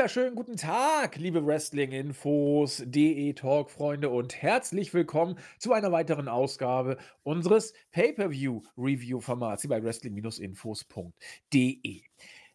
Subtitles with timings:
[0.00, 9.68] wunderschönen guten Tag, liebe Wrestling-Infos, DE-Talk-Freunde und herzlich willkommen zu einer weiteren Ausgabe unseres Pay-Per-View-Review-Formats
[9.68, 12.02] bei Wrestling-Infos.de.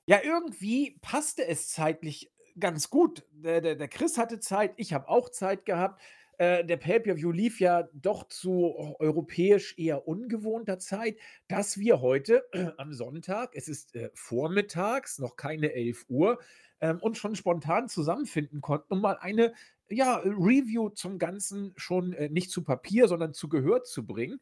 [0.07, 3.27] Ja, irgendwie passte es zeitlich ganz gut.
[3.31, 6.01] Der, der, der Chris hatte Zeit, ich habe auch Zeit gehabt.
[6.39, 12.71] Äh, der Pay-Per-View lief ja doch zu europäisch eher ungewohnter Zeit, dass wir heute äh,
[12.77, 16.39] am Sonntag, es ist äh, vormittags, noch keine 11 Uhr,
[16.79, 19.53] ähm, uns schon spontan zusammenfinden konnten, um mal eine
[19.89, 24.41] ja, Review zum Ganzen schon äh, nicht zu Papier, sondern zu Gehör zu bringen.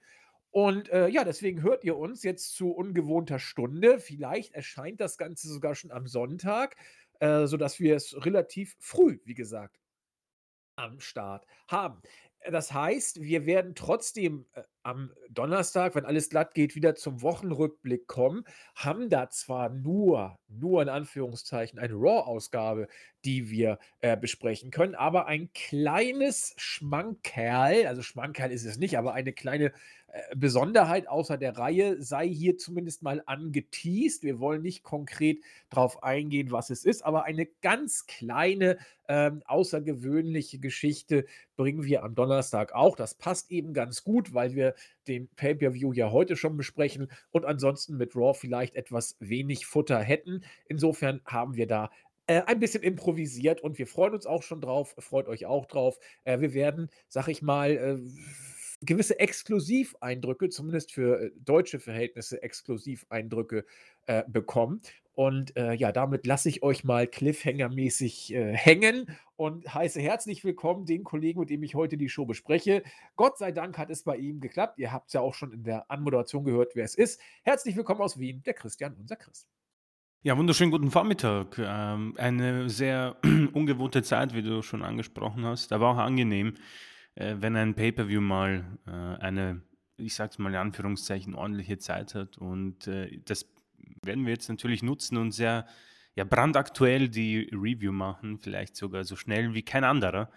[0.52, 4.00] Und äh, ja, deswegen hört ihr uns jetzt zu ungewohnter Stunde.
[4.00, 6.76] Vielleicht erscheint das Ganze sogar schon am Sonntag,
[7.20, 9.80] äh, sodass wir es relativ früh, wie gesagt,
[10.76, 12.02] am Start haben.
[12.40, 17.22] Äh, das heißt, wir werden trotzdem äh, am Donnerstag, wenn alles glatt geht, wieder zum
[17.22, 18.44] Wochenrückblick kommen,
[18.76, 22.88] haben da zwar nur, nur in Anführungszeichen, eine Raw-Ausgabe,
[23.26, 29.14] die wir äh, besprechen können, aber ein kleines Schmankerl, also Schmankerl ist es nicht, aber
[29.14, 29.72] eine kleine
[30.14, 34.24] äh, Besonderheit außer der Reihe sei hier zumindest mal angeteased.
[34.24, 40.60] Wir wollen nicht konkret darauf eingehen, was es ist, aber eine ganz kleine, ähm, außergewöhnliche
[40.60, 41.26] Geschichte
[41.56, 42.96] bringen wir am Donnerstag auch.
[42.96, 44.73] Das passt eben ganz gut, weil wir
[45.08, 50.44] den Pay-per-View ja heute schon besprechen und ansonsten mit Raw vielleicht etwas wenig Futter hätten.
[50.68, 51.90] Insofern haben wir da
[52.28, 54.96] äh, ein bisschen improvisiert und wir freuen uns auch schon drauf.
[55.00, 56.00] Freut euch auch drauf.
[56.24, 57.98] Äh, wir werden, sag ich mal, äh,
[58.86, 63.66] gewisse Exklusiveindrücke, zumindest für äh, deutsche Verhältnisse Exklusiveindrücke
[64.08, 64.82] äh, bekommen.
[65.16, 69.06] Und äh, ja, damit lasse ich euch mal Cliffhanger-mäßig äh, hängen
[69.36, 72.84] und heiße herzlich willkommen den Kollegen, mit dem ich heute die Show bespreche.
[73.16, 74.80] Gott sei Dank hat es bei ihm geklappt.
[74.80, 77.22] Ihr habt es ja auch schon in der Anmoderation gehört, wer es ist.
[77.44, 79.48] Herzlich willkommen aus Wien, der Christian, unser Chris.
[80.24, 81.60] Ja, wunderschönen guten Vormittag.
[81.60, 83.18] Ähm, eine sehr
[83.54, 86.56] ungewohnte Zeit, wie du schon angesprochen hast, aber auch angenehm
[87.16, 89.62] äh, wenn ein Pay-per-view mal äh, eine,
[89.98, 92.38] ich sag's mal in Anführungszeichen, ordentliche Zeit hat.
[92.38, 93.46] Und äh, das
[94.02, 95.66] werden wir jetzt natürlich nutzen und sehr
[96.16, 100.30] ja, brandaktuell die Review machen, vielleicht sogar so schnell wie kein anderer.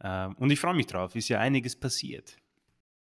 [0.00, 2.36] Äh, und ich freue mich drauf, ist ja einiges passiert.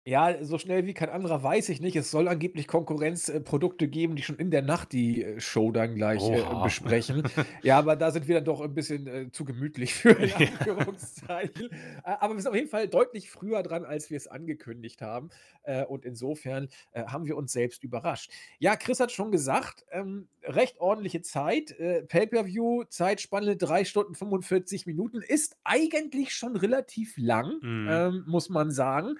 [0.05, 1.95] Ja, so schnell wie kein anderer weiß ich nicht.
[1.95, 6.29] Es soll angeblich Konkurrenzprodukte geben, die schon in der Nacht die äh, Show dann gleich
[6.29, 7.23] äh, besprechen.
[7.63, 11.71] Ja, aber da sind wir dann doch ein bisschen äh, zu gemütlich für, in Anführungszeichen.
[11.71, 11.77] Äh,
[12.19, 15.31] aber wir sind auf jeden Fall deutlich früher dran, als wir es angekündigt haben.
[15.63, 18.33] Äh, und insofern äh, haben wir uns selbst überrascht.
[18.59, 21.79] Ja, Chris hat schon gesagt, ähm, recht ordentliche Zeit.
[21.79, 27.89] Äh, Pay-per-View, Zeitspanne 3 Stunden 45 Minuten, ist eigentlich schon relativ lang, Mhm.
[27.89, 29.15] ähm, muss man sagen.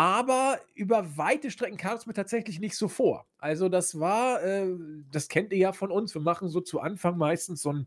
[0.00, 3.26] Aber über weite Strecken kam es mir tatsächlich nicht so vor.
[3.36, 4.74] Also, das war, äh,
[5.12, 6.14] das kennt ihr ja von uns.
[6.14, 7.86] Wir machen so zu Anfang meistens so einen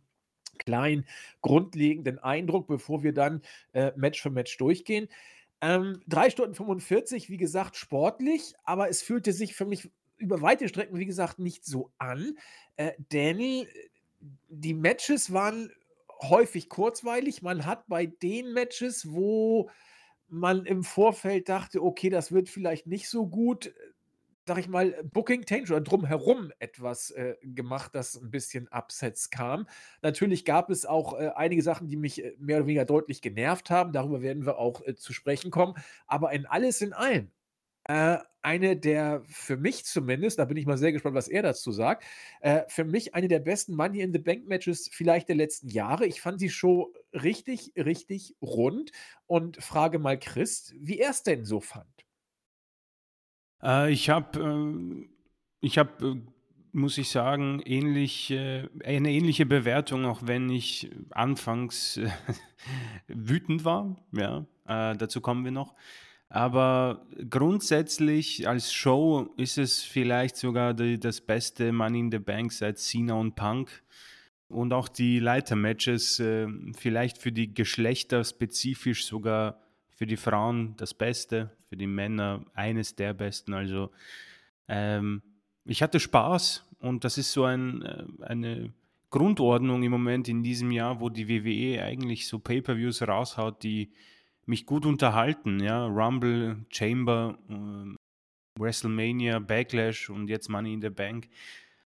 [0.60, 1.08] kleinen
[1.42, 3.42] grundlegenden Eindruck, bevor wir dann
[3.72, 5.08] äh, Match für Match durchgehen.
[5.60, 10.70] Ähm, 3 Stunden 45, wie gesagt, sportlich, aber es fühlte sich für mich über weite
[10.70, 12.38] Strecken, wie gesagt, nicht so an.
[12.76, 13.66] Äh, denn äh,
[14.50, 15.72] die Matches waren
[16.22, 17.42] häufig kurzweilig.
[17.42, 19.72] Man hat bei den Matches, wo
[20.28, 23.72] man im Vorfeld dachte, okay, das wird vielleicht nicht so gut, äh,
[24.46, 29.68] sag ich mal, Booking Change oder drumherum etwas äh, gemacht, das ein bisschen Upsets kam.
[30.02, 33.70] Natürlich gab es auch äh, einige Sachen, die mich äh, mehr oder weniger deutlich genervt
[33.70, 33.94] haben.
[33.94, 35.76] Darüber werden wir auch äh, zu sprechen kommen.
[36.08, 37.32] Aber in alles in allem
[37.86, 41.72] äh, eine der, für mich zumindest, da bin ich mal sehr gespannt, was er dazu
[41.72, 42.04] sagt,
[42.42, 46.06] äh, für mich eine der besten Money in the Bank Matches vielleicht der letzten Jahre.
[46.06, 48.92] Ich fand die Show richtig, richtig rund
[49.28, 51.88] und frage mal Chris, wie er es denn so fand.
[53.64, 55.08] Äh, ich habe, äh,
[55.62, 56.16] ich habe, äh,
[56.74, 62.00] muss ich sagen, ähnlich, äh, eine ähnliche Bewertung, auch wenn ich anfangs
[63.08, 63.96] wütend war.
[64.12, 65.76] Ja, dazu kommen wir noch.
[66.34, 72.52] Aber grundsätzlich als Show ist es vielleicht sogar die, das beste Money in the Bank
[72.52, 73.84] seit Cena und Punk.
[74.48, 79.60] Und auch die Leitermatches, äh, vielleicht für die Geschlechter spezifisch sogar
[79.92, 83.54] für die Frauen das Beste, für die Männer eines der besten.
[83.54, 83.92] Also
[84.68, 85.22] ähm,
[85.66, 88.74] ich hatte Spaß und das ist so ein, äh, eine
[89.12, 93.92] Grundordnung im Moment in diesem Jahr, wo die WWE eigentlich so Pay-per-Views raushaut, die
[94.46, 95.86] mich gut unterhalten, ja.
[95.86, 97.96] Rumble, Chamber, äh,
[98.60, 101.30] WrestleMania, Backlash und jetzt Money in the Bank.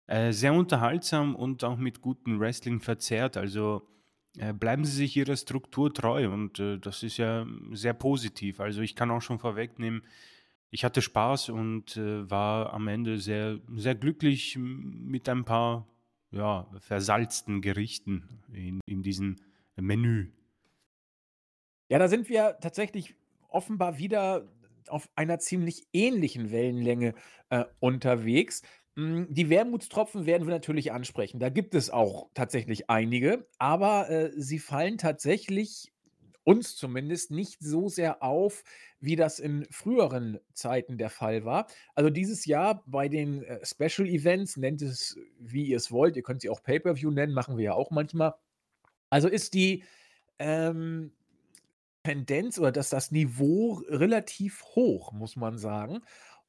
[0.07, 3.37] Äh, sehr unterhaltsam und auch mit gutem Wrestling verzerrt.
[3.37, 3.89] Also
[4.37, 8.61] äh, bleiben Sie sich Ihrer Struktur treu und äh, das ist ja sehr positiv.
[8.61, 10.03] Also ich kann auch schon vorwegnehmen,
[10.71, 15.87] ich hatte Spaß und äh, war am Ende sehr, sehr glücklich mit ein paar
[16.33, 19.37] ja, versalzten Gerichten in in diesem
[19.77, 20.31] Menü.
[21.91, 23.15] Ja, da sind wir tatsächlich
[23.49, 24.49] offenbar wieder
[24.89, 27.15] auf einer ziemlich ähnlichen Wellenlänge,
[27.51, 28.63] äh, unterwegs.
[28.97, 31.41] Hm, die Wermutstropfen werden wir natürlich ansprechen.
[31.41, 35.93] Da gibt es auch tatsächlich einige, aber, äh, sie fallen tatsächlich,
[36.45, 38.65] uns zumindest, nicht so sehr auf,
[39.01, 41.67] wie das in früheren Zeiten der Fall war.
[41.95, 46.23] Also, dieses Jahr bei den, äh, Special Events, nennt es, wie ihr es wollt, ihr
[46.23, 48.35] könnt sie auch Pay-per-View nennen, machen wir ja auch manchmal.
[49.11, 49.85] Also, ist die,
[50.39, 51.13] ähm,
[52.05, 56.03] Tendenz oder dass das Niveau relativ hoch, muss man sagen.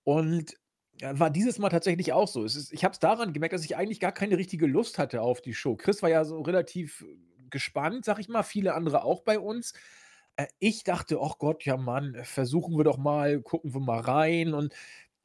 [0.03, 0.55] Und,
[1.01, 2.43] äh, war dieses Mal tatsächlich auch so.
[2.45, 5.21] Es ist ich habe es daran gemerkt, dass ich eigentlich gar keine richtige Lust hatte
[5.21, 5.75] auf die Show.
[5.77, 7.05] Chris war ja so relativ
[7.49, 9.73] gespannt, sage ich mal, viele andere auch bei uns.
[10.37, 14.53] Äh, ich dachte: „Och Gott, ja Mann, versuchen wir doch mal, gucken wir mal rein.“
[14.53, 14.73] Und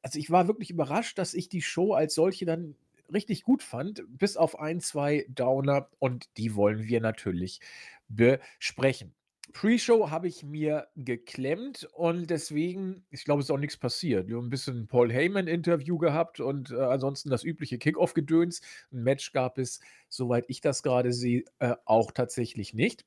[0.03, 2.77] also, ich war wirklich überrascht, dass ich die Show als solche dann
[3.13, 7.61] richtig gut fand, bis auf 1, 2 Downer und die wollen wir natürlich
[8.09, 9.15] besprechen.
[9.53, 14.29] Pre-Show habe ich mir geklemmt und deswegen ich glaube, es ist auch nix passiert.
[14.29, 18.61] Wir haben 'n bisschen Paul Heyman-Interview gehabt und, äh, ansonsten das übliche Kickoff-Gedöns.
[18.93, 23.05] 'N Match gab es, soweit ich das grade sehe, äh, auch tatsächlich nicht.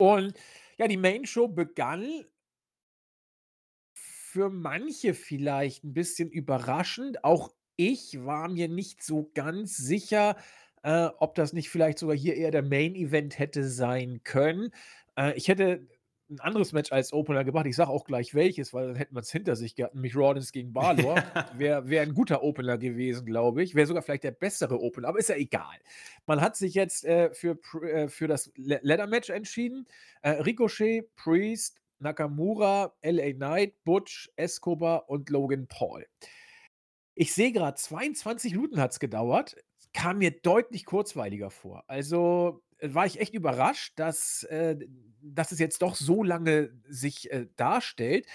[0.00, 0.34] Und
[0.78, 2.26] ja, die Main Show begann
[3.98, 7.24] für manche vielleicht 'n bisschen überraschend.
[7.24, 10.36] Auch ich war mir nicht so ganz sicher,
[10.82, 14.70] äh, ob das nicht vielleicht sogar hier eher der Main Event hätte sein können.
[15.16, 15.86] Äh, ich hätte
[16.28, 17.66] 'n anderes Match als Opener gemacht.
[17.66, 20.72] Ich sage auch gleich welches, weil dann hätten wir's hinter sich gehabt, nämlich Rollins gegen
[20.72, 21.22] Balor.
[21.56, 23.74] Wäre wäre 'n guter Opener gewesen, glaube ich.
[23.74, 25.76] Wäre sogar vielleicht der bessere Opener, aber ist ja egal.
[26.26, 29.86] Man hat sich jetzt, äh, für äh, für das La Ladder Match entschieden.
[30.22, 36.06] Äh, Ricochet, Priest, Nakamura, LA Knight, Butch, Escobar und Logan Paul.
[37.18, 39.56] Ich sehe grad, 22 Minuten hat's gedauert.
[39.94, 41.82] Kam mir deutlich kurzweiliger vor.
[41.86, 44.76] Also, war ich echt überrascht, dass, äh
[45.22, 48.26] dass es jetzt doch so lange sich, äh, darstellt.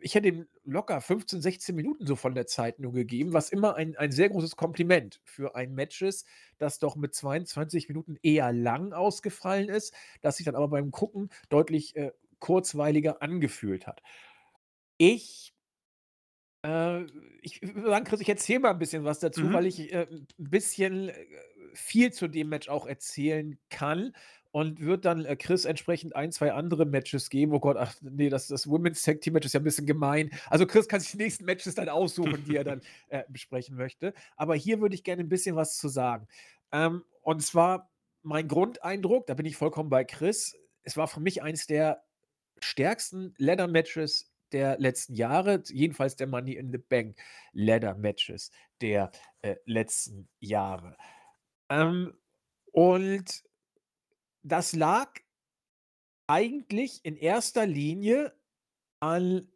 [0.00, 3.76] Ich hätte ihm locker 15, 16 Minuten so von der Zeit nur gegeben, was immer
[3.76, 6.26] ein ein sehr großes Kompliment für ein Match ist,
[6.58, 11.30] das doch mit 22 Minuten eher lang ausgefallen ist, das sich dann aber beim Gucken
[11.50, 14.02] deutlich, äh, kurzweiliger angefühlt hat.
[14.98, 15.52] Ich
[16.64, 17.04] äh,
[17.42, 19.66] ich würde sagen, Chris, ich erzähle mal 'n bisschen was dazu, weil Mhm.
[19.66, 21.26] ich, äh, 'n bisschen, äh,
[21.76, 24.12] viel zu dem Match auch erzählen kann
[24.52, 27.52] und würde dann, äh, Chris entsprechend 1, 2 andere Matches geben.
[27.52, 30.30] Oh Gott, ach ne, das das Women's Tag Team Match ist ja 'n bisschen gemein.
[30.48, 34.14] Also, Chris kann sich die nächsten Matches dann aussuchen, die er dann, äh, besprechen möchte.
[34.36, 36.26] Aber hier würde ich gerne 'n bisschen was zu sagen.
[36.72, 37.90] Ähm, und zwar
[38.22, 40.56] mein Grundeindruck, da bin ich vollkommen bei Chris.
[40.82, 42.02] Es war für mich eins der
[42.60, 47.18] stärksten Ladder Matches der letzten Jahre, jedenfalls der Money in the Bank
[47.52, 48.50] Ladder Matches
[48.80, 49.10] der,
[49.42, 50.96] äh, letzten Jahre.
[51.68, 52.14] Ähm,
[52.72, 53.42] und
[54.42, 55.12] das lag
[56.28, 58.34] eigentlich in erster Linie
[59.00, 59.48] an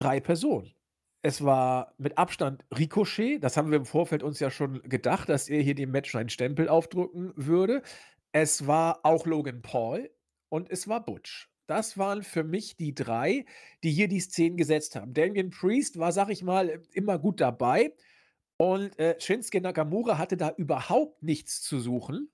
[0.00, 0.74] 3 Personen.
[1.22, 5.48] Es war mit Abstand Ricochet, das haben wir im Vorfeld uns ja schon gedacht, dass
[5.48, 7.82] er hier dem Match einen Stempel aufdrücken würde.
[8.32, 10.10] Es war auch Logan Paul
[10.48, 11.50] und es war Butch.
[11.66, 13.44] Das waren für mich die 3,
[13.84, 15.12] die hier die Szenen gesetzt haben.
[15.12, 17.92] Damien Priest war, sage ich mal, immer gut dabei
[18.60, 22.30] und, äh, Shinsuke Nakamura hatte da überhaupt nichts zu suchen.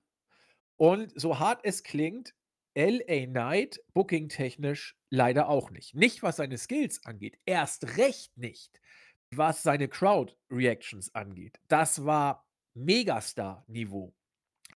[0.75, 2.35] Und so hart es klingt,
[2.75, 5.95] LA Knight booking-technisch leider auch nicht.
[5.95, 8.81] Nicht, was seine Skills angeht, erst recht nicht,
[9.31, 11.61] was seine Crowd Reactions angeht.
[11.69, 14.13] Das war Megastar-Niveau,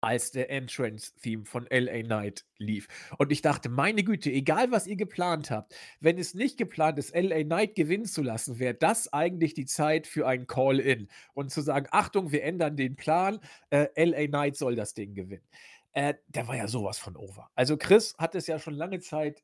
[0.02, 2.88] als der Entrance Theme von LA Knight lief.
[3.18, 7.16] Und ich dachte: „Meine Güte, egal was ihr geplant habt, wenn es nicht geplant ist,
[7.16, 11.62] LA Knight gewinnen zu lassen, wäre das eigentlich die Zeit für ein Call-in und zu
[11.62, 13.40] sagen: ‚Achtung, wir ändern den Plan,
[13.70, 15.48] äh, LA Knight soll das Ding gewinnen.'“
[15.94, 17.50] Äh, der war ja so was von over.
[17.56, 19.44] Also, Chris hat es ja schon lange Zeit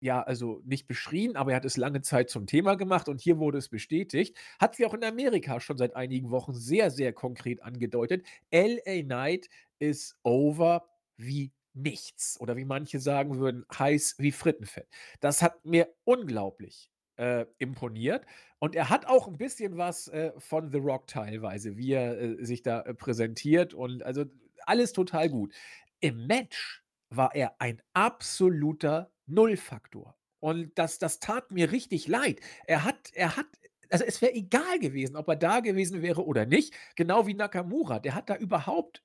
[0.00, 3.38] ja, also, nicht beschrien, aber er hat es lange Zeit zum Thema gemacht und hier
[3.38, 4.36] wurde es bestätigt.
[4.58, 8.26] Hat sich auch in Amerika schon seit einigen Wochen sehr, sehr konkret angedeutet.
[8.50, 14.88] LA Knight ist over wie nichts oder wie manche sagen würden, heiß wie Frittenfett.
[15.20, 18.24] Das hat mir unglaublich, äh, imponiert
[18.58, 22.44] und er hat auch 'n bisschen was, äh, von The Rock teilweise, wie er, äh,
[22.44, 24.24] sich da, äh, präsentiert und also,
[24.66, 25.52] alles total gut.
[26.00, 32.40] Im Match war er ein absoluter Nullfaktor und das das tat mir richtig leid.
[32.66, 33.46] Er hat er hat
[33.90, 37.98] also, es wäre egal gewesen, ob er da gewesen wäre oder nicht, genau wie Nakamura.
[38.00, 39.02] Der hat da überhaupt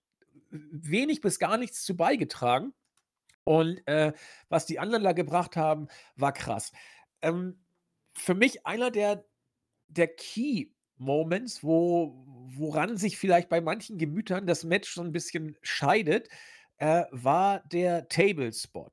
[0.51, 2.73] wenig bis gar nichts zu beigetragen
[3.45, 4.13] und, äh,
[4.49, 6.71] was die anderen da gebracht haben, war krass.
[7.23, 7.65] Ähm,
[8.17, 9.25] für mich einer der
[9.89, 10.67] der Key
[10.97, 16.29] Moments, wo woran sich vielleicht bei manchen Gemütern das Match so 'n bisschen scheidet,
[16.79, 18.91] äh, war der Table Spot.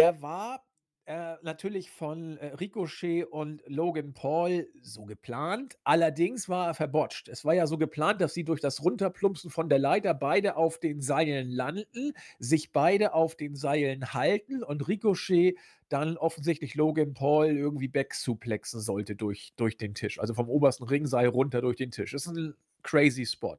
[0.00, 0.64] Der war,
[1.04, 5.76] äh, natürlich von, äh, Ricochet und Logan Paul so geplant.
[5.84, 7.28] Allerdings war er verbotcht.
[7.28, 10.78] Es war ja so geplant, dass sie durch das Runterplumpsen von der Leiter beide auf
[10.78, 15.58] den Seilen landen, sich beide auf den Seilen halten und Ricochet
[15.90, 21.28] dann offensichtlich Logan Paul irgendwie backsuplexen sollte durch durch den Tisch, also vom obersten Ringseil
[21.28, 22.12] runter durch den Tisch.
[22.12, 23.58] Das ist 'n crazy Spot.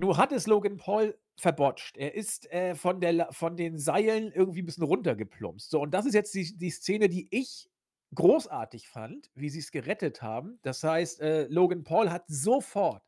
[0.00, 1.96] Nur hat es Logan Paul verbotcht.
[1.96, 5.70] Er ist, äh, von der von den Seilen irgendwie 'n bisschen runtergeplumpst.
[5.70, 7.70] So, und das ist jetzt die die Szene, die ich
[8.14, 10.58] großartig fand, wie sie's gerettet haben.
[10.62, 13.02] Das heißt, äh, Logan Paul hat sofort,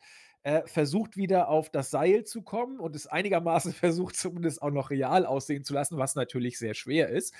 [0.45, 4.91] äh, versucht, wieder auf das Seil zu kommen und es einigermaßen versucht, zumindest auch noch
[4.91, 7.35] real aussehen zu lassen, was natürlich sehr schwer ist.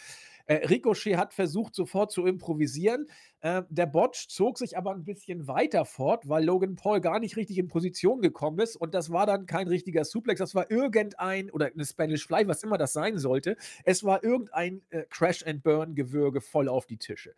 [0.47, 3.07] Äh, Ricochet hat versucht, sofort zu improvisieren.
[3.41, 7.37] Äh, der Botch zog sich aber 'n bisschen weiter fort, weil Logan Paul gar nicht
[7.37, 10.39] richtig in Position gekommen ist und das war dann kein richtiger Suplex.
[10.41, 13.57] Das war irgendein oder 'ne Spanish Fly, was immer das sein sollte.
[13.85, 17.35] Es war irgendein, äh, Crash and Burn Gewürge voll auf die Tische.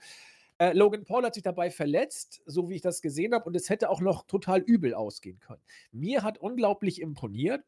[0.58, 3.70] Äh, Logan Paul hat sich dabei verletzt, so wie ich das gesehen habe, und es
[3.70, 5.62] hätte auch noch total übel ausgehen können.
[5.92, 7.64] Mir hat unglaublich imponiert,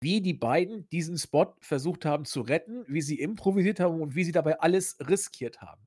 [0.00, 4.24] wie die beiden diesen Spot versucht haben zu retten, wie sie improvisiert haben und wie
[4.24, 5.82] sie dabei alles riskiert haben.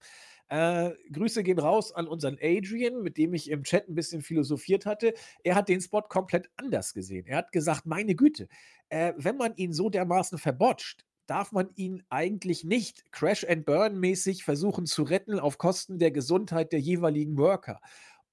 [0.50, 4.86] Äh, Grüße gehen raus an unseren Adrian, mit dem ich im Chat 'n bisschen philosophiert
[4.86, 5.14] hatte.
[5.44, 7.26] Er hat den Spot komplett anders gesehen.
[7.28, 8.48] Er hat gesagt: „Meine Güte,
[8.90, 14.00] äh, wenn man ihn so dermaßen verbotcht, darf man ihn eigentlich nicht Crash and Burn
[14.00, 17.82] mäßig versuchen zu retten auf Kosten der Gesundheit der jeweiligen Worker.“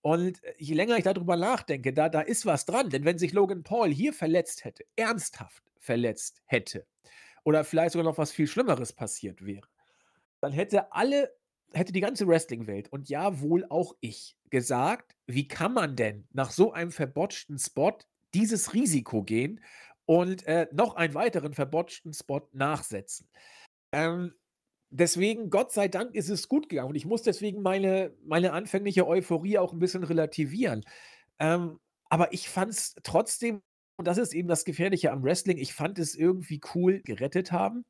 [0.05, 3.19] Und, äh, je länger ich da drüber nachdenke, da da ist was dran, denn wenn
[3.19, 6.87] sich Logan Paul hier verletzt hätte, ernsthaft verletzt hätte
[7.45, 9.69] oder vielleicht sogar noch was viel Schlimmeres passiert wäre,
[10.41, 11.33] dann hätte alle
[11.75, 16.51] hätte die ganze Wrestling-Welt und ja, wohl auch ich gesagt: „Wie kann man denn nach
[16.53, 17.99] so einem verbotchten Spot
[18.35, 19.61] dieses Risiko gehen
[20.07, 23.29] und, äh, noch einen weiteren verbotchten Spot nachsetzen?“
[23.93, 24.35] Ähm,
[24.99, 29.07] deswegen, Gott sei Dank ist es gut gegangen und ich muss deswegen meine meine anfängliche
[29.07, 30.85] Euphorie auch 'n bisschen relativieren.
[31.41, 31.79] Ähm,
[32.11, 33.63] aber ich fand's trotzdem
[33.99, 37.85] und das ist eben das Gefährliche am Wrestling, ich fand es irgendwie cool gerettet haben.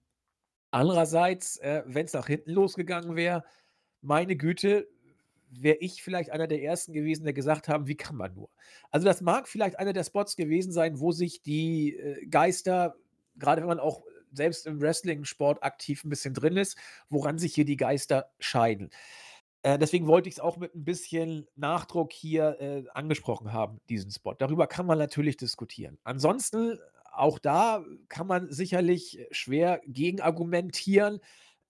[0.73, 3.45] Andererseits, äh, wenn's nach hinten losgegangen wäre,
[4.03, 4.89] meine Güte,
[5.51, 8.51] wäre ich vielleicht einer der Ersten gewesen, der gesagt haben: „Wie kann man nur?“
[8.91, 12.97] Also, das mag vielleicht einer der Spots gewesen sein, wo sich die, äh, Geister,
[13.39, 14.05] grade wenn man auch
[14.37, 16.77] selbst im Wrestlingsport aktiv 'n bisschen drin ist,
[17.11, 18.91] woran sich hier die Geister scheiden.
[19.63, 24.35] Äh, deswegen wollte ich's auch mit 'n bisschen Nachdruck hier, äh, angesprochen haben, diesen Spot.
[24.35, 25.99] Darüber kann man natürlich diskutieren.
[26.05, 26.79] Ansonsten,
[27.13, 31.21] auch da kann man sicherlich schwer gegenargumentieren.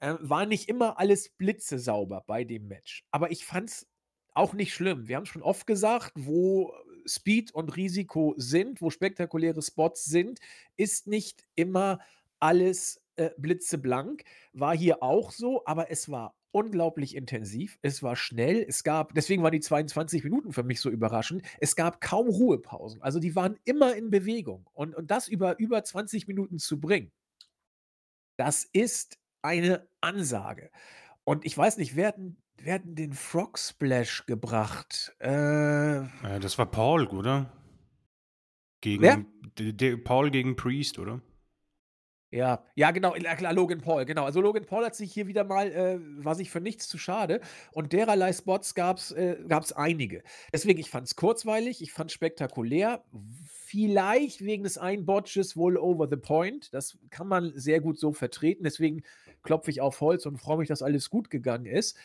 [0.01, 3.87] Äh, war nicht immer alles blitzesauber bei dem Match, aber ich fand's
[4.35, 5.09] auch nicht schlimm.
[5.09, 6.75] Wir haben's schon oft gesagt, wo
[7.07, 10.41] Speed und Risiko sind, wo spektakuläre Spots sind,
[10.77, 12.01] ist nicht immer
[12.45, 14.25] alles, äh, blitzeblank.
[14.53, 17.79] War hier auch so, aber es war unglaublich intensiv.
[17.83, 18.65] Es war schnell.
[18.69, 21.43] Es gab deswegen waren die 22 Minuten für mich so überraschend.
[21.59, 23.03] Es gab kaum Ruhepausen.
[23.03, 27.11] Also, die waren immer in Bewegung und und das über über 20 Minuten zu bringen
[28.37, 30.71] das ist eine Ansage.
[31.25, 32.17] Und ich weiß nicht, wer hat
[32.59, 35.15] wer hat den Frog Splash gebracht?
[35.21, 37.53] Äh Äh, das war Paul, oder?
[38.81, 39.27] Gegen
[39.59, 41.21] d de Paul gegen Priest, oder?
[42.35, 44.25] Ja, ja genau, ja klar, Logan Paul, genau.
[44.25, 47.41] Also, Logan Paul hat sich hier wieder mal äh, war sich für nichts zu schade
[47.71, 50.25] und dererlei Spots gab's äh, gab's einige.
[50.53, 56.09] Deswegen, ich fand's kurzweilig, ich fand's spektakulär, v vielleicht wegen des einen Botches wohl over
[56.09, 56.73] the point.
[56.73, 58.63] Das kann man sehr gut so vertreten.
[58.63, 59.03] Deswegen
[59.43, 61.97] klopfe ich auf Holz und freue mich, dass alles gut gegangen ist.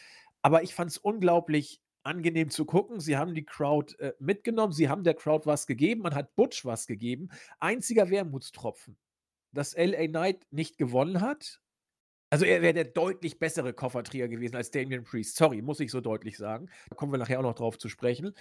[0.41, 2.99] Aber ich fand's unglaublich angenehm zu gucken.
[2.99, 4.73] Sie haben die Crowd, äh, mitgenommen.
[4.73, 6.01] Sie haben der Crowd was gegeben.
[6.01, 7.29] Man hat Butch was gegeben.
[7.59, 8.97] Einziger Wermutstropfen,
[9.51, 11.61] dass LA Knight nicht gewonnen hat.
[12.31, 15.35] Also, er wäre der deutlich bessere Kofferträger gewesen als Damian Priest.
[15.35, 16.69] Sorry, muss ich so deutlich sagen.
[16.89, 18.35] Da kommen wir nachher auch noch drauf zu sprechen,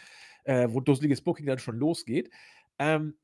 [0.45, 2.31] äh, wo dusseliges Booking dann schon losgeht.
[2.79, 3.17] Ähm,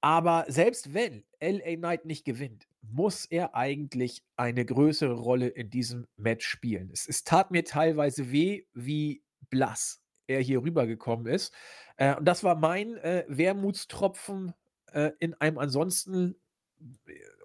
[0.00, 6.06] aber selbst wenn LA Knight nicht gewinnt, muss er eigentlich eine größere Rolle in diesem
[6.16, 6.90] Match spielen.
[6.92, 11.52] Es es tat mir teilweise weh, wie blass er hier rübergekommen ist.
[11.96, 14.54] Äh, und das war mein, äh, Wermutstropfen,
[14.92, 16.36] äh, in einem ansonsten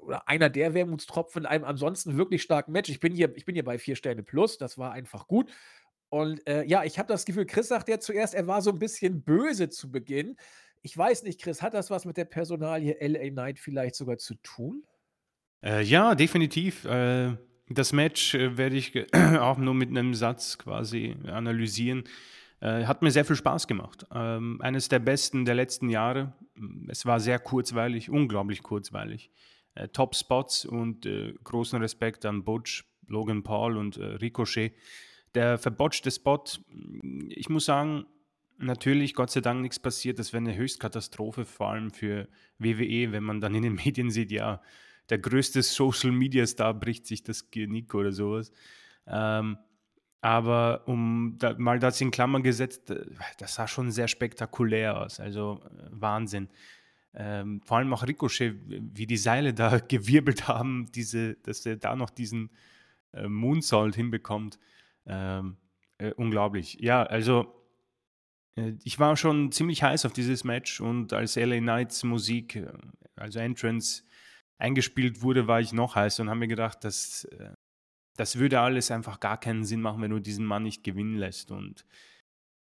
[0.02, 2.90] oder einer der Wermutstropfen in einem ansonsten wirklich starken Match.
[2.90, 5.52] Ich bin hier ich bin hier bei 4 Sterne plus, das war einfach gut.
[6.10, 8.80] Und, äh, ja, ich habe das Gefühl Chris sagt ja zuerst, er war so 'n
[8.80, 10.38] bisschen böse zu Beginn.
[10.84, 14.36] Ich weiß nicht, Chris, hat das was mit der Personalie LA Knight vielleicht sogar zu
[14.44, 14.84] tun?
[15.64, 16.86] Äh, ja, definitiv.
[16.86, 17.38] Äh,
[17.70, 18.94] das Match, äh, werde ich
[19.40, 22.04] auch nur mit 'nem Satz quasi analysieren.
[22.60, 24.06] Äh, hat mir sehr viel Spaß gemacht.
[24.14, 26.34] Ähm, eines der besten der letzten Jahre.
[26.88, 29.30] Es war sehr kurzweilig, unglaublich kurzweilig.
[29.76, 34.74] Äh, Top-Spots und äh, großen Respekt an Butch, Logan Paul und äh, Ricochet.
[35.36, 36.44] Der verbotschte Spot,
[37.30, 38.06] ich muss sagen,
[38.58, 40.18] natürlich, Gott sei Dank nichts passiert.
[40.18, 44.32] Das wäre eine Höchstkatastrophe, vor allem für WWE, wenn man dann in den Medien sieht,
[44.32, 44.62] ja,
[45.10, 48.52] der größte Social Media Star bricht sich das Genick oder sowas.
[49.06, 49.58] Ähm,
[50.22, 53.06] aber um da, mal das in Klammern gesetzt, äh,
[53.38, 55.20] das sah schon sehr spektakulär aus.
[55.20, 56.50] Also äh, Wahnsinn.
[57.14, 61.96] Ähm, vor allem auch Ricochet, wie die Seile da gewirbelt haben, diese, dass er da
[61.96, 62.52] noch diesen
[63.14, 64.60] äh, Moonsault hinbekommt.
[65.06, 65.58] Ähm,
[66.00, 66.78] äh, unglaublich.
[66.80, 67.54] Ja, also
[68.56, 72.68] äh, ich war schon ziemlich heiß auf dieses Match und als LA Knights Musik, äh,
[73.16, 74.04] also Entrance,
[74.60, 77.28] eingespielt wurde, war ich noch heißer und habe mir gedacht, dass
[78.18, 81.52] das würde alles einfach gar keinen Sinn machen, wenn du diesen Mann nicht gewinnen lässt.
[81.52, 81.86] Und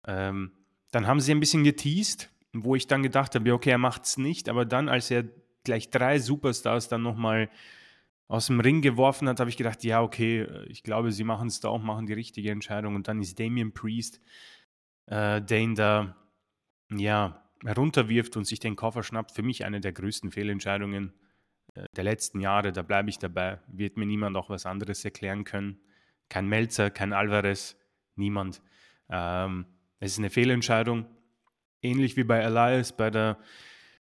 [0.06, 0.52] ähm,
[0.92, 4.18] dann haben sie ein bisschen geteased, wo ich dann gedacht habe, okay, er macht es
[4.18, 5.26] nicht, aber dann, als er
[5.64, 7.50] gleich drei Superstars dann nochmal
[8.28, 11.60] aus dem Ring geworfen hat, habe ich gedacht, ja, okay, ich glaube, sie machen es
[11.60, 12.96] da auch, machen die richtige Entscheidung.
[12.96, 14.20] Und dann ist Damien Priest,
[15.06, 16.16] äh, der ihn da,
[16.92, 19.32] ja, herunterwirft und sich den Koffer schnappt.
[19.32, 21.14] Für mich eine der größten Fehlentscheidungen
[21.96, 25.80] der letzten Jahre, da bleibe ich dabei, wird mir niemand auch was anderes erklären können.
[26.30, 27.78] Kein Melzer, kein Alvarez,
[28.16, 28.62] niemand.
[29.10, 29.66] Ähm,
[30.00, 31.06] es ist eine Fehlentscheidung,
[31.82, 33.38] ähnlich wie bei Elias, bei der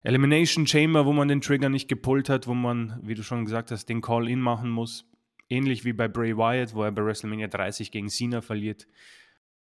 [0.02, 3.70] Elimination Chamber, wo man den Trigger nicht gepullt hat, wo man, wie du schon gesagt
[3.70, 5.06] hast, den Call-In machen muss.
[5.48, 8.86] Ähnlich wie bei Bray Wyatt, wo er bei WrestleMania 30 gegen Cena verliert.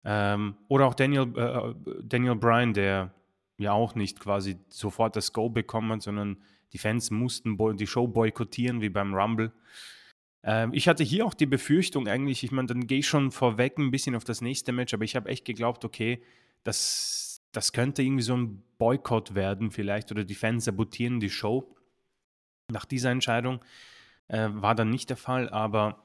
[0.03, 3.13] Ähm, oder auch Daniel, äh, Daniel Bryan, der
[3.57, 6.37] ja auch nicht quasi sofort das Go bekommen hat, sondern
[6.73, 9.53] die Fans mussten die Show boykottieren, wie beim Rumble.
[10.43, 13.77] Ähm, ich hatte hier auch die Befürchtung eigentlich, ich meine, dann gehe ich schon vorweg
[13.77, 16.21] ein bisschen auf das nächste Match, aber ich habe echt geglaubt, okay,
[16.63, 21.75] das, das könnte irgendwie so ein Boykott werden vielleicht oder die Fans sabotieren die Show.
[22.71, 23.63] Nach dieser Entscheidung
[24.27, 26.03] äh, war dann nicht der Fall, aber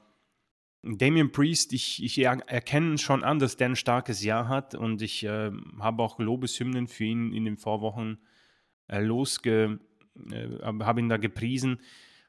[0.81, 5.25] Damien Priest, ich, ich erkenne schon an, dass der ein starkes Jahr hat und ich
[5.25, 8.19] äh, habe auch Lobeshymnen für ihn in den Vorwochen
[8.87, 9.79] äh, losge,
[10.31, 11.79] äh, habe ihn da gepriesen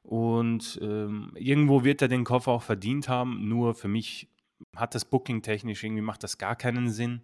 [0.02, 3.48] und ähm, irgendwo wird er den Koffer auch verdient haben.
[3.48, 4.28] Nur für mich
[4.76, 7.22] hat das Booking technisch irgendwie macht das gar keinen Sinn.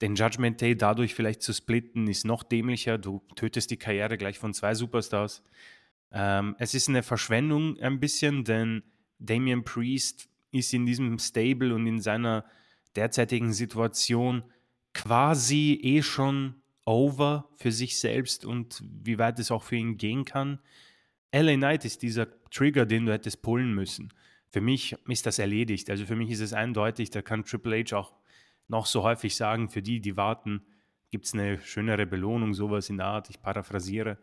[0.00, 2.98] Den Judgment Day dadurch vielleicht zu splitten ist noch dämlicher.
[2.98, 5.42] Du tötest die Karriere gleich von zwei Superstars.
[6.12, 8.82] Ähm, es ist eine Verschwendung ein bisschen, denn
[9.18, 12.44] Damian Priest ist in diesem Stable und in seiner
[12.96, 14.42] derzeitigen Situation
[14.94, 20.24] quasi eh schon over für sich selbst und wie weit es auch für ihn gehen
[20.24, 20.58] kann.
[21.32, 24.12] LA Knight ist dieser Trigger, den du hättest pullen müssen.
[24.50, 25.90] Für mich ist das erledigt.
[25.90, 28.12] Also für mich ist es eindeutig, da kann Triple H auch
[28.68, 30.62] noch so häufig sagen, für die, die warten,
[31.10, 33.30] gibt es eine schönere Belohnung, sowas in der Art.
[33.30, 34.18] Ich paraphrasiere.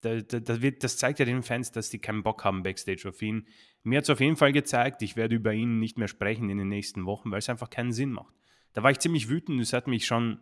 [0.00, 3.08] Da, da, da wird, das zeigt ja den Fans, dass die keinen Bock haben backstage
[3.08, 3.46] auf ihn.
[3.82, 6.58] Mir hat es auf jeden Fall gezeigt, ich werde über ihn nicht mehr sprechen in
[6.58, 8.34] den nächsten Wochen, weil es einfach keinen Sinn macht.
[8.74, 9.60] Da war ich ziemlich wütend.
[9.60, 10.38] Es hat mich schon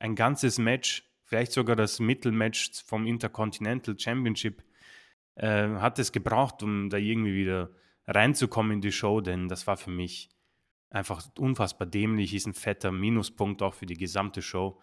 [0.00, 4.62] ein ganzes Match, vielleicht sogar das Mittelmatch vom Intercontinental Championship,
[5.34, 7.70] äh, hat es gebraucht, um da irgendwie wieder
[8.06, 10.30] reinzukommen in die Show, denn das war für mich
[10.90, 14.80] einfach unfassbar dämlich, ist ein fetter Minuspunkt auch für die gesamte Show.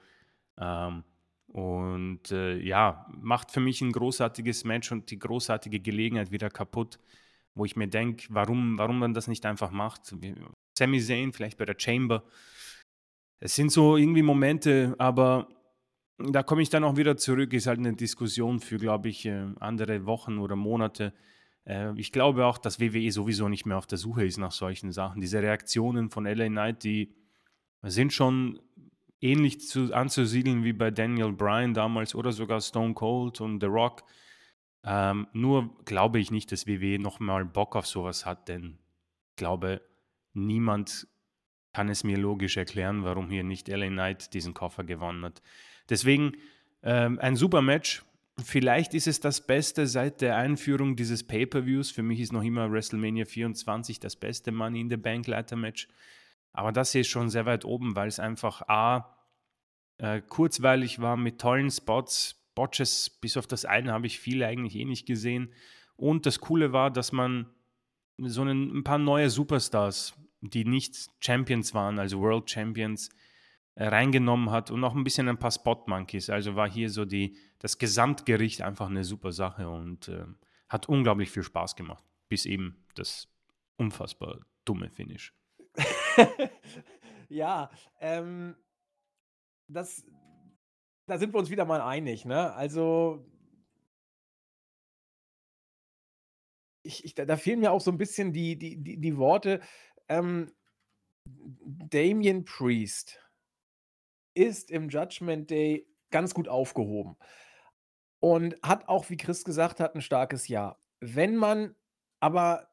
[0.58, 1.04] Ähm,
[1.47, 6.99] und äh, ja, macht für mich ein großartiges Match und die großartige Gelegenheit wieder kaputt,
[7.54, 10.13] wo ich mir denke, warum, warum man das nicht einfach macht.
[10.78, 12.23] Sami Zayn, vielleicht bei der Chamber,
[13.39, 15.48] es sind so irgendwie Momente, aber
[16.17, 17.54] da komme ich dann auch wieder zurück.
[17.54, 21.13] Ist halt eine Diskussion für, glaube ich, äh, andere Wochen oder Monate.
[21.65, 24.91] Äh, ich glaube auch, dass WWE sowieso nicht mehr auf der Suche ist nach solchen
[24.91, 25.21] Sachen.
[25.21, 27.13] Diese Reaktionen von LA Knight, die
[27.84, 28.60] sind schon
[29.21, 34.04] ähnlich zu, anzusiedeln wie bei Daniel Bryan damals oder sogar Stone Cold und The Rock.
[34.84, 38.78] Ähm, nur glaube ich nicht, dass WWE nochmal Bock auf sowas hat, denn
[39.32, 39.82] ich glaube,
[40.34, 41.08] niemand
[41.75, 45.41] kann es mir logisch erklären, warum hier nicht LA Knight diesen Koffer gewonnen hat.
[45.89, 46.38] Deswegen
[46.83, 48.05] ähm, ein super Match.
[48.41, 51.91] Vielleicht ist es das Beste seit der Einführung dieses Pay-per-Views.
[51.91, 55.89] Für mich ist noch immer WrestleMania 24 das beste Money in the Bank Leiter Match.
[56.53, 59.13] Aber das hier ist schon sehr weit oben, weil es einfach A,
[59.97, 62.41] äh, kurzweilig war mit tollen Spots.
[62.55, 65.51] Botches, bis auf das eine habe ich viele eigentlich eh nicht gesehen.
[65.97, 67.47] Und das Coole war, dass man
[68.17, 73.10] so ein paar neue Superstars die nicht Champions waren, also World Champions,
[73.76, 76.30] äh, reingenommen hat und noch ein bisschen ein paar Spot Monkeys.
[76.30, 80.26] Also war hier so die, das Gesamtgericht einfach eine super Sache und äh,
[80.69, 83.28] hat unglaublich viel Spaß gemacht, bis eben das
[83.78, 85.34] unfassbar dumme Finish.
[87.30, 87.69] ja,
[88.00, 88.56] ähm,
[89.67, 90.06] das
[91.08, 92.54] da sind wir uns wieder mal einig, ne?
[92.54, 93.26] Also
[96.84, 99.62] ich ich da fehlen mir auch so 'n bisschen die die die die Worte.
[100.10, 100.52] Ähm,
[101.26, 103.20] Damien Priest
[104.36, 107.18] ist im Judgment Day ganz gut aufgehoben
[108.20, 110.80] und hat auch, wie Chris gesagt hat, 'n starkes Jahr.
[111.00, 111.76] Wenn man
[112.20, 112.70] aber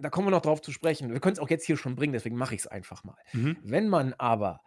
[0.00, 1.12] da kommen wir noch drauf zu sprechen.
[1.12, 3.16] Wir können's auch jetzt hier schon bringen, deswegen mache ich's einfach mal.
[3.32, 3.56] Mhm.
[3.60, 4.62] Wenn man aber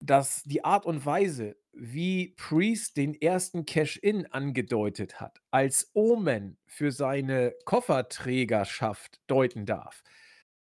[0.00, 6.92] das die Art und Weise, wie Priest den ersten Cash-in angedeutet hat, als Omen für
[6.92, 10.02] seine Kofferträgerschaft deuten darf,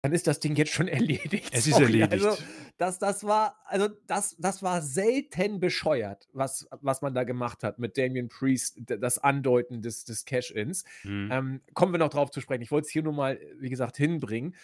[0.07, 2.05] dann ist das Ding jetzt schon erledigt, Es ist sorry.
[2.05, 2.47] Also, erledigt.
[2.79, 7.81] das das war also, das das war selten bescheuert, was was man da gemacht hat
[7.81, 10.85] mit Damien Priest, das Andeuten des des Cash-ins.
[11.03, 11.29] Mhm.
[11.33, 12.63] Ähm, kommen wir noch drauf zu sprechen.
[12.63, 14.55] Ich wollte es hier nur mal, wie gesagt, hinbringen.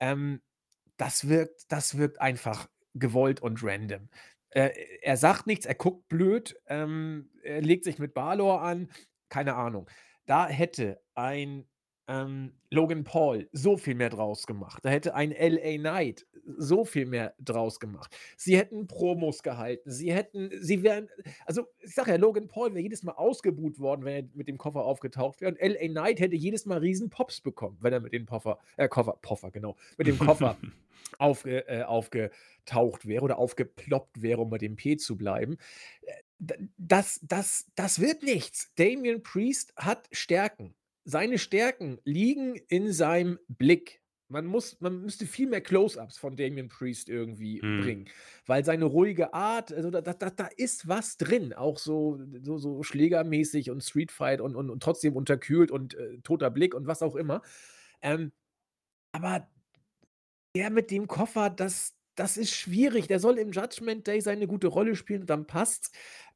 [0.00, 0.40] Ähm,
[0.96, 4.08] das wirkt das wirkt einfach gewollt und random.
[4.50, 4.70] Äh,
[5.02, 8.90] er sagt nichts, er guckt blöd, ähm, er legt sich mit Balor an,
[9.28, 9.88] keine Ahnung.
[10.26, 11.68] Da hätte ein,
[12.08, 14.84] ähm, Logan Paul so viel mehr draus gemacht.
[14.84, 18.16] Da hätte ein LA Knight so viel mehr draus gemacht.
[18.36, 21.08] Sie hätten Promos gehalten, sie hätten sie wären
[21.44, 24.56] also, ich sage ja, Logan Paul wäre jedes Mal ausgebuht worden, wenn er mit dem
[24.56, 28.24] Koffer aufgetaucht wäre und LA Knight hätte jedes Mal Riesenpops bekommen, wenn er mit dem
[28.24, 30.56] Poffer äh, Koffer Poffer, genau, mit dem Koffer
[31.18, 35.58] aufge äh, aufgetaucht wäre oder aufgeploppt wäre, um bei dem P zu bleiben.
[36.02, 36.12] Äh,
[36.78, 38.72] das das das wird nichts.
[38.76, 40.74] Damien Priest hat Stärken.
[41.10, 44.02] Seine Stärken liegen in seinem Blick.
[44.30, 47.68] Man muss man müsste viel mehr Close-ups von Damien Priest irgendwie Mhm.
[47.74, 48.08] bringen,
[48.44, 52.82] weil seine ruhige Art, also, da da da ist was drin, auch so so so
[52.82, 57.16] schlägermäßig und Streetfight und und und trotzdem unterkühlt und, äh, toter Blick und was auch
[57.16, 57.40] immer.
[58.02, 58.32] Ähm,
[59.12, 59.48] aber
[60.54, 63.06] der mit dem Koffer, das das ist schwierig.
[63.08, 65.90] Der soll im Judgment Day seine gute Rolle spielen, dann passt's.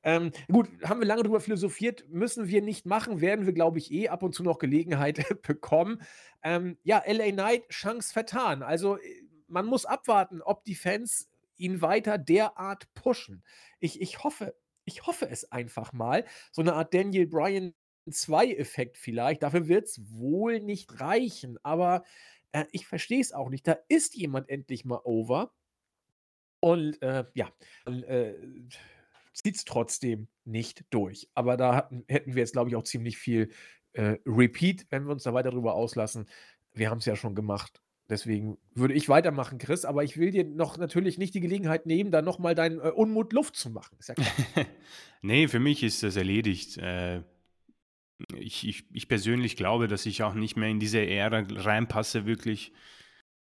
[0.04, 3.92] Ähm, gut, haben wir lange drüber philosophiert, müssen wir nicht machen, werden wir, glaube ich,
[3.92, 6.02] eh ab und zu noch Gelegenheit bekommen.
[6.42, 8.62] Ähm, ja, LA Knight, Chance vertan.
[8.62, 9.00] Also, äh,
[9.48, 13.44] man muss abwarten, ob die Fans ihn weiter derart pushen.
[13.80, 16.24] Ich ich hoffe ich hoffe es einfach mal.
[16.52, 17.74] So 'ne Art Daniel Bryan
[18.10, 19.42] 2 Effekt vielleicht.
[19.42, 22.02] Dafür wird's wohl nicht reichen, aber,
[22.52, 23.66] äh, ich verstehe es auch nicht.
[23.68, 25.52] Da ist jemand endlich mal over
[26.62, 27.50] und, äh, ja,
[27.86, 28.34] äh,
[29.32, 31.28] zieht's trotzdem nicht durch.
[31.34, 33.50] Aber da hatten hätten wir jetzt, glaube ich, auch ziemlich viel,
[33.94, 36.28] äh, Repeat, wenn wir uns da weiter drüber auslassen.
[36.72, 37.82] Wir haben's ja schon gemacht.
[38.08, 42.10] Deswegen würde ich weitermachen, Chris, aber ich will dir noch natürlich nicht die Gelegenheit nehmen,
[42.10, 44.26] da noch mal deinen, äh, Unmut Luft zu machen, ist ja klar.
[45.22, 46.78] Ne, für mich ist das erledigt.
[46.78, 47.22] Äh,
[48.36, 52.72] ich ich ich persönlich glaube, dass ich auch nicht mehr in diese Ära reinpasse wirklich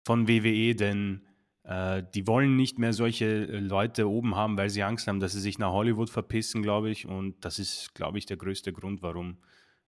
[0.04, 1.27] von WWE, denn,
[1.68, 5.32] äh, die wollen nicht mehr solche, äh, Leute oben haben, weil sie Angst haben, dass
[5.32, 7.06] sie sich nach Hollywood verpissen, glaube ich.
[7.06, 9.36] Und das ist, glaube ich, der größte Grund, warum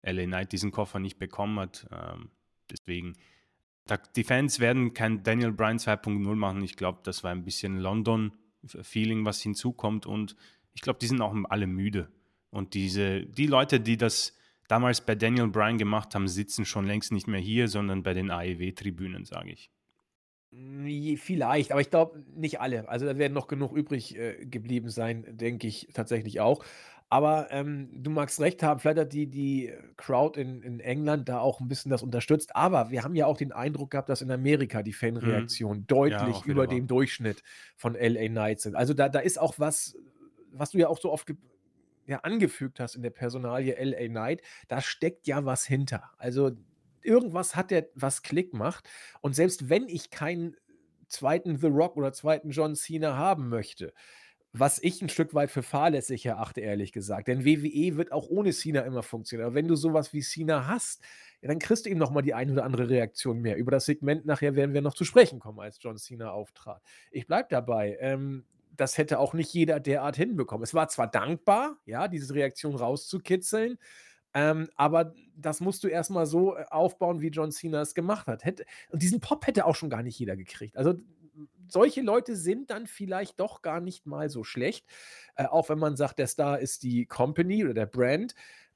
[0.02, 1.88] LA Knight diesen Koffer nicht bekommen hat.
[1.92, 2.32] Ähm,
[2.72, 3.16] deswegen
[3.86, 6.64] da die Fans werden kein Daniel Bryan 2.0 machen.
[6.64, 10.08] Ich glaube, das war ein bisschen London-F-Feeling, was hinzukommt.
[10.08, 10.36] Und
[10.74, 12.10] ich glaube, die sind auch alle müde.
[12.50, 14.36] Und diese die Leute, die das
[14.68, 18.32] damals bei Daniel Bryan gemacht haben, sitzen schon längst nicht mehr hier, sondern bei den
[18.32, 19.70] AEW-Tribünen, sage ich.
[21.18, 22.88] Vielleicht, aber ich glaube, nicht alle.
[22.90, 26.64] Also, da werden noch genug übrig, äh, geblieben sein, denke ich tatsächlich auch.
[27.10, 31.40] Aber, ähm, du magst recht haben, vielleicht hat die die Crowd in in England da
[31.40, 32.56] auch 'n bisschen das unterstützt.
[32.56, 35.54] Aber wir haben ja auch den Eindruck gehabt, dass in Amerika die Mhm.
[35.54, 37.44] Fanreaktionen Ja, deutlich wieder über dem Durchschnitt
[37.78, 38.76] von LA Knight sind.
[38.76, 39.96] Also, da da ist auch was,
[40.52, 41.28] was du ja auch so oft
[42.06, 44.42] ja, angefügt hast in der Personalie LA Knight.
[44.68, 46.12] Da steckt ja was hinter.
[46.18, 46.52] Also,
[47.08, 48.90] irgendwas hat der, was Klick macht.
[49.22, 50.56] Und selbst wenn ich keinen
[51.08, 51.58] 2.
[51.58, 52.42] The Rock oder 2.
[52.46, 53.94] John Cena haben möchte,
[54.54, 58.52] was ich 'n Stück weit für fahrlässig erachte, ehrlich gesagt, denn WWE wird auch ohne
[58.54, 59.48] Cena immer funktionieren.
[59.48, 61.04] Aber wenn du so was wie Cena hast,
[61.42, 63.58] ja, dann kriegst du eben noch mal die ein oder andere Reaktion mehr.
[63.58, 66.82] Über das Segment nachher werden wir noch zu sprechen kommen, als John Cena auftrat.
[67.12, 70.64] Ich bleibe dabei, ähm, das hätte auch nicht jeder derart hinbekommen.
[70.64, 73.78] Es war zwar dankbar, ja, diese Reaktion rauszukitzeln,
[74.34, 78.28] ähm, aber das musst du erst mal so, äh, aufbauen, wie John Cena es gemacht
[78.28, 78.46] hat.
[78.46, 80.78] Hätte und diesen Pop hätte auch schon gar nicht jeder gekriegt.
[80.78, 80.96] Also,
[81.68, 84.86] solche Leute sind dann vielleicht doch gar nicht mal so schlecht,
[85.36, 88.36] äh, auch wenn man sagt, der Star ist die Company oder der Brand.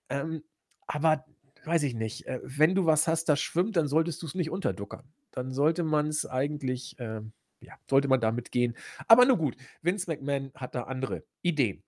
[0.10, 0.44] Ähm,
[0.88, 1.26] aber
[1.66, 5.06] weiß ich nicht, äh, wenn du was hast, das schwimmt, dann solltest du's nicht unterduckern.
[5.32, 8.76] Dann sollte man's eigentlich, ähm ja, sollte man damit gehen.
[9.08, 11.84] Aber nun gut, Vince McMahon hat da andere Ideen.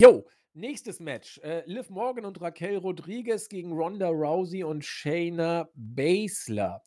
[0.00, 6.82] Jo, nächstes Match, äh, Liv Morgan und Raquel Rodriguez gegen Ronda Rousey und Shayna Baszler.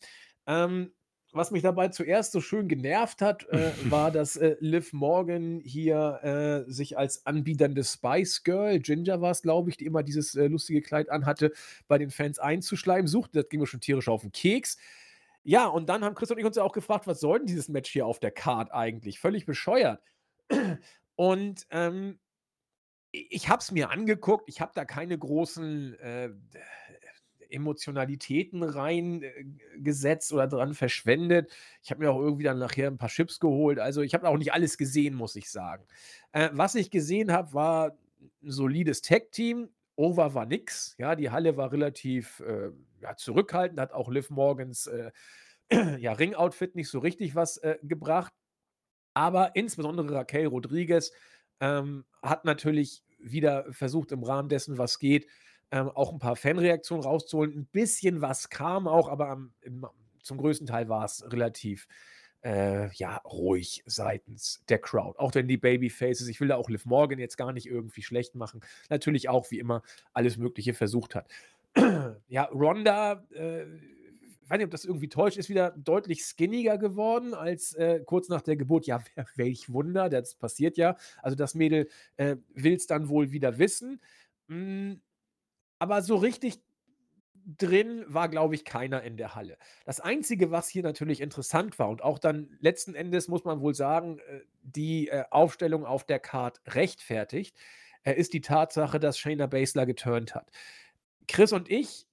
[0.48, 0.92] Ähm,
[1.32, 6.66] was mich dabei zuerst so schön genervt hat, äh, war, dass äh, Liv Morgan hier
[6.68, 10.48] äh, sich als anbiedernde Spice Girl, Ginger war es, glaube ich, die immer dieses äh,
[10.48, 11.54] lustige Kleid anhatte,
[11.88, 13.42] bei den Fans einzuschleimen suchte.
[13.42, 14.78] Das ging mir schon tierisch auf den Keks.
[15.44, 17.70] Ja, und dann haben Chris und ich uns ja auch gefragt, was soll denn dieses
[17.70, 19.20] Match hier auf der Card eigentlich?
[19.20, 20.02] Völlig bescheuert.
[21.16, 22.18] Und ähm,
[23.12, 26.30] ich habe es mir angeguckt, ich habe da keine großen äh,
[27.50, 31.52] Emotionalitäten reingesetzt äh, oder dran verschwendet.
[31.82, 33.80] Ich habe mir auch irgendwie dann nachher ein paar Chips geholt.
[33.80, 35.86] Also ich habe auch nicht alles gesehen, muss ich sagen.
[36.32, 37.98] Äh, was ich gesehen habe, war
[38.44, 39.70] ein solides Tag-Team.
[39.96, 40.96] Over war nix.
[40.98, 42.70] Ja, die Halle war relativ äh,
[43.02, 45.12] ja, zurückhaltend, hat auch Liv Morgans äh,
[46.00, 48.34] ja, Ring-Outfit nicht so richtig was äh, gebracht.
[49.14, 51.12] Aber insbesondere Raquel Rodriguez
[51.60, 55.28] ähm, hat natürlich wieder versucht, im Rahmen dessen, was geht,
[55.72, 57.54] ähm, auch ein paar Fanreaktionen rauszuholen.
[57.54, 59.86] Ein bisschen was kam auch, aber am, im,
[60.24, 61.88] zum größten Teil war es relativ
[62.44, 65.20] äh, ja, ruhig seitens der Crowd.
[65.20, 68.36] Auch wenn die Babyfaces, ich will da auch Liv Morgan jetzt gar nicht irgendwie schlecht
[68.36, 69.82] machen, natürlich auch wie immer
[70.14, 71.30] alles Mögliche versucht hat.
[72.28, 73.66] ja, Ronda, äh,
[74.50, 78.42] weiß nicht, ob das irgendwie täuscht, ist wieder deutlich skinniger geworden als äh, kurz nach
[78.42, 78.88] der Geburt.
[78.88, 79.02] Ja,
[79.36, 80.98] welch Wunder, das passiert ja.
[81.22, 84.02] Also das Mädel äh, will es dann wohl wieder wissen.
[84.48, 85.02] Hm,
[85.78, 86.60] aber so richtig
[87.58, 89.58] drin war, glaube ich, keiner in der Halle.
[89.86, 93.74] Das Einzige, was hier natürlich interessant war und auch dann letzten Endes muss man wohl
[93.74, 97.58] sagen, äh, die äh, Aufstellung auf der Card rechtfertigt,
[98.04, 100.52] äh, ist die Tatsache, dass Shayna Baszler geturnt hat.
[101.28, 102.08] Chris und ich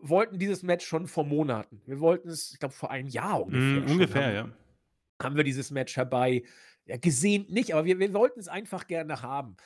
[0.00, 1.82] wollten dieses Match schon vor Monaten.
[1.86, 3.80] Wir wollten es, ich glaube, vor einem Jahr ungefähr.
[3.80, 5.24] Mm, ungefähr, haben, ja.
[5.24, 6.42] Haben wir dieses Match herbei
[6.86, 9.56] ja, gesehen, nicht, aber wir, wir wollten es einfach gerne haben.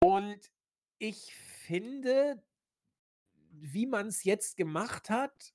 [0.00, 0.50] Und
[0.98, 2.42] ich finde,
[3.50, 5.54] wie man es jetzt gemacht hat,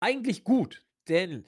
[0.00, 0.84] eigentlich gut.
[1.08, 1.44] Denn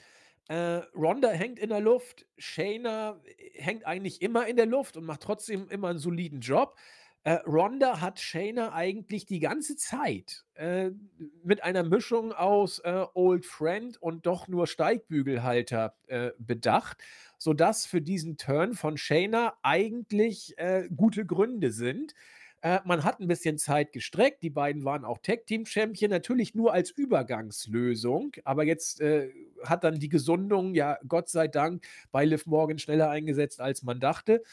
[0.48, 5.04] äh, Ronda hängt in der Luft, Shayna äh, hängt eigentlich immer in der Luft und
[5.04, 6.76] macht trotzdem immer einen soliden Job.
[7.26, 10.92] Äh, Ronda hat Shayna eigentlich die ganze Zeit äh,
[11.42, 17.02] mit einer Mischung aus äh, Old Friend und doch nur Steigbügelhalter äh, bedacht,
[17.36, 22.14] sodass für diesen Turn von Shayna eigentlich äh, gute Gründe sind.
[22.62, 24.44] Äh, man hat ein bisschen Zeit gestreckt.
[24.44, 28.36] Die beiden waren auch Tag-Team-Champion, natürlich nur als Übergangslösung.
[28.44, 29.02] Aber jetzt
[29.64, 33.98] hat dann die Gesundung, ja, Gott sei Dank, bei Liv Morgan schneller eingesetzt, als man
[33.98, 34.44] dachte.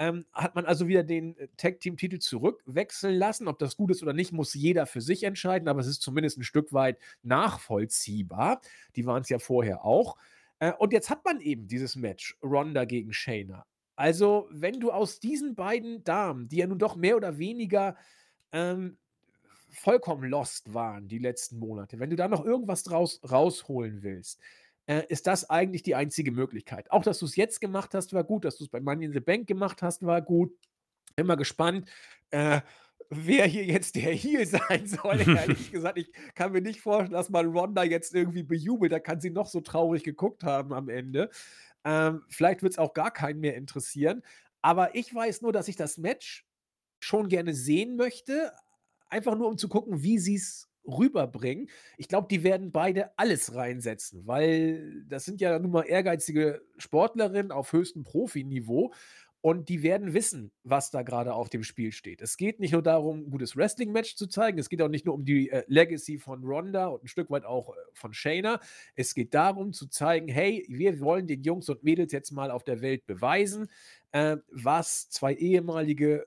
[0.00, 3.48] Ähm, hat man also wieder den äh, Tag-Team-Titel zurückwechseln lassen.
[3.48, 6.38] Ob das gut ist oder nicht, muss jeder für sich entscheiden, aber es ist zumindest
[6.38, 8.62] ein Stück weit nachvollziehbar.
[8.96, 10.16] Die waren es ja vorher auch.
[10.58, 13.66] Äh, und jetzt hat man eben dieses Match, Ronda gegen Shayna.
[13.94, 17.94] Also, wenn du aus diesen beiden Damen, die ja nun doch mehr oder weniger
[18.52, 18.96] ähm,
[19.68, 24.40] vollkommen lost waren die letzten Monate, wenn du da noch irgendwas draus rausholen willst,
[24.90, 26.90] äh, ist das eigentlich die einzige Möglichkeit.
[26.90, 28.44] Auch, dass du es jetzt gemacht hast, war gut.
[28.44, 30.52] Dass du es bei Money in the Bank gemacht hast, war gut.
[31.14, 31.88] Bin mal gespannt,
[32.30, 32.60] äh,
[33.08, 35.20] wer hier jetzt der Heel sein soll.
[35.36, 38.90] Ehrlich gesagt, ich kann mir nicht vorstellen, dass man Ronda jetzt irgendwie bejubelt.
[38.90, 41.30] Da kann sie noch so traurig geguckt haben am Ende.
[41.84, 44.24] Ähm, vielleicht wird es auch gar keinen mehr interessieren.
[44.60, 46.48] Aber ich weiß nur, dass ich das Match
[46.98, 48.52] schon gerne sehen möchte.
[49.08, 51.68] Einfach nur, um zu gucken, wie sie es rüberbringen.
[51.96, 57.52] Ich glaube, die werden beide alles reinsetzen, weil das sind ja nun mal ehrgeizige Sportlerinnen
[57.52, 58.92] auf höchstem Profiniveau.
[59.42, 62.20] Und die werden wissen, was da gerade auf dem Spiel steht.
[62.20, 64.58] Es geht nicht nur darum, ein gutes Wrestling-Match zu zeigen.
[64.58, 67.46] Es geht auch nicht nur um die äh, Legacy von Ronda und ein Stück weit
[67.46, 68.60] auch äh, von Shayna.
[68.96, 72.64] Es geht darum zu zeigen, hey, wir wollen den Jungs und Mädels jetzt mal auf
[72.64, 73.68] der Welt beweisen,
[74.12, 76.26] äh, was zwei ehemalige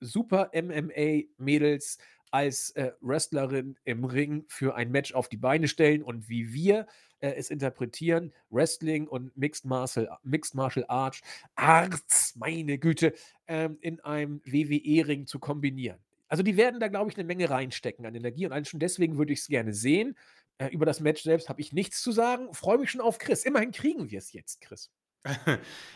[0.00, 1.96] Super MMA-Mädels
[2.30, 6.86] als äh, Wrestlerin im Ring für ein Match auf die Beine stellen und wie wir
[7.20, 11.20] äh, es interpretieren, Wrestling und Mixed Martial, Mixed Martial Arts,
[11.54, 13.14] Arts, meine Güte,
[13.46, 15.98] ähm, in einem WWE-Ring zu kombinieren.
[16.28, 19.32] Also die werden da, glaube ich, eine Menge reinstecken an Energie und schon deswegen würde
[19.32, 20.16] ich es gerne sehen.
[20.58, 22.52] Äh, über das Match selbst habe ich nichts zu sagen.
[22.54, 23.44] Freue mich schon auf Chris.
[23.44, 24.90] Immerhin kriegen wir es jetzt, Chris.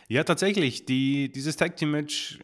[0.08, 0.84] Ja, tatsächlich.
[0.84, 2.38] Die, dieses Tag Team Match,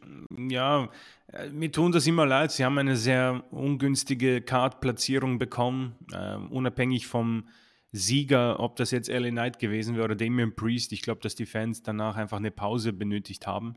[0.49, 0.89] ja,
[1.33, 2.53] äh, mir tun das immer leid.
[2.53, 7.49] Sie haben eine sehr ungünstige Card-Platzierung bekommen, äh, unabhängig vom
[7.93, 10.93] Sieger, ob das jetzt LA Knight gewesen wäre oder Damian Priest.
[10.93, 13.75] Ich glaube, dass die Fans danach einfach eine Pause benötigt haben.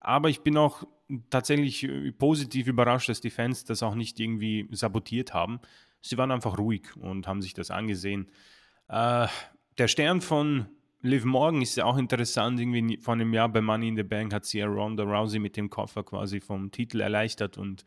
[0.00, 0.84] Aber ich bin auch
[1.30, 5.60] tatsächlich äh, positiv überrascht, dass die Fans das auch nicht irgendwie sabotiert haben.
[6.02, 8.28] Sie waren einfach ruhig und haben sich das angesehen.
[8.88, 9.28] Äh,
[9.78, 10.66] der Stern von
[11.04, 12.58] Liv Morgan ist ja auch interessant.
[12.58, 15.54] Irgendwie vor einem Jahr bei Money in the Bank hat sie ja Ronda Rousey mit
[15.56, 17.84] dem Koffer quasi vom Titel erleichtert und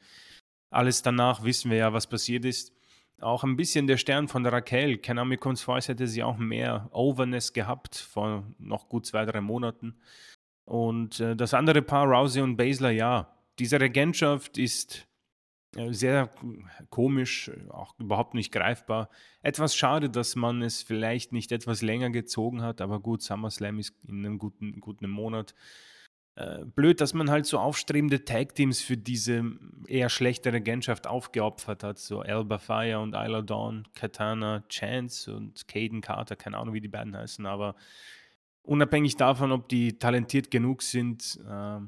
[0.69, 2.73] alles danach wissen wir ja, was passiert ist.
[3.19, 4.99] auch ein bisschen der Stern von Raquel.
[4.99, 9.99] Kenami Kunstfors hätte sie auch mehr Overness gehabt vor noch gut zwei, drei Monaten.
[10.65, 15.06] Und äh, das andere Paar, Rousey und Basler, ja, diese Regentschaft ist
[15.89, 16.29] sehr
[16.89, 19.09] komisch, auch überhaupt nicht greifbar.
[19.41, 23.93] Etwas schade, dass man es vielleicht nicht etwas länger gezogen hat, aber gut, SummerSlam ist
[24.07, 25.53] in einem guten, guten Monat.
[26.35, 29.43] Äh, blöd, dass man halt so aufstrebende Tag-Teams für diese
[29.87, 31.97] eher schlechte Regentschaft aufgeopfert hat.
[31.97, 36.87] So Elba Fire und Isla Dawn, Katana Chance und Caden Carter, keine Ahnung, wie die
[36.87, 37.75] beiden heißen, aber
[38.61, 41.79] unabhängig davon, ob die talentiert genug sind, äh,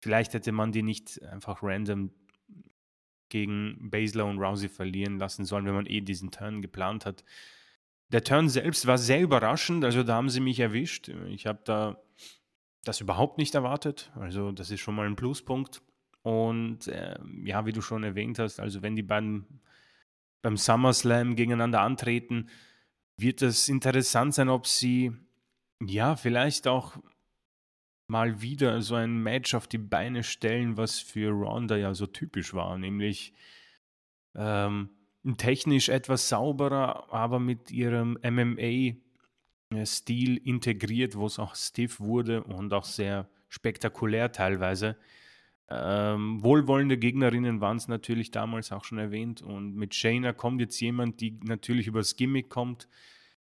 [0.00, 2.10] vielleicht hätte man die nicht einfach random
[3.34, 7.24] gegen Baszler und Rousey verlieren lassen sollen, wenn man eh diesen Turn geplant hat.
[8.12, 11.08] Der Turn selbst war sehr überraschend, also da haben sie mich erwischt.
[11.26, 12.00] Ich habe da
[12.84, 14.12] das überhaupt nicht erwartet.
[14.14, 15.82] Also das ist schon mal ein Pluspunkt.
[16.22, 19.60] Und äh, ja, wie du schon erwähnt hast, also wenn die beiden
[20.40, 22.48] beim SummerSlam gegeneinander antreten,
[23.16, 25.10] wird es interessant sein, ob sie
[25.84, 26.98] ja vielleicht auch
[28.06, 32.54] mal wieder so ein Match auf die Beine stellen, was für Ronda ja so typisch
[32.54, 33.32] war, nämlich
[34.34, 34.90] ähm,
[35.36, 38.94] technisch etwas sauberer, aber mit ihrem MMA
[39.84, 44.96] Stil integriert, wo es auch stiff wurde und auch sehr spektakulär teilweise.
[45.70, 49.42] Ähm, wohlwollende Gegnerinnen waren es natürlich damals auch schon erwähnt.
[49.42, 52.88] Und mit Shayna kommt jetzt jemand, die natürlich übers Gimmick kommt,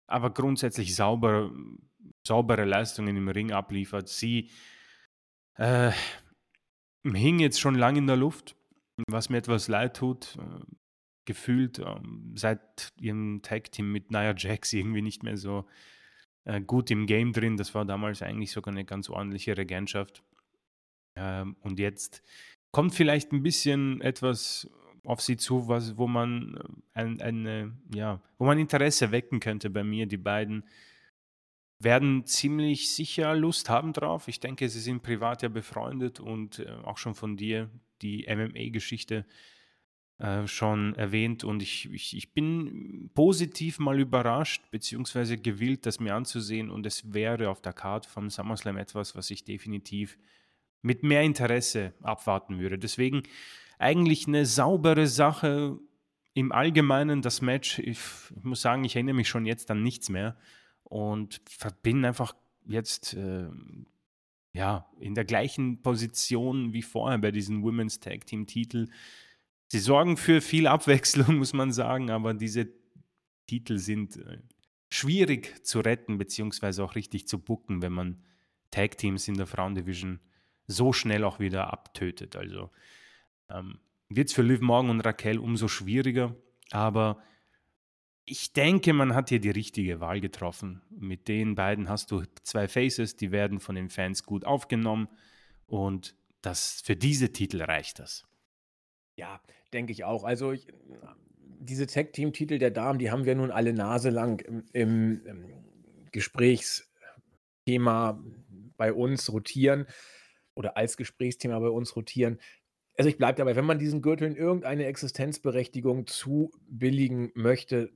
[0.07, 1.51] aber grundsätzlich sauber,
[2.27, 4.09] saubere Leistungen im Ring abliefert.
[4.09, 4.51] Sie
[5.57, 5.93] äh,
[7.05, 8.57] hing jetzt schon lange in der Luft,
[9.09, 10.37] was mir etwas leid tut.
[10.39, 10.65] Äh,
[11.27, 12.01] gefühlt äh,
[12.35, 15.67] seit ihrem Tag-Team mit Nia Jax irgendwie nicht mehr so
[16.45, 17.57] äh, gut im Game drin.
[17.57, 20.23] Das war damals eigentlich sogar eine ganz ordentliche Regentschaft.
[21.17, 22.23] Ähm, und jetzt
[22.73, 24.69] kommt vielleicht ein bisschen etwas
[25.05, 26.57] auf sie zu, was, wo man
[26.95, 30.07] äh, ein, eine, ja, wo man Interesse wecken könnte bei mir.
[30.07, 30.65] Die beiden
[31.85, 34.29] werden ziemlich sicher Lust haben drauf.
[34.29, 37.71] Ich denke, sie sind privat ja befreundet und äh, auch schon von dir
[38.03, 39.25] die MMA-Geschichte
[40.19, 46.15] äh, schon erwähnt und ich, ich, ich bin positiv mal überrascht, beziehungsweise gewillt, das mir
[46.15, 50.17] anzusehen und es wäre auf der Karte vom SummerSlam etwas, was ich definitiv
[50.83, 52.79] mit mehr Interesse abwarten würde.
[52.79, 53.23] Deswegen
[53.79, 55.79] eigentlich eine saubere Sache
[56.35, 57.23] im Allgemeinen.
[57.23, 57.99] Das Match, ich,
[58.37, 60.37] ich muss sagen, ich erinnere mich schon jetzt an nichts mehr
[60.85, 61.41] und
[61.83, 62.35] bin einfach
[62.67, 63.49] jetzt äh,
[64.53, 68.89] ja in der gleichen Position wie vorher bei diesen Women's Tag Team Titel.
[69.69, 72.69] Sie sorgen für viel Abwechslung, muss man sagen, aber diese
[73.47, 74.39] Titel sind äh,
[74.89, 78.23] schwierig zu retten, beziehungsweise auch richtig zu bucken, wenn man
[78.71, 80.21] Tag Teams in der Frauendivision
[80.67, 82.37] so schnell auch wieder abtötet.
[82.37, 82.71] Also
[83.51, 86.35] ähm, wird es für Liv Morgan und Raquel umso schwieriger,
[86.71, 87.23] aber
[88.27, 90.83] ich denke, man hat hier die richtige Wahl getroffen.
[90.91, 95.09] Mit den beiden hast du zwei Faces, die werden von den Fans gut aufgenommen
[95.67, 98.27] und das, für diese Titel reicht das.
[99.17, 99.41] Ja,
[99.73, 100.25] denke ich auch.
[100.25, 100.67] Also ich,
[101.61, 105.45] diese Tag-Team-Titel der Damen, die haben wir nun alle naselang im, im, im
[106.13, 108.23] Gesprächsthema
[108.77, 109.87] bei uns rotieren
[110.55, 112.39] oder als Gesprächsthema bei uns rotieren.
[112.97, 117.93] Also ich bleibe dabei, wenn man diesen Gürteln irgendeine Existenzberechtigung zubilligen möchte,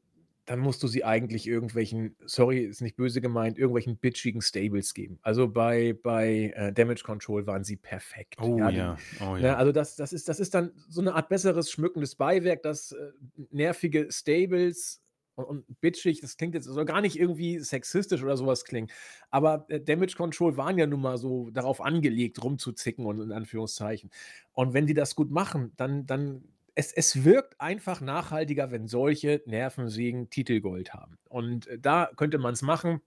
[0.49, 5.19] dann musst du sie eigentlich irgendwelchen, sorry, ist nicht böse gemeint, irgendwelchen bitchigen Stables geben.
[5.21, 8.37] Also bei, bei äh, Damage Control waren sie perfekt.
[8.41, 8.97] Oh ja, ja.
[8.97, 9.57] Die, oh, ne, ja.
[9.57, 13.11] also das, das, ist, das ist dann so eine Art besseres schmückendes Beiwerk, dass äh,
[13.51, 15.03] nervige Stables
[15.35, 18.89] und, und, bitchig, das klingt jetzt, soll gar nicht irgendwie sexistisch oder sowas klingen,
[19.31, 24.11] aber äh, Damage Control waren ja nun mal so darauf angelegt, rumzuzicken und in Anführungszeichen.
[24.53, 26.43] Und wenn die das gut machen, dann, dann
[26.79, 31.19] es, es wirkt einfach nachhaltiger, wenn solche Nervensägen Titelgold haben.
[31.29, 33.01] Und äh, da könnte man es machen.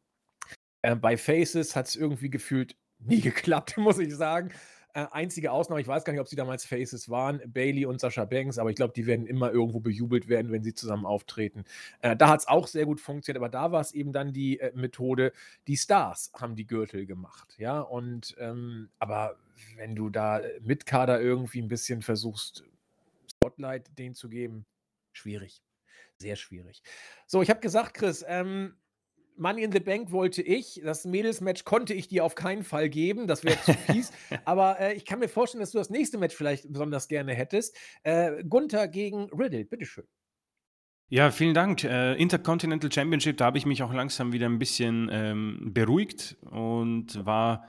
[0.82, 4.52] Äh, bei Faces hat es irgendwie gefühlt nie geklappt, muss ich sagen.
[4.94, 8.26] Äh, einzige Ausnahme, ich weiß gar nicht, ob sie damals Faces waren, Bailey und Sascha
[8.26, 11.64] Banks, aber ich glaube, die werden immer irgendwo bejubelt werden, wenn sie zusammen auftreten.
[12.02, 14.60] Äh, da hat es auch sehr gut funktioniert, aber da war es eben dann die
[14.60, 15.32] äh, Methode,
[15.68, 19.38] die Stars haben die Gürtel gemacht, ja, und ähm, aber
[19.78, 22.66] wenn du da äh, mit Kader irgendwie ein bisschen versuchst,
[23.44, 24.68] Spotlight denen zu geben,
[25.14, 25.64] schwierig.
[26.18, 26.84] Sehr schwierig.
[27.26, 28.76] So, ich habe gesagt, Chris, ähm,
[29.36, 30.80] Money in the Bank wollte ich.
[30.84, 33.26] Das Mädelsmatch konnte ich dir auf keinen Fall geben.
[33.26, 34.12] Das wäre zu fies.
[34.46, 37.76] Aber äh, ich kann mir vorstellen, dass du das nächste Match vielleicht besonders gerne hättest.
[38.04, 40.06] Äh, Gunther gegen Riddle, bitteschön.
[41.10, 41.84] Ja, vielen Dank.
[41.84, 47.26] Äh, Intercontinental Championship, da habe ich mich auch langsam wieder ein bisschen ähm, beruhigt und
[47.26, 47.68] war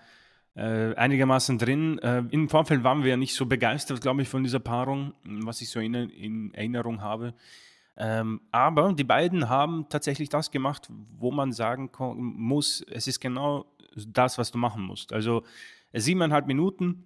[0.55, 1.99] äh, einigermaßen drin.
[1.99, 5.61] Äh, Im Vorfeld waren wir ja nicht so begeistert, glaube ich, von dieser Paarung, was
[5.61, 7.35] ich so in, in Erinnerung habe.
[7.97, 10.89] Ähm, aber die beiden haben tatsächlich das gemacht,
[11.19, 13.67] wo man sagen muss, es ist genau
[14.07, 15.13] das, was du machen musst.
[15.13, 15.45] Also
[15.93, 17.05] siebeneinhalb Minuten,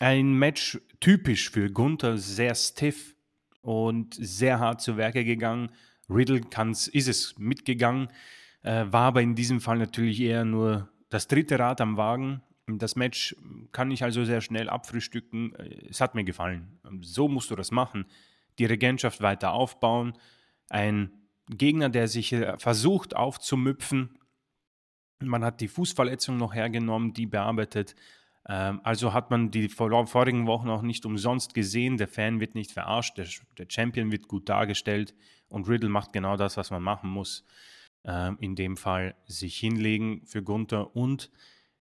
[0.00, 3.16] ein Match typisch für Gunther, sehr stiff
[3.62, 5.70] und sehr hart zu Werke gegangen.
[6.10, 8.08] Riddle kann's, ist es mitgegangen,
[8.62, 12.42] äh, war aber in diesem Fall natürlich eher nur das dritte Rad am Wagen.
[12.76, 13.34] Das Match
[13.72, 15.54] kann ich also sehr schnell abfrühstücken.
[15.88, 16.78] Es hat mir gefallen.
[17.00, 18.04] So musst du das machen
[18.58, 20.12] die Regentschaft weiter aufbauen.
[20.68, 21.10] Ein
[21.48, 24.18] Gegner, der sich äh, versucht aufzumüpfen.
[25.20, 27.94] Man hat die Fußverletzung noch hergenommen, die bearbeitet.
[28.48, 31.96] Ähm, also hat man die vorigen Wochen auch nicht umsonst gesehen.
[31.96, 35.14] Der Fan wird nicht verarscht, der, Champion wird gut dargestellt
[35.48, 37.44] und Riddle macht genau das, was man machen muss.
[38.04, 41.30] Ähm, in dem Fall sich hinlegen für Gunther und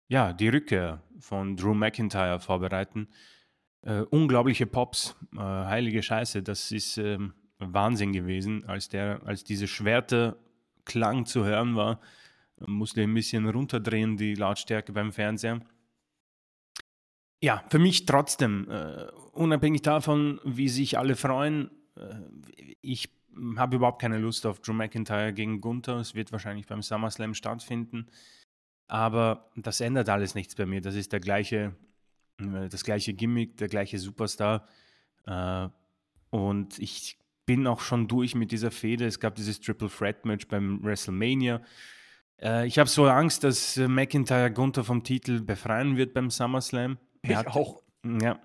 [0.09, 3.07] ja, die Rückkehr von Drew McIntyre vorbereiten.
[3.81, 9.67] Äh, unglaubliche Pops, äh, heilige Scheiße, das ist ähm, Wahnsinn gewesen, als, der, als diese
[9.67, 12.01] Schwerterklang zu hören war.
[12.65, 15.61] Musste ein bisschen runterdrehen, die Lautstärke beim Fernseher.
[17.41, 22.15] Ja, für mich trotzdem, äh, unabhängig davon, wie sich alle freuen, äh,
[22.81, 23.09] ich
[23.55, 25.97] habe überhaupt keine Lust auf Drew McIntyre gegen Gunther.
[25.97, 28.07] Es wird wahrscheinlich beim SummerSlam stattfinden.
[28.89, 30.81] Aber das ändert alles nichts bei mir.
[30.81, 31.73] Das ist der gleiche
[32.39, 34.65] äh, das gleiche Gimmick, der gleiche Superstar.
[35.25, 35.67] Äh,
[36.29, 39.05] und ich bin auch schon durch mit dieser Fehde.
[39.05, 41.61] Es gab dieses Triple Threat Match beim WrestleMania.
[42.41, 46.97] Äh, ich habe so Angst, dass McIntyre Gunther vom Titel befreien wird beim SummerSlam.
[47.21, 47.81] Ich hat, auch.
[48.21, 48.39] Ja,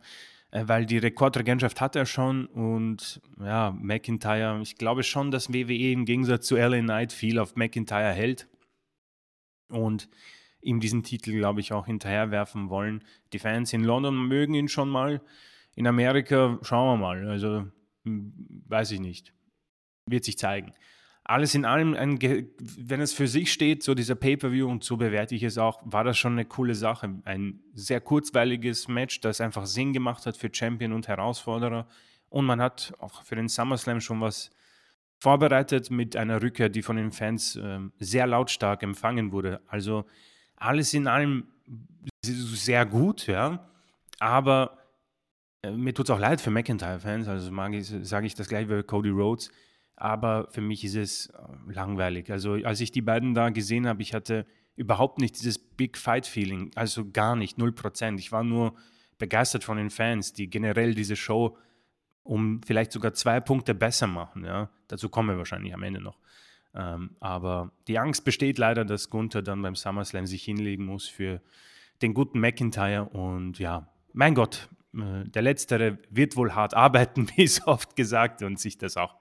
[0.50, 6.04] weil die Rekordregentschaft hat er schon und ja, McIntyre, ich glaube schon, dass WWE im
[6.04, 8.48] Gegensatz zu LA Knight viel auf McIntyre hält.
[9.74, 10.08] Und
[10.64, 13.04] ihm diesen Titel, glaube ich, auch hinterherwerfen wollen.
[13.32, 15.20] Die Fans in London mögen ihn schon mal.
[15.76, 17.28] In Amerika schauen wir mal.
[17.28, 17.66] Also
[18.04, 18.32] hm,
[18.66, 19.32] weiß ich nicht.
[20.06, 20.72] Wird sich zeigen.
[21.26, 22.18] Alles in allem, ein,
[22.58, 26.04] wenn es für sich steht, so dieser Pay-per-view und so bewerte ich es auch, war
[26.04, 27.22] das schon eine coole Sache.
[27.24, 31.88] Ein sehr kurzweiliges Match, das einfach Sinn gemacht hat für Champion und Herausforderer.
[32.28, 34.50] Und man hat auch für den SummerSlam schon was
[35.24, 39.62] vorbereitet mit einer Rückkehr, die von den Fans äh, sehr lautstark empfangen wurde.
[39.66, 40.04] Also
[40.56, 41.44] alles in allem
[42.22, 43.66] sehr gut, ja.
[44.20, 44.76] Aber
[45.62, 47.50] äh, mir tut es auch leid für McIntyre-Fans, also
[48.02, 49.50] sage ich das gleich wie Cody Rhodes.
[49.96, 52.30] Aber für mich ist es äh, langweilig.
[52.30, 54.44] Also als ich die beiden da gesehen habe, ich hatte
[54.76, 58.18] überhaupt nicht dieses Big Fight-Feeling, also gar nicht, 0%.
[58.18, 58.74] Ich war nur
[59.16, 61.56] begeistert von den Fans, die generell diese Show
[62.24, 64.44] um vielleicht sogar zwei Punkte besser machen.
[64.44, 64.70] Ja?
[64.88, 66.18] Dazu kommen wir wahrscheinlich am Ende noch.
[66.74, 71.40] Ähm, aber die Angst besteht leider, dass Gunther dann beim SummerSlam sich hinlegen muss für
[72.02, 73.04] den guten McIntyre.
[73.04, 78.42] Und ja, mein Gott, äh, der Letztere wird wohl hart arbeiten, wie es oft gesagt,
[78.42, 79.16] und sich das auch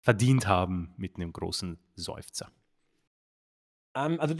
[0.00, 2.50] verdient haben mit einem großen Seufzer.
[3.94, 4.34] Ähm, also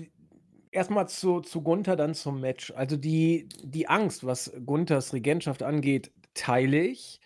[0.71, 2.73] erstmal zu, zu Gunther, dann zum Match.
[2.73, 7.21] Also die, die Angst, was Gunthers Regentschaft angeht, teile ich.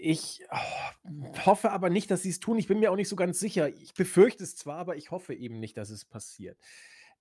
[0.00, 2.58] Ich oh, hoffe aber nicht, dass sie es tun.
[2.58, 3.68] Ich bin mir auch nicht so ganz sicher.
[3.68, 6.56] Ich befürchte es zwar, aber ich hoffe eben nicht, dass es passiert.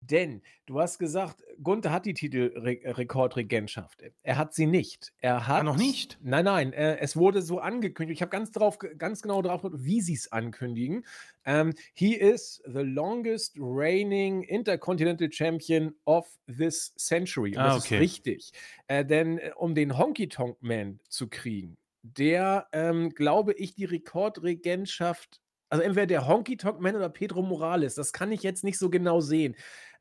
[0.01, 4.03] Denn du hast gesagt, Gunther hat die Titelrekordregentschaft.
[4.21, 5.11] Er hat sie nicht.
[5.19, 5.59] Er ah, hat.
[5.61, 6.19] Ah, noch nicht?
[6.21, 6.73] Nein, nein.
[6.73, 8.17] Äh, es wurde so angekündigt.
[8.17, 8.51] Ich habe ganz,
[8.97, 10.97] ganz genau darauf geguckt, wie sie es ankündigen.
[10.97, 11.03] Um,
[11.45, 17.55] ähm, he is the longest reigning Intercontinental Champion of this century.
[17.55, 17.95] Und ah, das okay.
[17.95, 18.51] ist richtig.
[18.88, 21.78] Äh, denn äh, um den Honky Tonk Man zu kriegen,
[22.18, 27.95] der, ähm, glaube ich, die Rekordregentschaft also entweder der Honky Tonk Man oder Pedro Morales,
[27.95, 29.55] das kann ich jetzt nicht so genau sehen.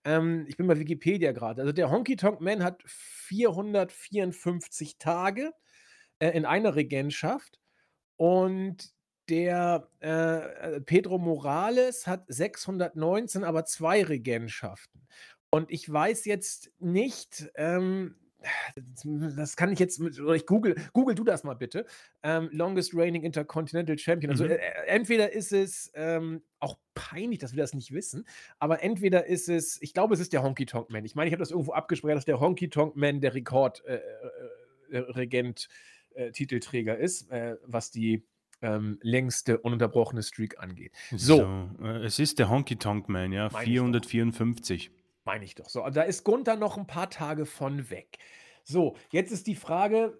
[0.04, 1.62] Ähm, ich bin bei Wikipedia gerade.
[1.62, 5.52] Also der Honky Tonk Man hat 454 Tage
[6.20, 7.58] äh, in einer Regentschaft
[8.16, 8.94] und
[9.28, 15.08] der äh, äh Pedro Morales hat 619, aber zwei Regentschaften.
[15.50, 18.14] Und ich weiß jetzt nicht, ähm,
[19.36, 21.86] das kann ich jetzt mit, oder ich google, google du das mal bitte.
[22.22, 24.30] Ähm, longest reigning Intercontinental Champion.
[24.30, 24.50] Also mhm.
[24.50, 28.26] äh, entweder ist es ähm, auch peinlich, dass wir das nicht wissen,
[28.58, 31.04] aber entweder ist es, ich glaube, es ist der Honky Tonk Man.
[31.04, 35.68] Ich meine, ich habe das irgendwo abgesprochen, dass der Honky Tonk Man der Rekordregent
[36.14, 38.24] äh, äh, äh, Titelträger ist, äh, was die
[38.62, 40.92] ähm, längste ununterbrochene Streak angeht.
[41.14, 41.36] So.
[41.36, 44.90] so äh, es ist der Honky Tonk Man, ja, 454.
[45.26, 45.84] Meine ich doch so.
[45.84, 48.18] Und da ist Gunther noch ein paar Tage von weg.
[48.62, 50.16] So, jetzt ist die Frage,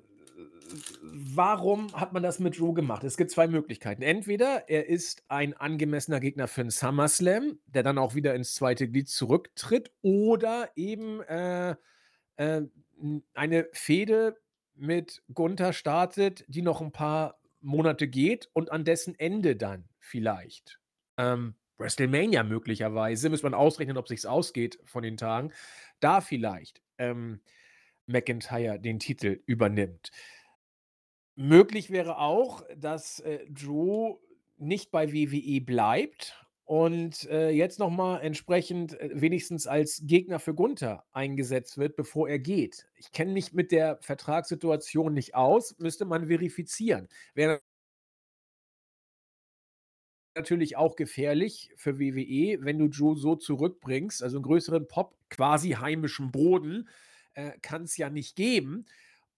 [1.01, 3.05] warum hat man das mit Drew gemacht?
[3.05, 4.03] Es gibt zwei Möglichkeiten.
[4.03, 8.89] Entweder er ist ein angemessener Gegner für einen SummerSlam, der dann auch wieder ins zweite
[8.89, 11.77] Glied zurücktritt, oder eben äh,
[12.37, 12.63] äh,
[13.35, 14.37] eine Fehde
[14.75, 20.81] mit Gunther startet, die noch ein paar Monate geht und an dessen Ende dann vielleicht,
[21.17, 25.53] ähm, WrestleMania möglicherweise, muss man ausrechnen, ob sich's ausgeht von den Tagen,
[26.01, 27.41] da vielleicht, ähm,
[28.07, 30.11] McIntyre den Titel übernimmt.
[31.37, 34.17] Möglich wäre auch, dass, äh, Drew
[34.57, 40.55] nicht bei WWE bleibt und, äh, jetzt noch mal entsprechend, äh, wenigstens als Gegner für
[40.55, 42.89] Gunther eingesetzt wird, bevor er geht.
[42.97, 47.09] Ich kenne mich mit der Vertragssituation nicht aus, müsste man verifizieren.
[47.35, 47.61] Wäre
[50.37, 55.71] natürlich auch gefährlich für WWE, wenn du Drew so zurückbringst, also 'n größeren Pop, quasi
[55.73, 56.89] heimischen Boden,
[57.35, 58.87] äh, kann's ja nicht geben.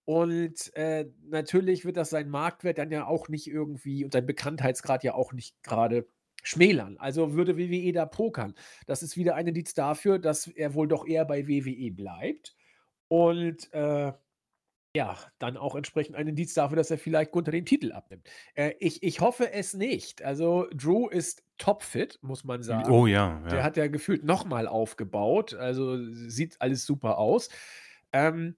[0.05, 5.03] Und, äh, natürlich wird das seinen Marktwert dann ja auch nicht irgendwie und seinen Bekanntheitsgrad
[5.03, 6.07] ja auch nicht grade
[6.43, 6.97] schmälern.
[6.97, 8.55] Also, würde WWE da pokern.
[8.87, 12.55] Das ist wieder ein Indiz dafür, dass er wohl doch eher bei WWE bleibt
[13.09, 14.13] und, äh,
[14.95, 18.27] ja, dann auch entsprechend ein Indiz dafür, dass er vielleicht Gunther den Titel abnimmt.
[18.55, 20.23] Äh, ich ich hoffe es nicht.
[20.23, 22.89] Also, Drew ist topfit, muss man Hm, sagen.
[22.89, 23.63] oh ja, Der ja.
[23.63, 27.49] hat ja gefühlt noch mal aufgebaut, also, sieht alles super aus.
[28.13, 28.55] Ähm,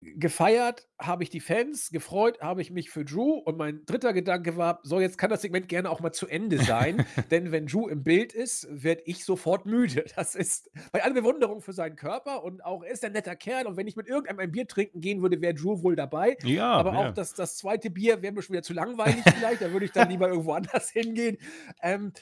[0.00, 4.12] gefeiert habe ich die Fans, gefreut habe ich mich für Drew und mein 3.
[4.12, 7.66] Gedanke war: „So, jetzt kann das Segment gerne auch mal zu Ende sein“, denn wenn
[7.66, 10.04] Drew im Bild ist, werde ich sofort müde.
[10.16, 13.66] Das ist bei aller Bewunderung für seinen Körper und auch er ist ein netter Kerl
[13.66, 16.36] und wenn ich mit irgendeinem ein Bier trinken gehen würde, wäre Drew wohl dabei.
[16.42, 17.12] Ja, Aber auch ja.
[17.12, 17.90] das das 2.
[17.90, 20.90] Bier wäre mir schon wieder zu langweilig vielleicht, da würde ich dann lieber irgendwo anders
[20.90, 21.38] hingehen.
[21.82, 22.12] Ähm,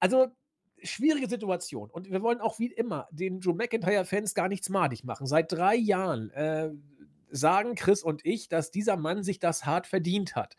[0.00, 0.28] also,
[0.82, 5.26] schwierige Situation und wir wollen auch wie immer den Drew McIntyre-Fans gar nichts madig machen.
[5.26, 6.70] Seit 3 Jahren, äh,
[7.36, 10.56] sagen Chris und ich, dass dieser Mann sich das hart verdient hat.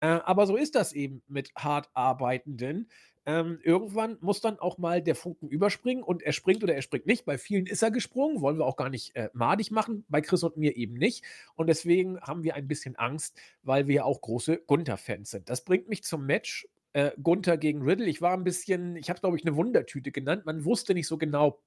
[0.00, 2.88] Äh, aber so ist das eben mit hart Arbeitenden.
[3.26, 7.06] Ähm, irgendwann muss dann auch mal der Funken überspringen und er springt oder er springt
[7.06, 7.26] nicht.
[7.26, 10.42] Bei vielen ist er gesprungen, wollen wir auch gar nicht, äh, madig machen, bei Chris
[10.44, 11.24] und mir eben nicht.
[11.54, 15.50] Und deswegen haben wir ein bisschen Angst, weil wir ja auch große Gunther-Fans sind.
[15.50, 18.06] Das bringt mich zum Match, äh, Gunther gegen Riddle.
[18.06, 20.46] Ich war 'n bisschen ich habe glaube ich, 'ne Wundertüte genannt.
[20.46, 21.60] Man wusste nicht so genau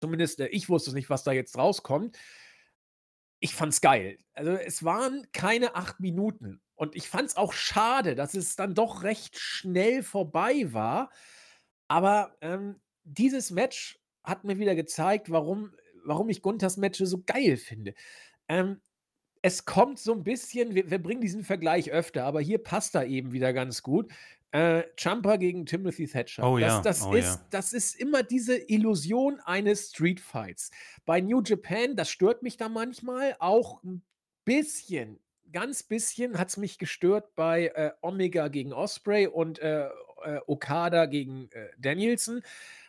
[0.00, 2.18] zumindest, äh, ich wusste nicht, was da jetzt rauskommt.
[3.44, 4.16] Ich fand's geil.
[4.32, 9.02] Also, es waren keine 8 Minuten und ich fand's auch schade, dass es dann doch
[9.02, 11.10] recht schnell vorbei war.
[11.88, 15.72] Aber, ähm, dieses Match hat mir wieder gezeigt, warum
[16.06, 17.94] warum ich Gunthers Matches so geil finde.
[18.48, 18.80] Ähm,
[19.44, 23.06] es kommt so 'n bisschen wir wir bringen diesen Vergleich öfter, aber hier passt er
[23.06, 24.10] eben wieder ganz gut.
[24.52, 24.84] Äh,
[25.38, 26.50] gegen Timothy Thatcher.
[26.50, 27.50] Oh Das ja, das oh ist ja.
[27.50, 30.70] das ist immer diese Illusion eines Streetfights.
[31.04, 34.02] Bei New Japan, das stört mich da manchmal auch 'n
[34.46, 35.20] bisschen,
[35.52, 39.88] ganz bisschen hat's mich gestört bei, äh, Omega gegen Ospreay und, äh,
[40.24, 42.42] äh, Okada gegen, äh, Danielson,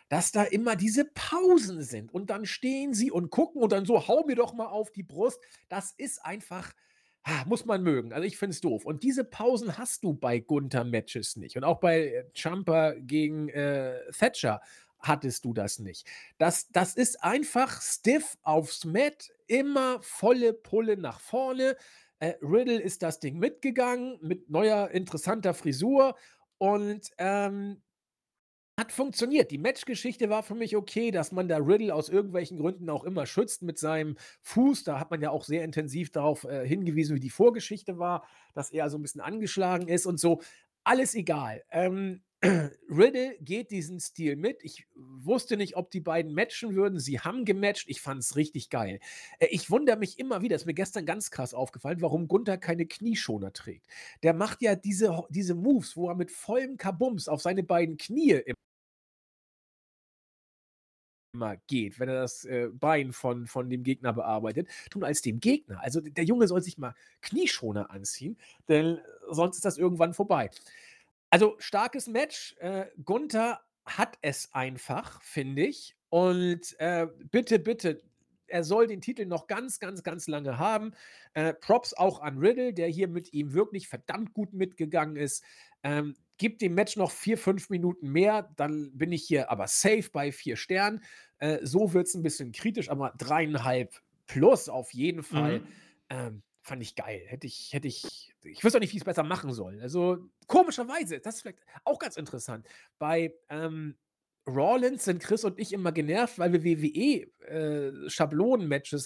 [0.08, 4.08] dass da immer diese Pausen sind und dann stehen sie und gucken und dann so:
[4.08, 6.72] „Hau mir doch mal auf die Brust.“ Das ist einfach
[7.46, 8.12] muss man mögen.
[8.12, 8.84] Also, ich finde es doof.
[8.84, 11.56] Und diese Pausen hast du bei Gunther-Matches nicht.
[11.56, 14.60] Und auch bei, äh, Ciampa gegen, äh, Thatcher
[15.00, 16.06] hattest du das nicht.
[16.38, 21.76] Das das ist einfach stiff aufs Mat, immer volle Pulle nach vorne.
[22.20, 26.16] Äh, Riddle ist das Ding mitgegangen mit neuer interessanter Frisur
[26.58, 27.82] und, ähm,
[28.78, 29.50] hat funktioniert.
[29.50, 33.24] Die Matchgeschichte war für mich okay, dass man da Riddle aus irgendwelchen Gründen auch immer
[33.24, 34.84] schützt mit seinem Fuß.
[34.84, 38.70] Da hat man ja auch sehr intensiv darauf, äh, hingewiesen, wie die Vorgeschichte war, dass
[38.70, 40.42] er so 'n bisschen angeschlagen ist und so.
[40.84, 41.62] Alles egal.
[41.70, 42.22] Ähm,
[42.90, 44.62] Riddle geht diesen Stil mit.
[44.62, 46.98] Ich wusste nicht, ob die beiden matchen würden.
[47.00, 47.86] Sie haben gematcht.
[47.88, 49.00] Ich fand's richtig geil.
[49.38, 52.86] Äh, ich wundere mich immer wieder, ist mir gestern ganz krass aufgefallen, warum Gunther keine
[52.86, 53.86] Knieschoner trägt.
[54.22, 58.42] Der macht ja diese diese Moves, wo er mit vollem Kabums auf seine beiden Knie
[61.36, 64.68] immer geht, wenn er das, äh, Bein von von dem Gegner bearbeitet.
[64.94, 65.80] Nun als dem Gegner.
[65.82, 68.98] Also, der Junge soll sich mal Knieschoner anziehen, denn
[69.30, 70.50] sonst ist das irgendwann vorbei.
[71.30, 72.56] Also, starkes Match.
[72.58, 75.96] Äh, Gunther hat es einfach, finde ich.
[76.08, 78.02] Und, äh, bitte, bitte,
[78.48, 80.92] er soll den Titel noch ganz, ganz, ganz lange haben.
[81.34, 85.42] Äh, Props auch an Riddle, der hier mit ihm wirklich verdammt gut mitgegangen ist.
[85.82, 90.10] Ähm, gib dem Match noch 4, 5 Minuten mehr, dann bin ich hier aber safe
[90.12, 91.02] bei 4 Sternen.
[91.38, 95.62] Äh, so wird's 'n bisschen kritisch, aber 3,5 plus auf jeden Fall.
[95.62, 95.66] Mhm.
[96.10, 97.22] Ähm, fand ich geil.
[97.26, 99.80] Hätte ich hätte ich ich wüsste auch nicht, wie ich's besser machen soll.
[99.80, 102.66] Also, komischerweise, das ist vielleicht auch ganz interessant.
[102.98, 103.96] Bei, ähm,
[104.48, 108.08] Rollins sind Chris und ich immer genervt, weil wir WWE, äh,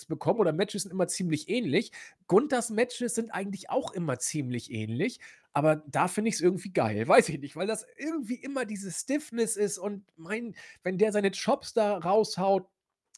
[0.09, 1.93] bekommen oder Matches sind immer ziemlich ähnlich.
[2.27, 5.19] Gunthers Matches sind eigentlich auch immer ziemlich ähnlich,
[5.53, 7.07] aber da finde ich's irgendwie geil.
[7.09, 11.33] Weiß ich nicht, weil das irgendwie immer diese Stiffness ist und mein wenn der seine
[11.33, 12.69] Chops da raushaut,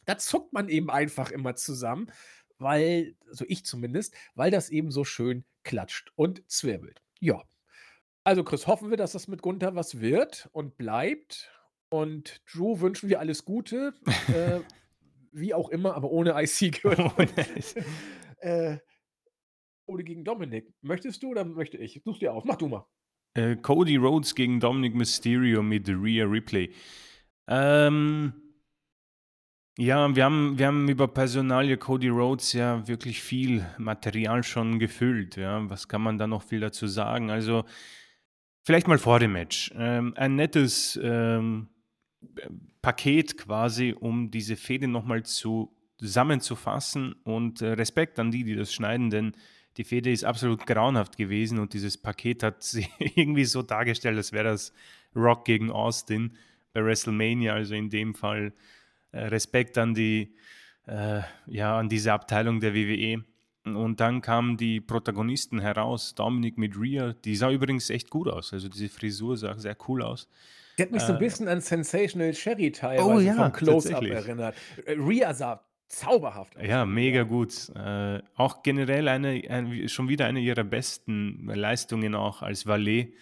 [0.05, 2.11] da zuckt man eben einfach immer zusammen,
[2.59, 7.03] weil also, ich zumindest, weil das eben so schön klatscht und zwirbelt.
[7.21, 7.43] Ja.
[8.25, 11.51] Also, Chris, hoffen wir, dass das mit Gunther was wird und bleibt.
[11.89, 13.93] Und Drew wünschen wir alles Gute,
[14.29, 14.61] äh,
[15.33, 17.11] wie auch immer, aber ohne IC-Gürtel.
[18.43, 18.79] Äh,
[19.93, 20.73] Cody gegen Dominik.
[20.81, 22.01] Möchtest du oder möchte ich?
[22.03, 22.45] Such's dir aus.
[22.47, 22.87] Mach du mal.
[23.35, 26.73] Äh, Cody Rhodes gegen Dominic Mysterio mit Rhea Ripley.
[27.47, 28.33] Ähm,
[29.77, 35.37] ja, wir haben, wir haben über Personalie Cody Rhodes ja wirklich viel Material schon gefüllt.
[35.37, 35.69] Ja.
[35.69, 37.31] Was kann man da noch viel dazu sagen?
[37.31, 37.65] Also,
[38.65, 39.73] vielleicht mal vor dem Match.
[39.77, 41.69] Ähm, ein nettes ähm,
[42.81, 48.73] Paket quasi, um diese Fehde nochmal zu, zusammenzufassen und äh, Respekt an die, die das
[48.73, 49.35] schneiden, denn
[49.77, 54.33] die Fehde ist absolut grauenhaft gewesen und dieses Paket hat sie irgendwie so dargestellt, als
[54.33, 54.73] wäre das
[55.15, 56.37] Rock gegen Austin
[56.73, 58.53] bei WrestleMania, also in dem Fall
[59.13, 60.35] äh, Respekt an die,
[60.87, 63.25] äh, ja, an diese Abteilung der WWE.
[63.65, 68.53] Und dann kamen die Protagonisten heraus, Dominik mit Rhea, die sah übrigens echt gut aus,
[68.53, 70.29] also diese Frisur sah sehr cool aus.
[70.79, 74.03] Die hat mich so ein Äh, bisschen an Sensational Sherry oh teilweise ja, vom Close-Up
[74.03, 74.57] erinnert.
[74.87, 75.63] Äh, Rhea sah
[75.93, 77.71] zauberhaft aus, Ja, mega gut.
[77.75, 83.15] Äh, auch generell eine, ein, schon wieder eine ihrer besten Leistungen auch als Valet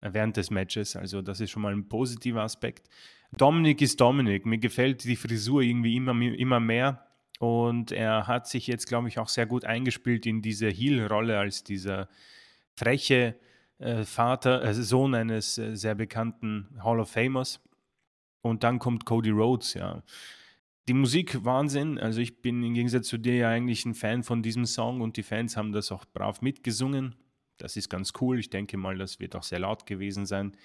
[0.00, 0.96] äh, während des Matches.
[0.96, 2.88] Also das ist schon mal ein positiver Aspekt.
[3.36, 4.46] Dominik ist Dominik.
[4.46, 7.06] Mir gefällt die Frisur irgendwie immer, me- immer mehr.
[7.38, 11.64] Und er hat sich jetzt, glaube ich, auch sehr gut eingespielt in diese Heel-Rolle als
[11.64, 12.08] dieser
[12.76, 13.34] freche
[13.78, 17.60] äh, Vater, äh, Sohn eines äh, sehr bekannten Hall of Famers.
[18.42, 20.02] Und dann kommt Cody Rhodes, ja.
[20.88, 21.98] Die Musik Wahnsinn.
[21.98, 25.16] Also ich bin im Gegensatz zu dir ja eigentlich ein Fan von diesem Song und
[25.16, 27.14] die Fans haben das auch brav mitgesungen.
[27.56, 28.38] Das ist ganz cool.
[28.38, 30.56] Ich denke mal, das wird auch sehr laut gewesen sein.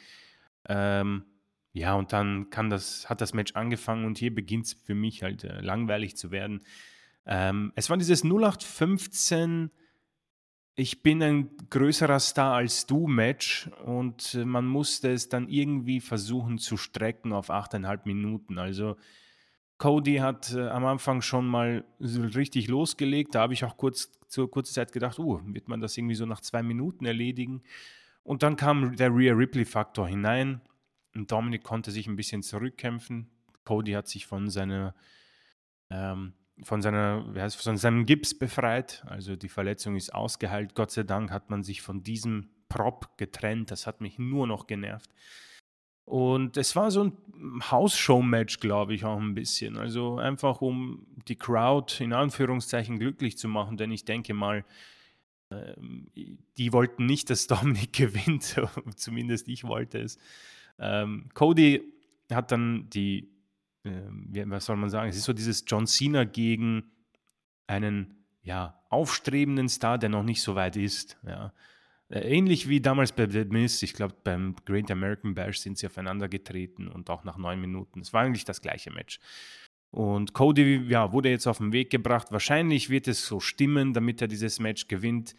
[0.68, 1.26] Ähm,
[1.74, 5.44] ja, und dann das, hat das Match angefangen und hier beginnt es für mich halt
[5.44, 6.64] äh, langweilig zu werden.
[7.26, 9.70] Ähm, es war dieses 0815
[10.80, 16.00] ich bin ein größerer Star als du Match und äh, man musste es dann irgendwie
[16.00, 18.60] versuchen zu strecken auf 8,5 Minuten.
[18.60, 18.96] Also
[19.78, 23.36] Cody hat äh, am Anfang schon mal richtig losgelegt.
[23.36, 26.26] Da habe ich auch kurz zur kurzen Zeit gedacht, uh, wird man das irgendwie so
[26.26, 27.62] nach zwei Minuten erledigen?
[28.24, 30.62] Und dann kam der Rhea Ripley-Faktor hinein
[31.16, 33.30] und Dominic konnte sich ein bisschen zurückkämpfen.
[33.64, 34.96] Cody hat sich von seiner
[35.90, 39.04] ähm, von, seiner, heißt, von seinem Gips befreit.
[39.08, 40.76] Also die Verletzung ist ausgeheilt.
[40.76, 43.72] Gott sei Dank hat man sich von diesem Prop getrennt.
[43.72, 45.10] Das hat mich nur noch genervt.
[46.08, 47.12] Und es war so ein
[47.70, 49.78] Hausshow-Match, glaube ich, auch ein bisschen.
[49.78, 54.64] Also einfach, um die Crowd in Anführungszeichen glücklich zu machen, denn ich denke mal,
[55.52, 56.08] ähm,
[56.58, 58.56] die wollten nicht, dass Dominik gewinnt,
[58.96, 60.18] zumindest ich wollte es.
[60.80, 61.84] Ähm, Cody
[62.32, 63.28] hat dann die,
[63.84, 66.86] ähm, was soll man sagen, es ist so dieses John Cena gegen
[67.68, 71.18] einen ja, aufstrebenden Star, der noch nicht so weit ist.
[71.28, 71.52] Ja.
[72.10, 75.88] Äh, Ähnlich wie damals bei The Miz, ich glaube, beim Great American Bash sind sie
[75.88, 78.02] aufeinander getreten und auch nach neun Minuten.
[78.02, 79.20] Es war eigentlich das gleiche Match.
[79.92, 82.28] Und Cody ja, wurde jetzt auf den Weg gebracht.
[82.32, 85.36] Wahrscheinlich wird es so stimmen, damit er dieses Match gewinnt.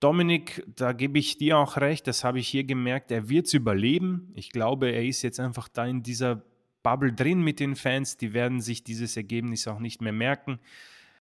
[0.00, 3.54] Dominik, da gebe ich dir auch recht, das habe ich hier gemerkt, er wird es
[3.54, 4.32] überleben.
[4.36, 6.44] Ich glaube, er ist jetzt einfach da in dieser
[6.84, 10.60] Bubble drin mit den Fans, die werden sich dieses Ergebnis auch nicht mehr merken.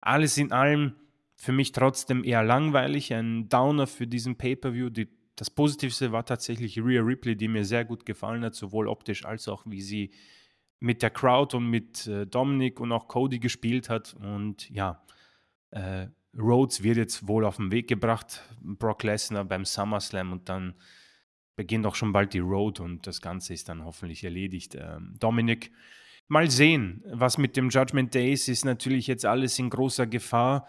[0.01, 0.95] Alles in allem
[1.35, 4.89] für mich trotzdem eher langweilig, ein Downer für diesen Pay-per-View.
[4.89, 9.25] Die, das Positivste war tatsächlich Rhea Ripley, die mir sehr gut gefallen hat, sowohl optisch
[9.25, 10.11] als auch wie sie
[10.79, 14.15] mit der Crowd und mit äh, Dominic und auch Cody gespielt hat.
[14.19, 15.03] Und ja,
[15.71, 16.07] äh,
[16.37, 20.75] Rhodes wird jetzt wohl auf den Weg gebracht, Brock Lesnar beim SummerSlam und dann
[21.55, 24.75] beginnt auch schon bald die Road und das Ganze ist dann hoffentlich erledigt.
[24.75, 25.71] Ähm, Dominik,
[26.27, 30.67] mal sehen, was mit dem Judgment Days ist natürlich jetzt alles in großer Gefahr.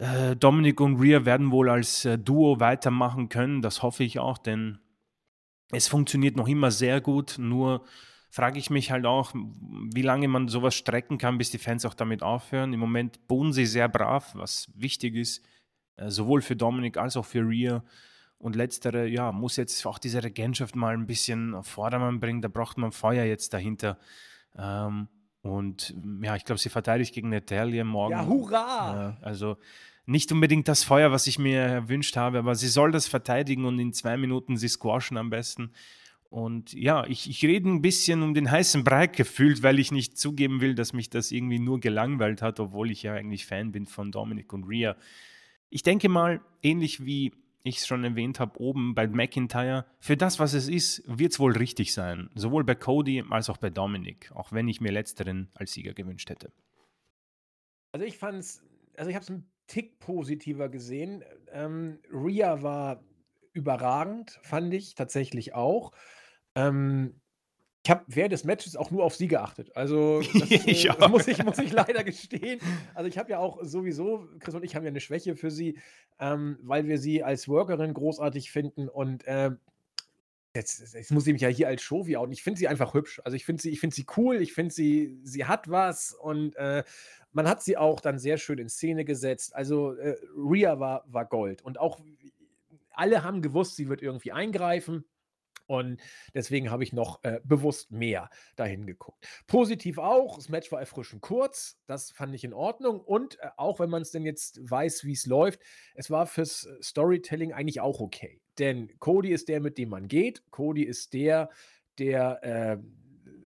[0.00, 4.38] Äh, Dominik und Rhea werden wohl als äh, Duo weitermachen können, das hoffe ich auch,
[4.38, 4.78] denn
[5.72, 7.84] es funktioniert noch immer sehr gut, nur
[8.30, 11.92] frage ich mich halt auch, wie lange man sowas strecken kann, bis die Fans auch
[11.92, 12.72] damit aufhören.
[12.72, 15.44] Im Moment bohnen sie sehr brav, was wichtig ist,
[15.96, 17.84] äh, sowohl für Dominik als auch für Rhea.
[18.38, 22.40] Und letztere, ja, muss jetzt auch diese Regentschaft mal ein bisschen auf Vordermann bringen.
[22.40, 23.98] Da braucht man Feuer jetzt dahinter.
[24.56, 25.08] Ähm,
[25.42, 28.12] und ja, ich glaube, sie verteidigt gegen Natalia morgen.
[28.12, 28.56] Ja, hurra!
[28.58, 29.56] Ja, also
[30.06, 33.78] nicht unbedingt das Feuer, was ich mir erwünscht habe, aber sie soll das verteidigen und
[33.78, 35.72] in zwei Minuten sie squashen am besten.
[36.28, 40.16] Und ja, ich, ich rede ein bisschen um den heißen Brei gefühlt, weil ich nicht
[40.16, 43.86] zugeben will, dass mich das irgendwie nur gelangweilt hat, obwohl ich ja eigentlich Fan bin
[43.86, 44.96] von Dominic und Rhea.
[45.70, 47.32] Ich denke mal, ähnlich wie
[47.62, 51.40] ich es schon erwähnt habe, oben bei McIntyre, für das, was es ist, wird es
[51.40, 52.30] wohl richtig sein.
[52.34, 56.30] Sowohl bei Cody als auch bei Dominic, auch wenn ich mir letzteren als Sieger gewünscht
[56.30, 56.52] hätte.
[57.92, 58.62] Also ich fand's,
[58.96, 61.24] also ich habe es einen Tick positiver gesehen.
[61.52, 63.04] Ähm, Rhea war
[63.52, 65.92] überragend, fand ich tatsächlich auch.
[66.54, 67.19] Ähm,
[67.84, 69.74] ich habe während des Matches auch nur auf sie geachtet.
[69.76, 71.08] Also, das, Ich äh, das auch.
[71.08, 72.60] muss ich muss ich leider gestehen.
[72.94, 75.78] Also, ich habe ja auch sowieso Chris und ich haben ja 'ne Schwäche für sie,
[76.18, 79.58] ähm, weil wir sie als Workerin großartig finden und, ähm,
[80.54, 82.32] jetzt jetzt muss ich mich ja hier als Chauvi outen.
[82.32, 83.20] Ich finde sie einfach hübsch.
[83.24, 86.56] Also, ich finde sie ich finde sie cool, ich finde sie sie hat was und,
[86.56, 86.84] äh,
[87.32, 89.54] man hat sie auch dann sehr schön in Szene gesetzt.
[89.56, 92.00] Also, äh, Rhea war war Gold und auch
[92.92, 95.04] alle haben gewusst, sie wird irgendwie eingreifen.
[95.70, 96.00] Und
[96.34, 99.24] deswegen habe ich noch, äh, bewusst mehr dahin geguckt.
[99.46, 103.78] Positiv auch, das Match war erfrischend kurz, das fand ich in Ordnung und, äh, auch
[103.78, 105.60] wenn man's denn jetzt weiß, wie's läuft,
[105.94, 108.40] es war fürs äh, Storytelling eigentlich auch okay.
[108.58, 110.42] Denn Cody ist der, mit dem man geht.
[110.50, 111.50] Cody ist der,
[111.98, 112.96] der, ähm,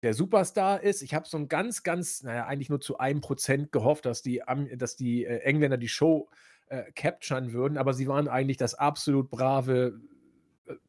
[0.02, 1.02] der Superstar ist.
[1.02, 4.22] Ich habe so 'n ganz, ganz na ja, eigentlich nur zu 1 % gehofft, dass
[4.22, 4.42] die
[4.76, 6.28] dass die, äh, Engländer die Show,
[6.68, 10.19] äh, capturen würden, aber sie waren eigentlich das absolut brave, äh,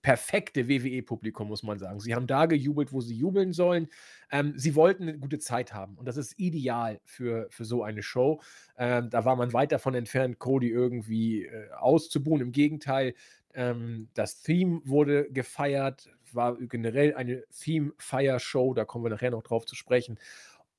[0.01, 1.99] perfekte WWE-Publikum, muss man sagen.
[1.99, 3.87] Sie haben da gejubelt, wo sie jubeln sollen.
[4.31, 8.03] Ähm, sie wollten 'ne gute Zeit haben und das ist ideal für für so eine
[8.03, 8.41] Show.
[8.77, 12.41] Ähm, da war man weit davon entfernt, Cody irgendwie, äh, auszubuhen.
[12.41, 13.13] Im Gegenteil,
[13.53, 19.65] ähm, das Theme wurde gefeiert, war generell eine Theme-Feier-Show, da kommen wir nachher noch drauf
[19.65, 20.17] zu sprechen.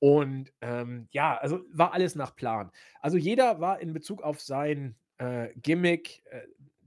[0.01, 2.71] Und, ähm, ja, also, war alles nach Plan.
[3.01, 6.43] Also, jeder war in Bezug auf sein, äh, Gimmick, äh,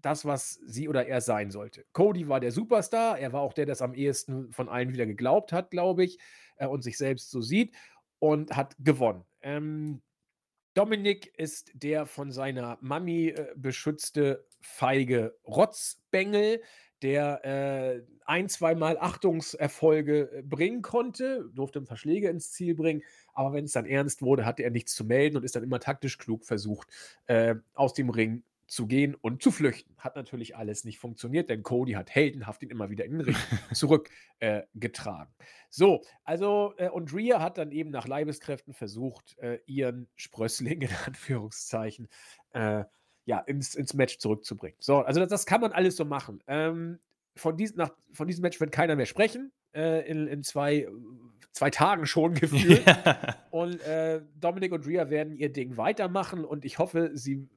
[0.05, 1.85] das, was sie oder er sein sollte.
[1.93, 5.51] Cody war der Superstar, er war auch der, der's am ehesten von allen wieder geglaubt
[5.53, 6.19] hat, glaube ich,
[6.57, 7.75] äh, und sich selbst so sieht
[8.19, 9.23] und hat gewonnen.
[9.41, 10.01] Ähm,
[10.75, 16.61] Dominik ist der von seiner Mami, äh, beschützte feige Rotzbengel,
[17.01, 23.03] der, äh, ein zweimal Achtungserfolge, äh, bringen konnte, durfte 'n paar Schläge ins Ziel bringen,
[23.33, 26.17] aber wenn's dann ernst wurde, hatte er nichts zu melden und ist dann immer taktisch
[26.17, 26.89] klug versucht,
[27.27, 29.95] äh, aus dem Ring zu gehen und zu flüchten.
[29.97, 33.35] Hat natürlich alles nicht funktioniert, denn Cody hat heldenhaft ihn immer wieder in 'n Ring
[33.73, 34.09] zurück
[34.39, 34.63] äh.
[35.69, 40.89] So, also, äh, und Rhea hat dann eben nach Leibeskräften versucht, äh, ihren Sprössling in
[41.05, 42.07] Anführungszeichen,
[42.53, 42.83] äh,
[43.25, 44.77] ja, ins ins Match zurückzubringen.
[44.79, 46.43] So, also, das das kann man alles so machen.
[46.47, 46.99] Ähm,
[47.35, 50.87] von dies nach von diesem Match wird keiner mehr sprechen, äh, in in 2
[51.53, 52.85] 2 Tagen schon gefühlt.
[52.85, 53.35] Ja.
[53.49, 57.47] Und, äh, Dominik und Rhea werden ihr Ding weitermachen und ich hoffe, sie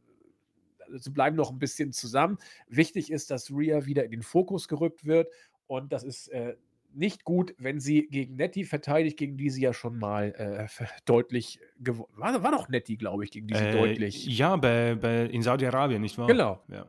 [0.92, 2.38] sie bleiben noch 'n bisschen zusammen.
[2.68, 5.28] Wichtig ist, dass Rhea wieder in den Fokus gerückt wird
[5.66, 6.56] und das ist, äh,
[6.94, 10.68] nicht gut, wenn sie gegen Natty verteidigt, gegen die sie ja schon mal, äh,
[11.06, 14.94] deutlich gewo war war doch Natty, glaube ich, gegen die sie Äh, deutlich ja, bei
[14.94, 16.38] bei in Saudi-Arabien, nicht wahr?
[16.38, 16.62] Genau.
[16.68, 16.86] Ja.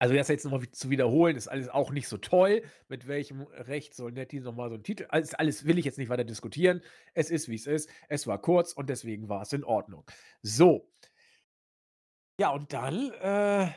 [0.00, 2.62] Also, das jetzt noch mal wi zu wiederholen, ist alles auch nicht so toll.
[2.88, 5.98] Mit welchem Recht soll Natty noch mal so 'n Titel alles alles will ich jetzt
[5.98, 6.82] nicht weiter diskutieren.
[7.14, 7.90] Es ist, wie's ist.
[8.08, 10.04] Es war kurz und deswegen war's in Ordnung.
[10.42, 10.88] So.
[12.40, 13.70] Ja, und dann, äh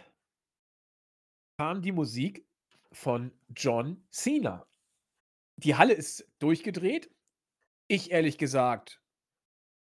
[1.58, 2.48] kam die Musik
[2.92, 4.68] von John Cena.
[5.58, 7.12] Die Halle ist durchgedreht.
[7.88, 9.02] Ich ehrlich gesagt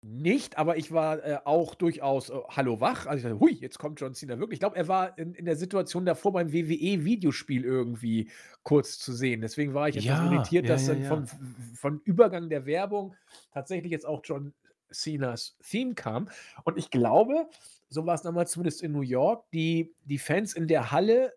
[0.02, 3.06] nicht, aber ich war, äh, auch durchaus, äh, hallowach.
[3.06, 5.44] Also, ich dachte: „Hui, jetzt kommt John Cena wirklich.“ Ich glaube, er war in in
[5.46, 8.30] der Situation davor beim WWE-Videospiel irgendwie
[8.64, 9.42] kurz zu sehen.
[9.42, 11.28] Deswegen war ich etwas Ja, irritiert, ja, dass ja, dann vom ja.
[11.28, 13.14] v v von Übergang der Werbung
[13.52, 14.54] tatsächlich jetzt auch John
[14.92, 16.28] Cenas Theme kam.
[16.64, 17.48] Und ich glaube,
[17.90, 21.34] so war's damals zumindest in New York, die die Fans in der Halle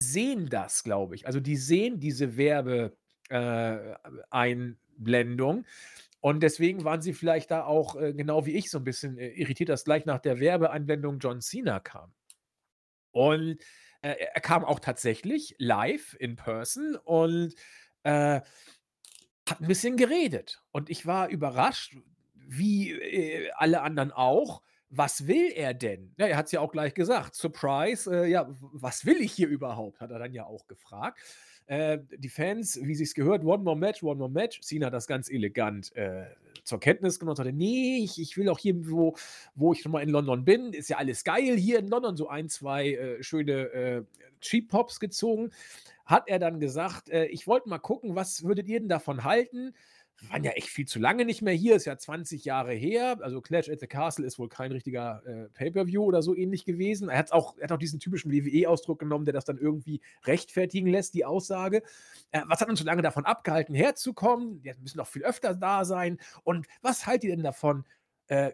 [0.00, 1.26] sehen das, glaube ich.
[1.28, 2.96] Also, die sehen diese Werbe
[3.30, 3.94] äh,
[6.22, 9.28] und deswegen waren sie vielleicht da auch, äh, genau wie ich so 'n bisschen, äh,
[9.30, 12.12] irritiert, dass gleich nach der Werbeeinblendung John Cena kam.
[13.14, 13.58] Und,
[14.02, 17.54] äh, er kam auch tatsächlich live in person und,
[18.02, 18.40] äh,
[19.48, 20.62] hat 'n bisschen geredet.
[20.72, 21.96] Und ich war überrascht,
[22.34, 24.62] wie, äh, alle anderen auch.
[24.96, 26.12] Was will er denn?
[26.18, 27.34] Ja, er hat's ja auch gleich gesagt.
[27.34, 31.18] Surprise, äh, ja, was will ich hier überhaupt, hat er dann ja auch gefragt.
[31.66, 35.06] Äh, die Fans, wie sich's gehört: „One more match, one more match.“ Cena hat das
[35.08, 36.26] ganz elegant, äh,
[36.62, 39.16] zur Kenntnis genommen und sagte: „Ne, ich ich will auch hier, wo
[39.56, 42.28] wo ich schon mal in London bin, ist ja alles geil hier in London.“ So
[42.28, 44.02] 1, 2, äh, schöne, äh,
[44.40, 45.50] Cheap Pops gezogen.
[46.04, 49.74] Hat er dann gesagt: „Äh, ich wollte mal gucken, was würdet ihr denn davon halten?
[50.24, 53.18] Wir waren ja echt viel zu lange nicht mehr hier, ist ja 20 Jahre her.“
[53.20, 57.08] Also, Clash at the Castle ist wohl kein richtiger, äh, Pay-per-View oder so ähnlich gewesen.
[57.08, 60.88] Er hat's auch er hat auch diesen typischen WWE-Ausdruck genommen, der das dann irgendwie rechtfertigen
[60.88, 61.82] lässt, die Aussage.
[62.30, 64.62] Äh, was hat uns so lange davon abgehalten, herzukommen?
[64.62, 66.18] Wir müssen doch viel öfter da sein.
[66.42, 67.84] Und was haltet ihr denn davon,
[68.28, 68.52] äh,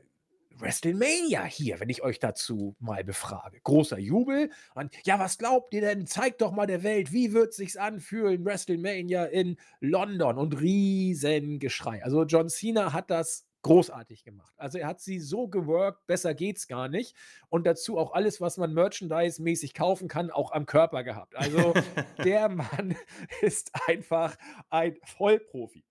[0.61, 3.61] WrestleMania hier, wenn ich euch dazu mal befrage?
[3.63, 6.07] Großer Jubel und: „Ja, was glaubt ihr denn?
[6.07, 12.03] Zeigt doch mal der Welt, wie wird's sich's anfühlen, WrestleMania in London?“ Und Riesengeschrei.
[12.05, 14.55] Also, John Cena hat das großartig gemacht.
[14.57, 17.15] Also er hat sie so geworkt, besser geht's gar nicht.
[17.49, 21.37] Und dazu auch alles, was man merchandise-mäßig kaufen kann, auch am Körper gehabt.
[21.37, 21.75] Also
[22.25, 22.97] der Mann
[23.43, 24.37] ist einfach
[24.71, 25.85] ein Vollprofi.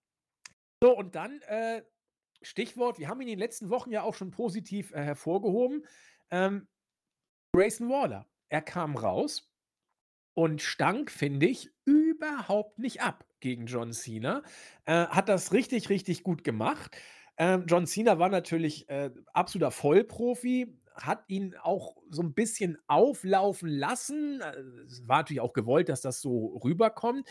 [0.81, 1.83] So, und dann äh,
[2.41, 5.85] Stichwort, wir haben ihn in den letzten Wochen ja auch schon positiv äh, hervorgehoben.
[6.31, 6.67] Ähm,
[7.53, 8.27] Grayson Waller.
[8.49, 9.51] Er kam raus
[10.33, 14.43] und stank, finde ich, überhaupt nicht ab gegen John Cena.
[14.85, 16.95] Äh, hat das richtig, richtig gut gemacht.
[17.37, 23.69] Ähm, John Cena war natürlich äh, absoluter Vollprofi, hat ihn auch so ein bisschen auflaufen
[23.69, 24.41] lassen.
[24.41, 27.27] Äh, es war natürlich auch gewollt, dass das so rüberkommt.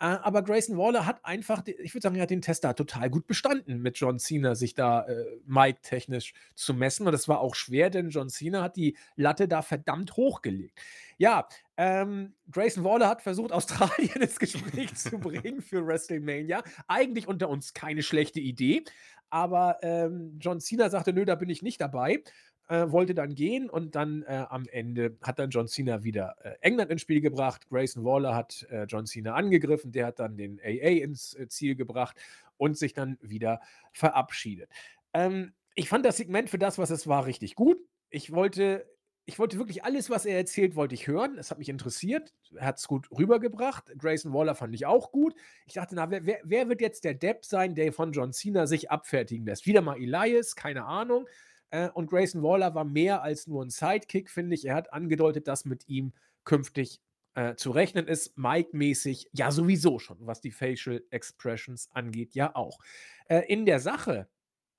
[0.00, 3.10] Äh, aber Grayson Waller hat einfach, ich würde sagen, er hat den Test da total
[3.10, 7.06] gut bestanden, mit John Cena sich da äh, Mike-technisch zu messen.
[7.06, 10.80] Und das war auch schwer, denn John Cena hat die Latte da verdammt hochgelegt.
[11.16, 16.62] Ja, ähm, Grayson Waller hat versucht, Australien ins Gespräch zu bringen für WrestleMania.
[16.88, 18.84] Eigentlich unter uns keine schlechte Idee.
[19.30, 22.22] Aber ähm, John Cena sagte, nö, da bin ich nicht dabei
[22.68, 26.54] äh, wollte dann gehen und dann äh, am Ende hat dann John Cena wieder äh,
[26.60, 27.68] England ins Spiel gebracht.
[27.68, 31.74] Grayson Waller hat äh, John Cena angegriffen, der hat dann den AA ins äh, Ziel
[31.74, 32.16] gebracht
[32.56, 33.60] und sich dann wieder
[33.92, 34.70] verabschiedet.
[35.12, 37.78] Ähm, ich fand das Segment für das, was es war, richtig gut.
[38.08, 38.86] Ich wollte,
[39.26, 41.36] ich wollte wirklich alles, was er erzählt, wollte ich hören.
[41.36, 42.32] Es hat mich interessiert.
[42.54, 43.92] Er hat es gut rübergebracht.
[43.98, 45.34] Grayson Waller fand ich auch gut.
[45.66, 48.90] Ich dachte, na, wer, wer wird jetzt der Depp sein, der von John Cena sich
[48.90, 49.66] abfertigen lässt?
[49.66, 51.26] Wieder mal Elias, keine Ahnung.
[51.74, 54.64] Äh, und Grayson Waller war mehr als nur ein Sidekick, finde ich.
[54.64, 56.12] Er hat angedeutet, dass mit ihm
[56.44, 57.00] künftig
[57.34, 58.38] äh, zu rechnen ist.
[58.38, 62.78] Mike-mäßig ja sowieso schon, was die Facial Expressions angeht, ja auch.
[63.26, 64.28] Äh, in der Sache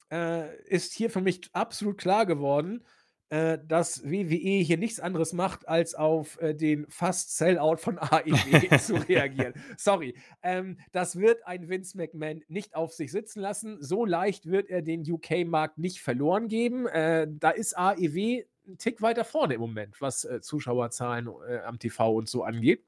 [0.09, 2.85] äh, ist hier für mich absolut klar geworden,
[3.30, 8.78] äh, dass WWE hier nichts anderes macht, als auf äh, den fast Sellout von AEW
[8.78, 9.53] zu reagieren.
[9.78, 10.15] Sorry.
[10.43, 13.78] Ähm, das wird ein Vince McMahon nicht auf sich sitzen lassen.
[13.82, 16.88] So leicht wird er den UK-Markt nicht verloren geben.
[16.88, 21.80] Äh, da ist AEW ein Tick weiter vorne im Moment, was äh, Zuschauerzahlen äh, am
[21.80, 22.84] TV und so angeht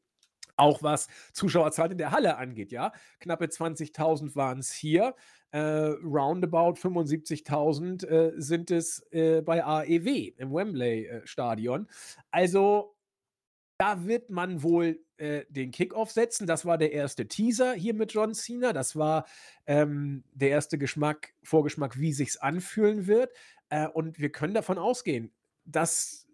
[0.58, 2.92] auch was Zuschauerzahlen in der Halle angeht, ja.
[3.20, 5.16] Knappe 20.000 waren es hier.
[5.52, 11.84] Äh, roundabout 75.000 äh, sind es äh, bei AEW im Wembley-Stadion.
[11.84, 12.98] Äh, also
[13.78, 16.48] da wird man wohl äh, den Kickoff setzen.
[16.48, 18.74] Das war der erste Teaser hier mit John Cena.
[18.74, 19.26] Das war
[19.66, 23.32] ähm, der erste Geschmack, Vorgeschmack, wie sich's anfühlen wird.
[23.70, 25.32] Äh, und wir können davon ausgehen,
[25.66, 26.28] dass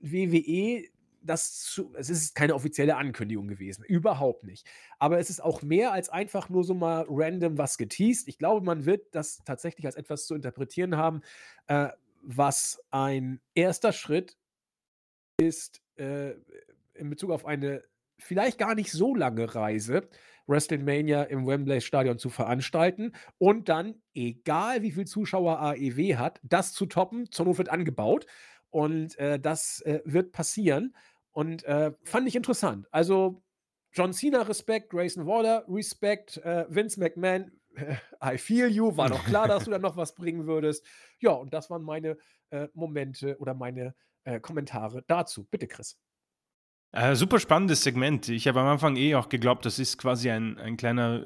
[0.00, 0.84] WWE
[1.28, 4.66] das zu, es ist keine offizielle Ankündigung gewesen, überhaupt nicht.
[4.98, 8.28] Aber es ist auch mehr als einfach nur so mal random was geteased.
[8.28, 11.22] Ich glaube, man wird das tatsächlich als etwas zu interpretieren haben,
[11.66, 11.88] äh,
[12.22, 14.36] was ein erster Schritt
[15.40, 16.32] ist äh,
[16.94, 17.84] in Bezug auf eine
[18.18, 20.08] vielleicht gar nicht so lange Reise,
[20.48, 26.72] WrestleMania im Wembley Stadion zu veranstalten und dann, egal wie viel Zuschauer AEW hat, das
[26.72, 27.30] zu toppen.
[27.30, 28.26] Zur Not wird angebaut.
[28.70, 30.94] Und äh, das äh, wird passieren.
[31.38, 32.88] Und äh, fand ich interessant.
[32.90, 33.44] Also
[33.92, 37.52] John Cena Respekt, Grayson Waller Respekt, äh, Vince McMahon,
[38.20, 38.96] I feel you.
[38.96, 40.84] War doch klar, dass du da noch was bringen würdest.
[41.20, 42.16] Ja, und das waren meine
[42.50, 45.44] äh, Momente oder meine äh, Kommentare dazu.
[45.44, 45.96] Bitte, Chris.
[46.90, 48.28] Äh, super spannendes Segment.
[48.30, 51.24] Ich habe am Anfang eh auch geglaubt, das ist quasi ein, ein kleiner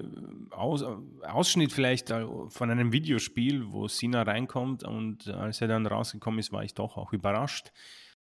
[0.51, 0.85] Aus,
[1.23, 6.65] Ausschnitt vielleicht von einem Videospiel, wo Cena reinkommt und als er dann rausgekommen ist, war
[6.65, 7.73] ich doch auch überrascht.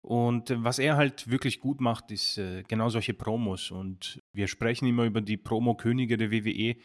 [0.02, 3.70] Und was er halt wirklich gut macht, ist äh, genau solche Promos.
[3.70, 6.76] Und wir sprechen immer über die Promo-Könige der WWE.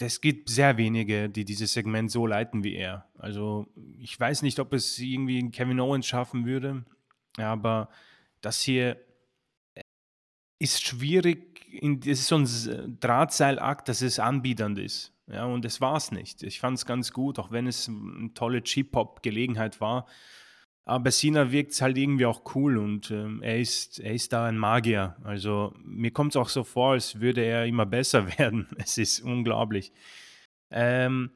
[0.00, 3.10] es gibt sehr wenige, die dieses Segment so leiten wie er.
[3.18, 3.66] Also
[3.98, 6.84] ich weiß nicht, ob es irgendwie Kevin Owens schaffen würde,
[7.36, 7.88] aber
[8.40, 8.96] das hier
[9.74, 9.82] äh,
[10.60, 11.66] ist schwierig.
[12.06, 15.12] Es ist so ein Drahtseilakt, dass es anbiedernd ist.
[15.26, 16.42] Ja, und das war es nicht.
[16.42, 20.06] Ich fand es ganz gut, auch wenn es eine tolle Chip-Hop-Gelegenheit war.
[20.86, 24.32] Aber bei Sina wirkt es halt irgendwie auch cool und ähm, er, ist, er ist
[24.34, 25.16] da ein Magier.
[25.24, 28.68] Also mir kommt es auch so vor, als würde er immer besser werden.
[28.76, 29.92] Es ist unglaublich.
[30.70, 31.30] Ähm,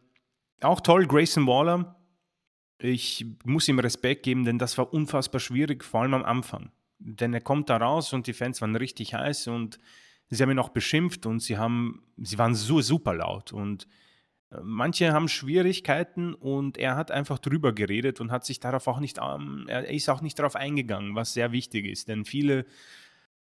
[0.61, 1.97] auch toll, Grayson Waller.
[2.79, 6.71] Ich muss ihm Respekt geben, denn das war unfassbar schwierig, vor allem am Anfang.
[6.99, 9.79] Denn er kommt da raus und die Fans waren richtig heiß und
[10.29, 13.89] sie haben ihn auch beschimpft und sie haben, sie waren so super laut und
[14.63, 19.19] Manche haben Schwierigkeiten und er hat einfach drüber geredet und hat sich darauf auch nicht,
[19.23, 22.65] ähm, er ist auch nicht darauf eingegangen, was sehr wichtig ist, denn viele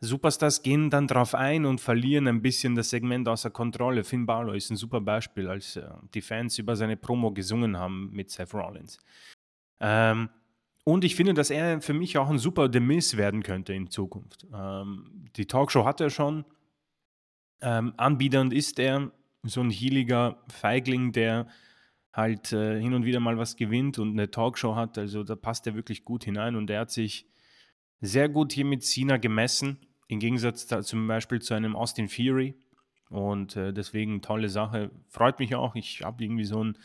[0.00, 4.02] Superstars gehen dann darauf ein und verlieren ein bisschen das Segment außer Kontrolle.
[4.02, 8.10] Finn Balor ist ein super Beispiel, als äh, die Fans über seine Promo gesungen haben
[8.12, 8.98] mit Seth Rollins.
[9.80, 10.28] Ähm,
[10.84, 13.90] und ich finde, dass er für mich auch ein super The Miz werden könnte in
[13.90, 14.46] Zukunft.
[14.52, 16.44] Ähm, die Talkshow hat er schon.
[17.60, 19.12] Ähm, anbiedernd ist er
[19.44, 21.48] so ein healiger Feigling, der
[22.12, 24.98] halt äh, hin und wieder mal was gewinnt und eine Talkshow hat.
[24.98, 27.26] Also da passt er wirklich gut hinein und er hat sich
[28.00, 29.78] sehr gut hier mit Cena gemessen,
[30.08, 32.54] im Gegensatz da, zum Beispiel zu einem Austin Fury.
[33.08, 34.90] Und äh, deswegen tolle Sache.
[35.08, 35.74] Freut mich auch.
[35.74, 36.78] Ich habe irgendwie so ein,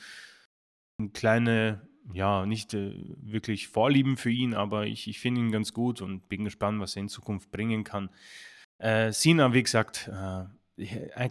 [1.00, 5.74] ein kleine, ja, nicht äh, wirklich Vorlieben für ihn, aber ich, ich finde ihn ganz
[5.74, 8.10] gut und bin gespannt, was er in Zukunft bringen kann.
[8.78, 10.44] Äh, Cena, wie gesagt, äh,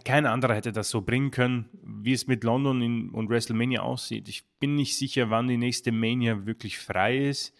[0.03, 4.27] kein anderer hätte das so bringen können, wie es mit London in, und WrestleMania aussieht.
[4.27, 7.55] Ich bin nicht sicher, wann die nächste Mania wirklich frei ist.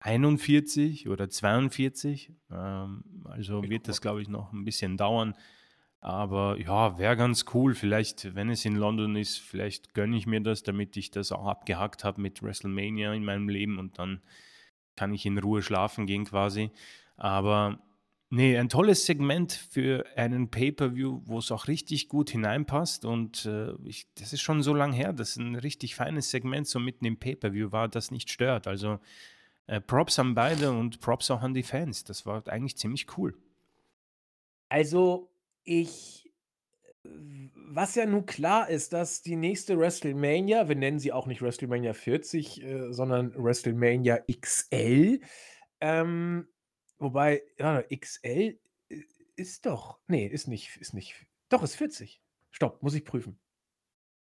[0.00, 2.32] 41 oder 42.
[2.50, 5.34] Ähm, also wird das, glaube ich, noch ein bisschen dauern.
[6.00, 7.74] Aber ja, wäre ganz cool.
[7.74, 11.46] Vielleicht, wenn es in London ist, vielleicht gönne ich mir das, damit ich das auch
[11.46, 14.20] abgehackt habe mit WrestleMania in meinem Leben und dann
[14.94, 16.70] kann ich in Ruhe schlafen gehen quasi.
[17.16, 17.78] Aber
[18.28, 23.04] Nee, ein tolles Segment für einen Pay-per-View, wo es auch richtig gut hineinpasst.
[23.04, 26.80] Und äh, ich, das ist schon so lange her, dass ein richtig feines Segment so
[26.80, 28.66] mitten im Pay-per-View war, das nicht stört.
[28.66, 28.98] Also
[29.68, 32.02] äh, Props an beide und Props auch an die Fans.
[32.02, 33.36] Das war eigentlich ziemlich cool.
[34.68, 35.30] Also
[35.62, 36.28] ich,
[37.04, 41.94] was ja nun klar ist, dass die nächste WrestleMania, wir nennen sie auch nicht WrestleMania
[41.94, 45.20] 40, äh, sondern WrestleMania XL,
[45.80, 46.48] ähm,
[46.98, 48.58] Wobei, ja, XL
[49.36, 52.22] ist doch nee, ist nicht ist nicht doch, ist 40.
[52.50, 53.38] Stopp, muss ich prüfen.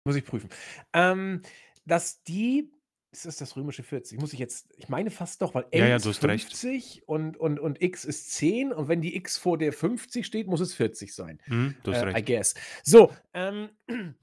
[0.05, 0.49] Muss ich prüfen.
[0.93, 1.41] Ähm,
[1.86, 2.71] dass die
[3.11, 4.19] ist das das römische 40?
[4.19, 6.57] Muss ich jetzt ich meine fast doch, weil Ja, L ja, ist du hast recht.
[6.57, 10.47] 50 und und und X ist 10 und wenn die X vor der 50 steht,
[10.47, 12.26] muss es 40 sein, Mhm, du hast äh, I recht.
[12.26, 12.55] guess.
[12.84, 13.69] So, ähm,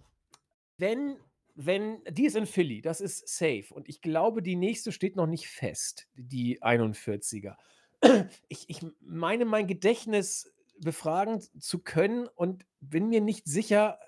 [0.78, 1.16] wenn
[1.54, 5.26] wenn die ist in Philly, das ist safe und ich glaube, die nächste steht noch
[5.26, 7.56] nicht fest, die 41er.
[8.48, 13.98] Ich ich meine, mein Gedächtnis befragen zu können und bin mir nicht sicher,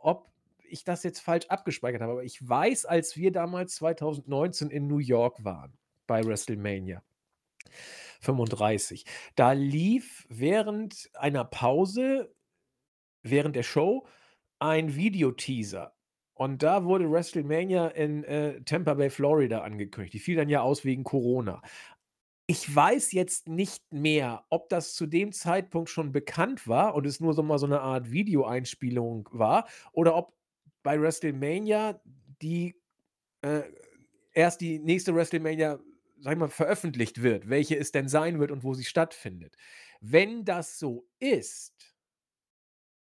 [0.00, 0.30] ob
[0.68, 2.12] ich das jetzt falsch abgespeichert habe.
[2.12, 5.76] Aber ich weiß, als wir damals 2019 in New York waren
[6.06, 7.02] bei WrestleMania
[8.20, 12.34] 35, da lief während einer Pause
[13.22, 14.06] während der Show
[14.58, 15.92] ein Videoteaser.
[16.34, 20.12] Und da wurde WrestleMania in, äh, Tampa Bay, Florida angekündigt.
[20.12, 21.62] Die fiel dann ja aus wegen Corona.
[22.48, 27.18] Ich weiß jetzt nicht mehr, ob das zu dem Zeitpunkt schon bekannt war und es
[27.18, 30.32] nur so mal so 'ne Art Videoeinspielung war oder ob
[30.84, 32.00] bei WrestleMania
[32.40, 32.76] die
[33.42, 33.62] äh,
[34.34, 35.80] erst die nächste WrestleMania,
[36.20, 39.56] sage ich mal, veröffentlicht wird, welche es denn sein wird und wo sie stattfindet.
[40.00, 41.70] Wenn das so ist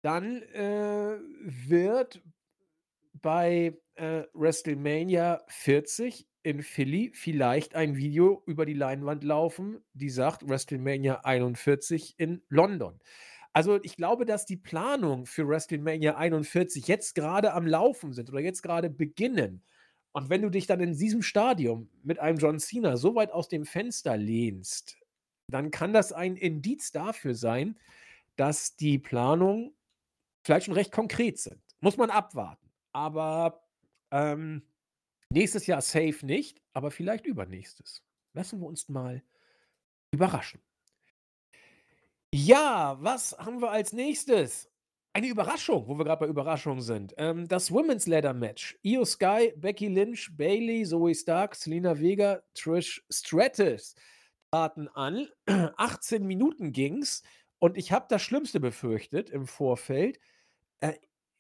[0.06, 2.22] dann, äh, wird
[3.14, 10.48] bei, äh, WrestleMania 40 in Philly vielleicht ein Video über die Leinwand laufen, die sagt
[10.48, 13.00] WrestleMania 41 in London.
[13.52, 18.42] Also, ich glaube, dass die Planungen für WrestleMania 41 jetzt grade am Laufen sind oder
[18.42, 19.64] jetzt grade beginnen.
[20.12, 23.48] Und wenn du dich dann in diesem Stadium mit einem John Cena so weit aus
[23.48, 24.98] dem Fenster lehnst,
[25.50, 27.80] dann kann das ein Indiz dafür sein,
[28.36, 29.74] dass die Planungen
[30.46, 31.62] vielleicht schon recht konkret sind.
[31.80, 32.70] Muss man abwarten.
[32.94, 33.64] Aber,
[34.12, 34.64] ähm,
[35.30, 38.04] nächstes Jahr safe nicht, aber vielleicht übernächstes.
[38.34, 39.24] Lassen wir uns mal
[40.12, 40.62] überraschen.
[42.34, 44.70] Ja, was haben wir als Nächstes?
[45.14, 47.14] Eine Überraschung, wo wir grad bei Überraschungen sind.
[47.18, 48.78] Ähm, das Women's Ladder Match.
[48.84, 53.96] Io Sky, Becky Lynch, Bayley, Zoey Stark, Zelina Vega, Trish Stratus
[54.52, 55.28] traten an.
[55.78, 57.24] 18 Minuten ging's
[57.60, 60.20] und ich habe das Schlimmste befürchtet im Vorfeld.
[60.80, 60.94] Äh,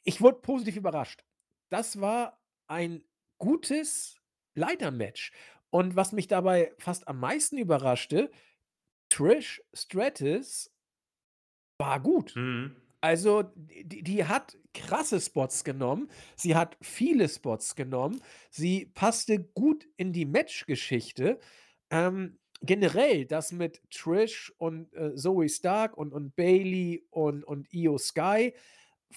[0.03, 1.25] ich wurde positiv überrascht.
[1.69, 3.03] Das war ein
[3.37, 4.21] gutes
[4.55, 5.31] Leitermatch.
[5.69, 8.31] Und was mich dabei fast am meisten überraschte,
[9.09, 10.71] Trish Stratus
[11.77, 12.35] war gut.
[12.35, 12.75] Mhm.
[13.01, 16.09] Also, die die hat krasse Spots genommen.
[16.35, 18.21] Sie hat viele Spots genommen.
[18.49, 21.39] Sie passte gut in die Matchgeschichte.
[21.91, 27.97] Ähm, generell das mit Trish und, äh, Zoey Stark und und Bayley und und Io
[27.97, 28.53] Sky,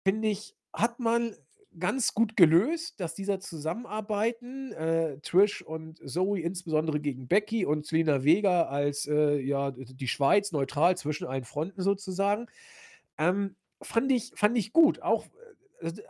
[0.05, 1.35] finde ich, hat man
[1.79, 8.25] ganz gut gelöst, dass dieser zusammenarbeiten, äh, Trish und Zoey insbesondere gegen Becky und Zelina
[8.25, 12.47] Vega als, äh, ja, die Schweiz neutral zwischen allen Fronten sozusagen.
[13.19, 15.27] Ähm, fand ich fand ich gut, auch
[15.81, 16.03] äh, d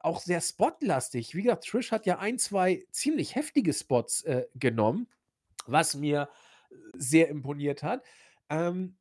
[0.00, 1.34] auch sehr spotlastig.
[1.34, 5.08] Wie gesagt, Trish hat ja ein, 2 ziemlich heftige Spots, äh, genommen,
[5.66, 6.30] was mir
[6.94, 8.04] sehr imponiert hat.
[8.50, 8.96] Ähm,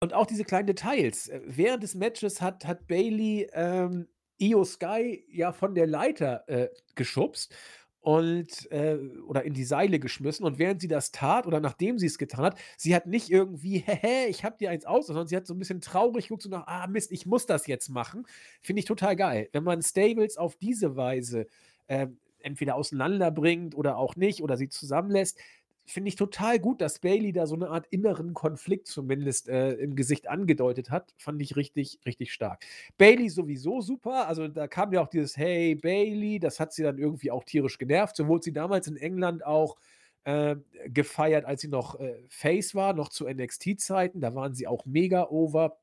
[0.00, 1.28] und auch diese kleinen Details.
[1.28, 4.08] Äh, während des Matches hat hat Bayley, ähm,
[4.42, 7.54] Io Sky ja von der Leiter, äh, geschubst
[8.00, 12.18] und, äh oder in die Seile geschmissen und während sie das tat oder nachdem sie's
[12.18, 15.46] getan hat, sie hat nicht irgendwie: „Hä ich habe dir eins aus“, sondern sie hat
[15.46, 18.26] so 'n bisschen traurig geguckt, so nach: „Ah Mist, ich muss das jetzt machen.“
[18.62, 19.48] Finde ich total geil.
[19.52, 21.46] Wenn man Stables auf diese Weise,
[21.88, 25.38] ähm, entweder auseinanderbringt oder auch nicht oder sie zusammenlässt
[25.86, 29.96] finde ich total gut, dass Bailey da so eine Art inneren Konflikt zumindest, äh, im
[29.96, 31.14] Gesicht angedeutet hat.
[31.18, 32.64] Fand ich richtig, richtig stark.
[32.98, 34.28] Bailey sowieso super.
[34.28, 37.78] Also, da kam ja auch dieses „Hey Bailey“, das hat sie dann irgendwie auch tierisch
[37.78, 38.16] genervt.
[38.16, 39.76] So wurde sie damals in England auch,
[40.24, 40.56] äh,
[40.86, 44.20] gefeiert, als sie noch, äh, Face war, noch zu NXT-Zeiten.
[44.20, 45.78] Da waren sie auch mega over.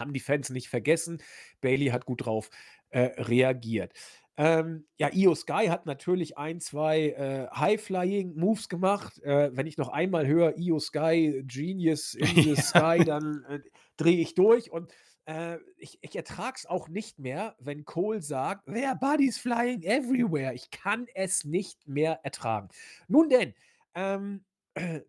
[0.00, 1.22] Haben die Fans nicht vergessen.
[1.60, 2.50] Bailey hat gut drauf,
[2.90, 3.92] äh, reagiert.
[4.40, 9.20] Ähm, ja, Io Sky hat natürlich ein, zwei äh, High-Flying-Moves gemacht.
[9.24, 12.54] Äh, wenn ich noch einmal höre, Io Sky, Genius in the.
[12.54, 13.60] Sky, dann äh,
[13.96, 14.70] drehe ich durch.
[14.70, 14.92] Und
[15.26, 20.54] äh, ich, ich ertrage es auch nicht mehr, wenn Cole sagt, Their bodies flying everywhere.
[20.54, 22.68] Ich kann es nicht mehr ertragen.
[23.08, 23.54] Nun denn,
[23.96, 24.44] ähm,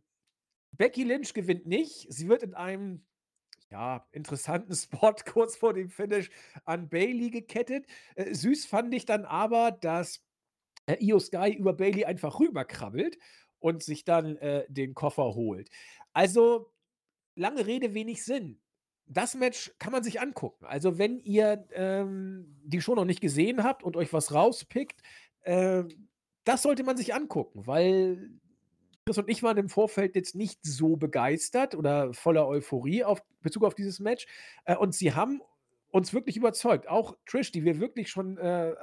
[0.72, 2.12] Becky Lynch gewinnt nicht.
[2.12, 3.06] Sie wird in einem
[3.72, 6.30] ja, interessanten Spot kurz vor dem Finish
[6.66, 7.86] an Bailey gekettet.
[8.16, 10.24] Äh, süß fand ich dann aber, dass
[10.86, 13.18] äh, Io Sky über Bailey einfach rüberkrabbelt
[13.60, 15.70] und sich dann äh, den Koffer holt.
[16.14, 16.72] Also,
[17.36, 18.60] lange Rede, wenig Sinn.
[19.06, 20.66] Das Match kann man sich angucken.
[20.66, 25.02] Also, wenn ihr ähm, die Show noch nicht gesehen habt und euch was rauspickt,
[25.42, 25.84] äh,
[26.44, 28.32] das sollte man sich angucken, weil
[29.10, 33.64] Chris und ich waren im Vorfeld jetzt nicht so begeistert oder voller Euphorie auf Bezug
[33.64, 34.28] auf dieses Match.
[34.66, 35.42] Äh, und sie haben
[35.90, 36.88] uns wirklich überzeugt.
[36.88, 38.76] Auch Trish, die wir wirklich schon äh,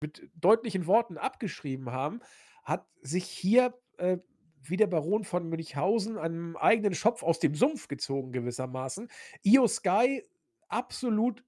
[0.00, 2.20] mit deutlichen Worten abgeschrieben haben,
[2.62, 4.18] hat sich hier äh,
[4.62, 9.08] wie der Baron von Münchhausen einen eigenen Schopf aus dem Sumpf gezogen, gewissermaßen.
[9.42, 10.22] Io Sky,
[10.68, 11.42] absolut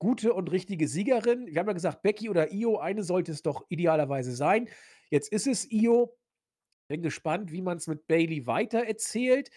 [0.00, 1.46] gute und richtige Siegerin.
[1.46, 4.68] Wir haben ja gesagt, Becky oder Io, eine sollte es doch idealerweise sein.
[5.10, 6.16] Jetzt ist es Io.
[6.92, 9.50] Bin gespannt, wie man es mit Bailey weitererzählt.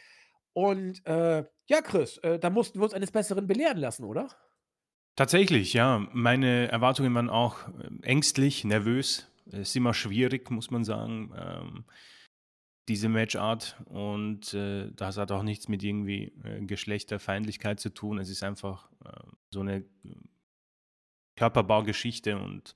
[0.53, 4.29] Und äh, ja, Chris, äh, da mussten wir uns eines Besseren belehren lassen, oder?
[5.17, 6.07] Tatsächlich, ja.
[6.13, 9.29] Meine Erwartungen waren auch ähm, ängstlich, nervös.
[9.47, 11.83] Es ist immer schwierig, muss man sagen, ähm,
[12.87, 13.75] diese Matchart.
[13.83, 18.17] Und äh, das hat auch nichts mit irgendwie äh, Geschlechterfeindlichkeit zu tun.
[18.17, 19.09] Es ist einfach äh,
[19.49, 19.83] so eine äh,
[21.35, 22.75] Körperbaugeschichte und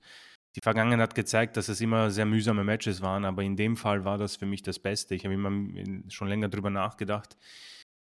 [0.56, 4.04] die Vergangenheit hat gezeigt, dass es immer sehr mühsame Matches waren, aber in dem Fall
[4.04, 5.14] war das für mich das Beste.
[5.14, 5.52] Ich habe immer
[6.08, 7.36] schon länger drüber nachgedacht.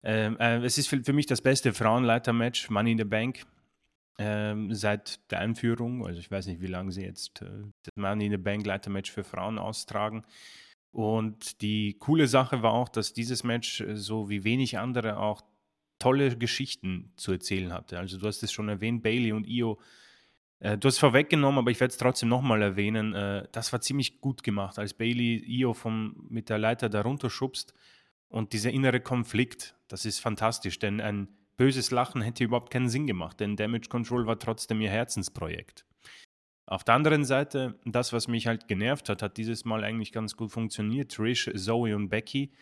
[0.03, 3.47] Ähm, äh, es ist für, für, mich das beste Frauenleiter-Match, Money in the Bank,
[4.19, 6.07] ähm, seit der Einführung.
[6.07, 7.47] Also ich weiß nicht, wie lange sie jetzt äh,
[7.83, 10.25] das Money in the Bank Leiter-Match für Frauen austragen.
[10.93, 15.43] Und die coole Sache war auch, dass dieses Match, äh, so wie wenig andere, auch
[15.99, 17.99] tolle Geschichten zu erzählen hatte.
[17.99, 19.81] Also du hast es schon erwähnt, Bailey und Io
[20.61, 23.15] äh, du hast vorweggenommen, aber ich werde es trotzdem nochmal erwähnen.
[23.15, 27.75] Äh, das war ziemlich gut gemacht, als Bailey Io vom, mit der Leiter darunter schubst.
[28.29, 33.07] Und dieser innere Konflikt, das ist fantastisch, denn ein böses Lachen hätte überhaupt keinen Sinn
[33.07, 35.87] gemacht, denn Damage Control war trotzdem ihr Herzensprojekt.
[36.67, 40.35] Auf der anderen Seite, das, was mich halt genervt hat, hat dieses Mal eigentlich ganz
[40.35, 41.13] gut funktioniert.
[41.13, 42.53] Trish, Zoe und Becky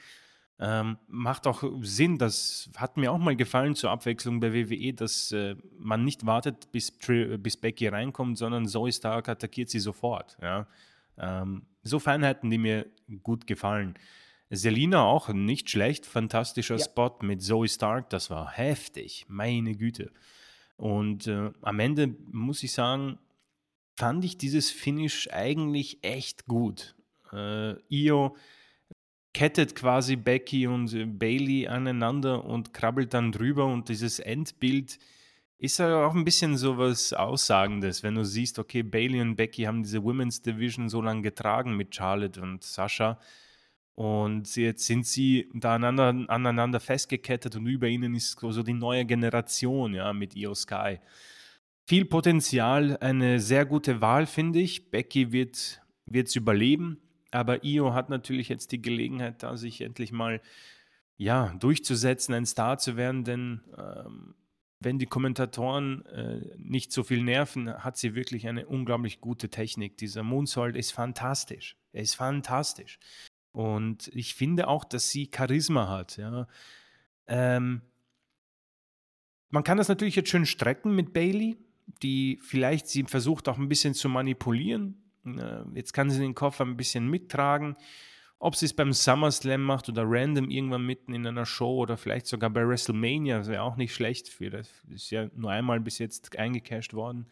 [0.65, 5.33] ähm, macht auch Sinn, das hat mir auch mal gefallen zur Abwechslung bei WWE, dass
[5.33, 10.37] äh, man nicht wartet, bis, bis Becky reinkommt, sondern Zoe Stark attackiert sie sofort.
[10.41, 10.69] Ja?
[11.19, 12.87] Ähm, so Feinheiten, die mir
[13.25, 13.95] gut gefallen.
[14.51, 16.85] Selina auch nicht schlecht, fantastischer ja.
[16.85, 20.13] Spot mit Zoe Stark, das war heftig, meine Güte.
[20.77, 23.19] Und äh, am Ende muss ich sagen,
[23.97, 26.95] fand ich dieses Finish eigentlich echt gut.
[27.33, 28.37] Äh, Io
[29.33, 34.99] kettet quasi Becky und äh, Bailey aneinander und krabbelt dann drüber und dieses Endbild
[35.59, 39.63] ist ja auch ein bisschen so was Aussagendes, wenn du siehst, okay, Bailey und Becky
[39.63, 43.19] haben diese Women's Division so lange getragen mit Charlotte und Sascha
[43.95, 49.05] und jetzt sind sie da aneinander, aneinander festgekettet und über ihnen ist so die neue
[49.05, 50.99] Generation, ja, mit Io Sky.
[51.87, 54.91] Viel Potenzial, eine sehr gute Wahl, finde ich.
[54.91, 55.81] Becky wird
[56.11, 56.99] es überleben
[57.33, 60.41] aber Io hat natürlich jetzt die Gelegenheit, da sich endlich mal
[61.17, 64.35] ja, durchzusetzen, ein Star zu werden, denn ähm,
[64.81, 69.97] wenn die Kommentatoren äh, nicht so viel nerven, hat sie wirklich eine unglaublich gute Technik.
[69.97, 71.77] Dieser Moonsault ist fantastisch.
[71.93, 72.99] Er ist fantastisch.
[73.53, 76.17] Und ich finde auch, dass sie Charisma hat.
[76.17, 76.49] Ja.
[77.27, 77.83] Ähm,
[79.51, 81.59] man kann das natürlich jetzt schön strecken mit Bailey,
[82.03, 85.02] die vielleicht sie versucht auch ein bisschen zu manipulieren.
[85.27, 87.77] Äh, jetzt kann sie den Koffer ein bisschen mittragen.
[88.39, 92.27] Ob sie es beim SummerSlam macht oder random irgendwann mitten in einer Show oder vielleicht
[92.27, 94.69] sogar bei WrestleMania, wäre auch nicht schlecht für das.
[94.91, 97.27] Ist ja nur einmal bis jetzt eingecashed worden.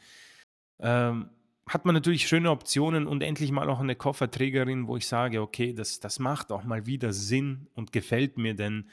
[0.78, 1.30] Ähm,
[1.66, 5.72] hat man natürlich schöne Optionen und endlich mal auch eine Kofferträgerin, wo ich sage, okay,
[5.72, 8.88] das, das macht auch mal wieder Sinn und gefällt mir, denn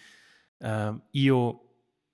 [0.59, 1.61] äh, Io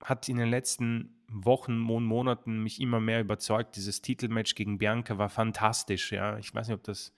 [0.02, 3.76] hat in den letzten Wochen Monaten mich immer mehr überzeugt.
[3.76, 6.12] Dieses Titelmatch gegen Bianca war fantastisch.
[6.12, 7.12] Ja, ich weiß nicht, ob das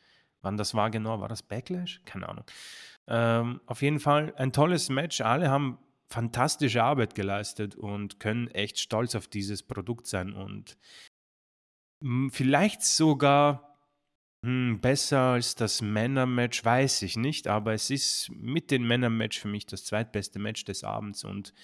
[0.47, 2.01] Wann das war genau, war das Backlash?
[2.05, 2.45] Keine Ahnung.
[3.09, 5.21] Ähm, auf jeden Fall ein tolles Match.
[5.21, 5.79] Alle haben
[6.09, 10.79] fantastische Arbeit geleistet und können echt stolz auf dieses Produkt sein und
[12.01, 13.77] hm, vielleicht sogar
[14.45, 19.49] hm, besser als das Männermatch, weiß ich nicht, aber es ist mit dem Männermatch für
[19.49, 21.55] mich das zweitbeste Match des Abends und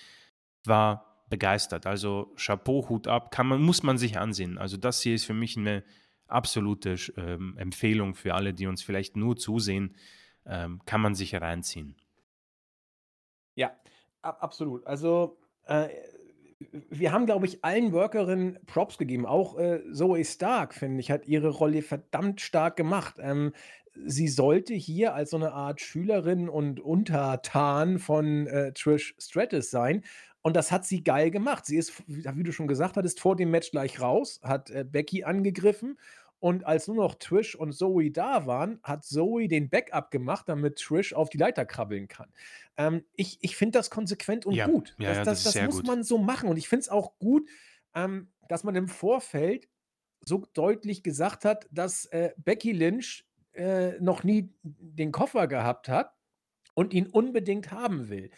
[0.65, 1.87] war begeistert.
[1.87, 4.59] Also Chapeau, Hut ab, kann man, muss man sich ansehen.
[4.59, 5.83] Also das hier ist für mich eine
[6.27, 9.97] absolute ähm, Empfehlung für alle, die uns vielleicht nur zusehen,
[10.45, 11.97] ähm, kann man sich reinziehen.
[13.55, 13.75] Ja,
[14.21, 14.87] absolut.
[14.87, 15.89] Also äh,
[16.91, 19.25] wir haben, glaube ich, allen Workerinnen Props gegeben.
[19.25, 23.17] Auch äh, Zoe Stark, finde ich, hat ihre Rolle verdammt stark gemacht.
[23.19, 23.53] Ähm,
[23.95, 30.03] sie sollte hier als so eine Art Schülerin und Untertan von äh, Trish Stratus sein.
[30.43, 31.67] Und das hat sie geil gemacht.
[31.67, 35.25] Sie ist, wie du schon gesagt hattest, vor dem Match gleich raus, hat äh, Becky
[35.25, 35.99] angegriffen
[36.41, 40.77] und als nur noch Trish und Zoe da waren, hat Zoe den Backup gemacht, damit
[40.81, 42.33] Trish auf die Leiter krabbeln kann.
[42.77, 44.97] Ähm, ich ich finde das konsequent und Ja, gut.
[44.99, 45.87] ja, Das, ja, das das, das muss gut.
[45.87, 46.49] man so machen.
[46.49, 47.49] Und ich finde es auch gut,
[47.95, 49.69] ähm, dass man im Vorfeld
[50.25, 56.15] so deutlich gesagt hat, dass äh, Becky Lynch äh, noch nie den Koffer gehabt hat
[56.75, 58.31] und ihn unbedingt haben will.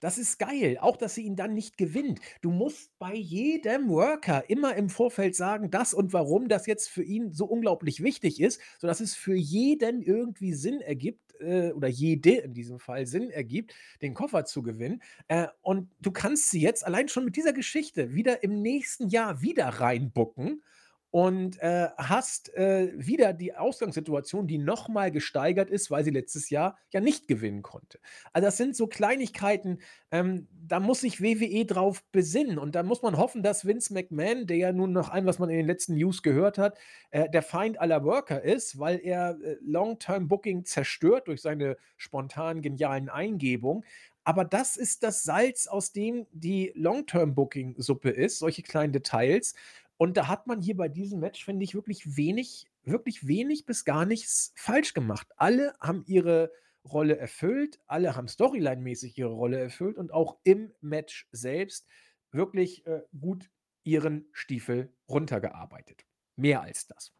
[0.00, 2.20] Das ist geil, auch dass sie ihn dann nicht gewinnt.
[2.40, 7.02] Du musst bei jedem Worker immer im Vorfeld sagen, das und warum das jetzt für
[7.02, 12.32] ihn so unglaublich wichtig ist, sodass es für jeden irgendwie Sinn ergibt, äh, oder jede
[12.32, 15.02] in diesem Fall Sinn ergibt, den Koffer zu gewinnen.
[15.28, 19.42] Äh, und du kannst sie jetzt allein schon mit dieser Geschichte wieder im nächsten Jahr
[19.42, 20.62] wieder reinbucken
[21.10, 26.50] und äh, hast äh, wieder die Ausgangssituation, die noch mal gesteigert ist, weil sie letztes
[26.50, 27.98] Jahr ja nicht gewinnen konnte.
[28.32, 29.78] Also, das sind so Kleinigkeiten,
[30.10, 34.46] ähm, da muss sich WWE drauf besinnen und da muss man hoffen, dass Vince McMahon,
[34.46, 36.78] der ja nun nach allem, was man in den letzten News gehört hat,
[37.10, 43.08] äh, der Feind aller Worker ist, weil er äh, Long-Term-Booking zerstört durch seine spontan genialen
[43.08, 43.84] Eingebungen.
[44.24, 49.54] Aber das ist das Salz, aus dem die Long-Term-Booking-Suppe ist, solche kleinen Details.
[49.98, 53.84] Und da hat man hier bei diesem Match, finde ich, wirklich wenig wirklich wenig bis
[53.84, 55.28] gar nichts falsch gemacht.
[55.36, 56.52] Alle haben ihre
[56.84, 61.86] Rolle erfüllt, alle haben storyline-mäßig ihre Rolle erfüllt und auch im Match selbst
[62.30, 63.50] wirklich, äh, gut
[63.84, 66.04] ihren Stiefel runtergearbeitet.
[66.36, 67.12] Mehr als das.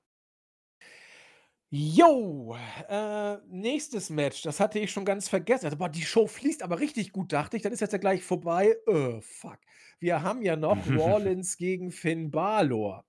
[1.70, 2.56] Jo,
[2.88, 5.66] äh, nächstes Match, das hatte ich schon ganz vergessen.
[5.66, 7.62] Also, boah, die Show fließt aber richtig gut, dachte ich.
[7.62, 8.74] Dann ist jetzt ja gleich vorbei.
[8.86, 9.59] Äh, fuck.
[10.00, 13.04] Wir haben ja noch Rollins gegen Finn Balor.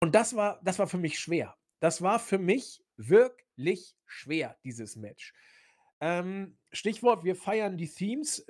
[0.00, 1.56] Und das war das war für mich schwer.
[1.80, 5.32] Das war für mich wirklich schwer, dieses Match.
[6.00, 8.44] Ähm, Stichwort, wir feiern die Themes,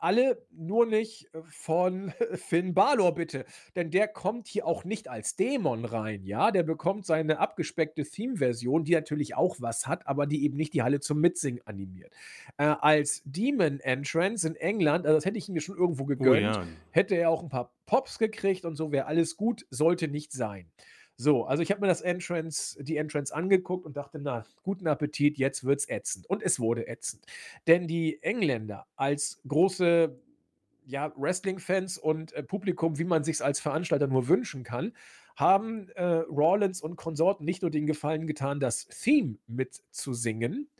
[0.00, 3.44] alle, nur nicht äh, von Finn Balor bitte,
[3.76, 6.50] denn der kommt hier auch nicht als Dämon rein, ja?
[6.50, 10.82] Der bekommt seine abgespeckte Theme-Version, die natürlich auch was hat, aber die eben nicht die
[10.82, 12.12] Halle zum Mitsingen animiert.
[12.56, 16.40] Äh, als Demon Entrance in England, also das hätte ich mir schon irgendwo Oh gegönnt,
[16.40, 16.64] ja.
[16.90, 20.70] hätte er auch ein paar Pops gekriegt und so wäre alles gut, sollte nicht sein.
[21.20, 25.36] So, also ich habe mir das Entrance die Entrance angeguckt und dachte: „Na, guten Appetit,
[25.36, 27.24] jetzt wird's ätzend.“ Und es wurde ätzend.
[27.66, 30.16] Denn die Engländer als große,
[30.86, 34.94] ja, Wrestling-Fans und, äh, Publikum, wie man sich's als Veranstalter nur wünschen kann,
[35.36, 40.70] haben, äh, Rollins und Konsorten nicht nur den Gefallen getan, das Theme mitzusingen,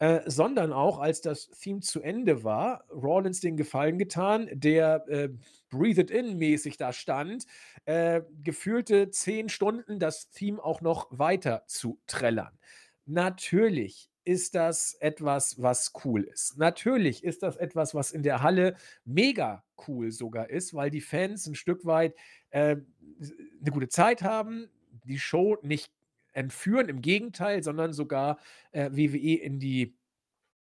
[0.00, 5.30] äh, sondern auch, als das Theme zu Ende war, Rollins den Gefallen getan, der, äh,
[5.76, 7.46] Breathe It In mäßig da stand,
[7.86, 12.58] äh, gefühlte 10 Stunden das Theme auch noch weiter zu trällern.
[13.06, 16.56] Natürlich ist das etwas, was cool ist.
[16.58, 21.46] Natürlich ist das etwas, was in der Halle mega cool sogar ist, weil die Fans
[21.46, 22.14] ein Stück weit,
[22.50, 22.76] äh,
[23.20, 24.70] s 'ne gute Zeit haben,
[25.04, 25.92] die Show nicht
[26.32, 28.38] entführen, im Gegenteil, sondern sogar,
[28.72, 29.96] äh, WWE in die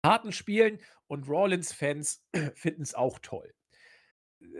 [0.04, 2.24] Karten spielen und Rollins-Fans
[2.56, 3.54] finden's auch toll.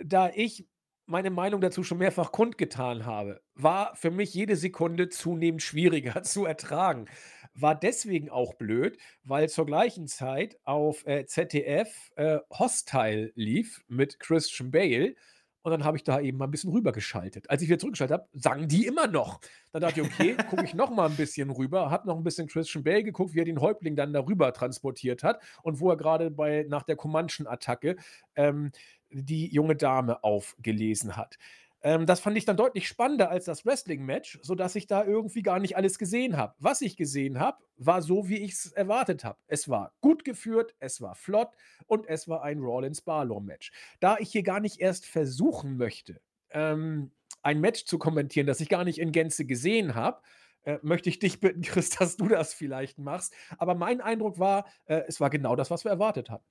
[0.04, 0.68] Da ich
[1.06, 6.46] meine Meinung dazu schon mehrfach kundgetan habe, war für mich jede Sekunde zunehmend schwieriger zu
[6.46, 7.06] ertragen.
[7.54, 14.20] War deswegen auch blöd, weil zur gleichen Zeit auf, äh, ZDF, äh, Hostile lief mit
[14.20, 15.16] Christian Bale
[15.64, 17.50] und dann habe ich da eben mal 'n bisschen rübergeschaltet.
[17.50, 19.40] Als ich wieder zurückgeschaltet habe, sangen die immer noch.
[19.72, 22.48] Dann dachte ich: „Okay, gucke ich noch mal 'n bisschen rüber“, habe noch 'n bisschen
[22.48, 25.98] Christian Bale geguckt, wie er den Häuptling dann da rüber transportiert hat und wo er
[25.98, 27.98] grade bei nach der Comanchen-Attacke,
[28.36, 28.72] ähm,
[29.12, 31.38] die junge Dame aufgelesen hat.
[31.82, 35.60] Ähm, das fand ich dann deutlich spannender als das Wrestling-Match, sodass ich da irgendwie gar
[35.60, 36.56] nicht alles gesehen habe.
[36.60, 39.38] Was ich gesehen habe, war so, wie ich's erwartet habe.
[39.48, 41.52] Es war gut geführt, es war flott
[41.86, 43.72] und es war ein Rollins-Balor-Match.
[44.00, 47.12] Da ich hier gar nicht erst versuchen möchte, ähm,
[47.44, 50.22] ein Match zu kommentieren, das ich gar nicht in Gänze gesehen habe,
[50.64, 53.34] äh, möchte ich dich bitten, Chris, dass du das vielleicht machst.
[53.58, 56.46] Aber mein Eindruck war, äh, es war genau das, was wir erwartet hatten.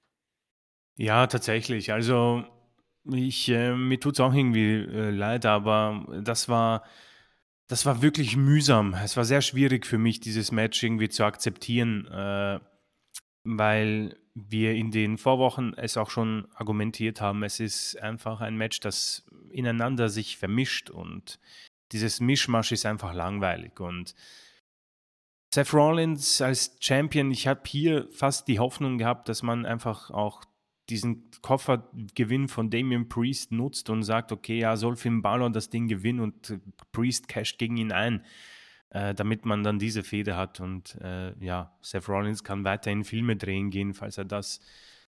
[0.98, 1.92] Ja, tatsächlich.
[1.92, 2.44] Also
[3.12, 6.82] ich, äh, mir tut es auch irgendwie äh, leid, aber das war,
[7.68, 8.94] das war wirklich mühsam.
[8.94, 12.60] Es war sehr schwierig für mich, dieses Match irgendwie zu akzeptieren, äh,
[13.44, 17.42] weil wir in den Vorwochen es auch schon argumentiert haben.
[17.42, 21.38] Es ist einfach ein Match, das ineinander sich vermischt und
[21.92, 23.80] dieses Mischmasch ist einfach langweilig.
[23.80, 24.14] Und
[25.54, 30.44] Seth Rollins als Champion, ich habe hier fast die Hoffnung gehabt, dass man einfach auch
[30.88, 35.88] diesen Koffergewinn von Damian Priest nutzt und sagt, okay, ja, soll Finn Balor das Ding
[35.88, 36.58] gewinnen und
[36.92, 38.24] Priest casht gegen ihn ein,
[38.90, 43.36] äh, damit man dann diese Fehde hat und äh, ja, Seth Rollins kann weiterhin Filme
[43.36, 44.60] drehen gehen, falls er das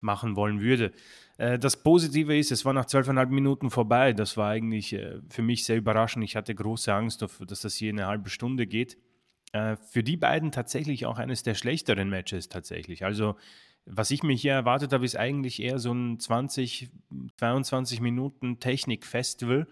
[0.04, 0.92] machen wollen würde.
[1.38, 4.14] Äh, das Positive ist, es war nach zwölfeinhalb Minuten vorbei.
[4.14, 6.24] Das war eigentlich äh, für mich sehr überraschend.
[6.24, 8.98] Ich hatte große Angst, dass das hier eine halbe Stunde geht.
[9.54, 13.06] Äh, für die beiden tatsächlich auch eines der schlechteren Matches tatsächlich.
[13.06, 13.36] Also
[13.86, 16.90] was ich mir hier erwartet habe, ist eigentlich eher so ein 20,
[17.38, 19.68] 22 Minuten Technik-Festival,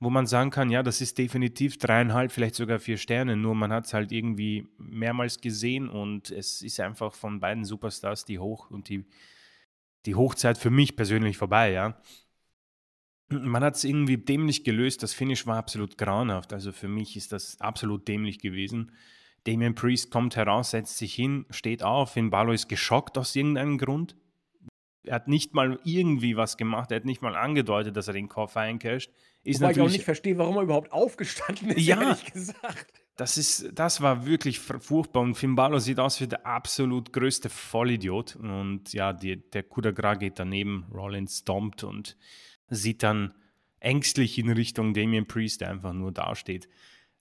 [0.00, 3.72] wo man sagen kann, ja, das ist definitiv dreieinhalb, vielleicht sogar vier Sterne, nur man
[3.72, 8.70] hat es halt irgendwie mehrmals gesehen und es ist einfach von beiden Superstars die Hoch-
[8.70, 9.04] und die,
[10.06, 12.00] die Hochzeit für mich persönlich vorbei, ja.
[13.30, 17.32] Man hat es irgendwie dämlich gelöst, das Finish war absolut grauenhaft, also für mich ist
[17.32, 18.92] das absolut dämlich gewesen.
[19.44, 22.12] Damien Priest kommt heraus, setzt sich hin, steht auf.
[22.12, 24.16] Finn Balor ist geschockt aus irgendeinem Grund.
[25.04, 26.90] Er hat nicht mal irgendwie was gemacht.
[26.90, 29.10] Er hat nicht mal angedeutet, dass er den Koffer eincasht.
[29.42, 32.92] Ist Wobei ich auch nicht verstehe, warum er überhaupt aufgestanden ist, ja, ehrlich gesagt.
[33.16, 35.22] Das, ist, das war wirklich furchtbar.
[35.22, 38.36] Und Finn Balor sieht aus wie der absolut größte Vollidiot.
[38.36, 40.86] Und ja, die, der Coup de Gras geht daneben.
[40.92, 42.16] Rollins stompt und
[42.68, 43.34] sieht dann
[43.80, 46.68] ängstlich in Richtung Damien Priest, der einfach nur dasteht.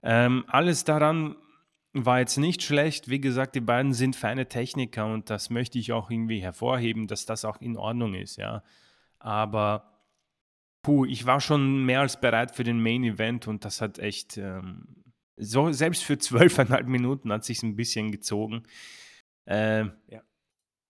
[0.03, 1.35] Ähm, alles daran
[2.05, 3.09] war jetzt nicht schlecht.
[3.09, 7.25] Wie gesagt, die beiden sind feine Techniker und das möchte ich auch irgendwie hervorheben, dass
[7.25, 8.63] das auch in Ordnung ist, ja.
[9.19, 9.97] Aber
[10.81, 14.37] puh, ich war schon mehr als bereit für den Main Event und das hat echt,
[14.37, 15.03] ähm,
[15.35, 18.63] so, selbst für zwölfeinhalb Minuten hat sich ein bisschen gezogen.
[19.45, 20.21] Äh, ja.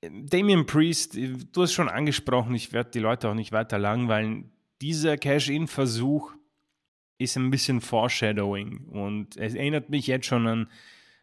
[0.02, 4.52] Damien Priest, du hast schon angesprochen, ich werde die Leute auch nicht weiter langweilen.
[4.82, 6.34] Dieser Cash-In-Versuch
[7.18, 10.70] ist ein bisschen Foreshadowing und es erinnert mich jetzt schon an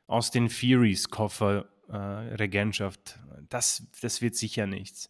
[0.06, 3.18] aus den Furies Koffer äh, Regentschaft.
[3.48, 5.08] Das, das wird sicher nichts.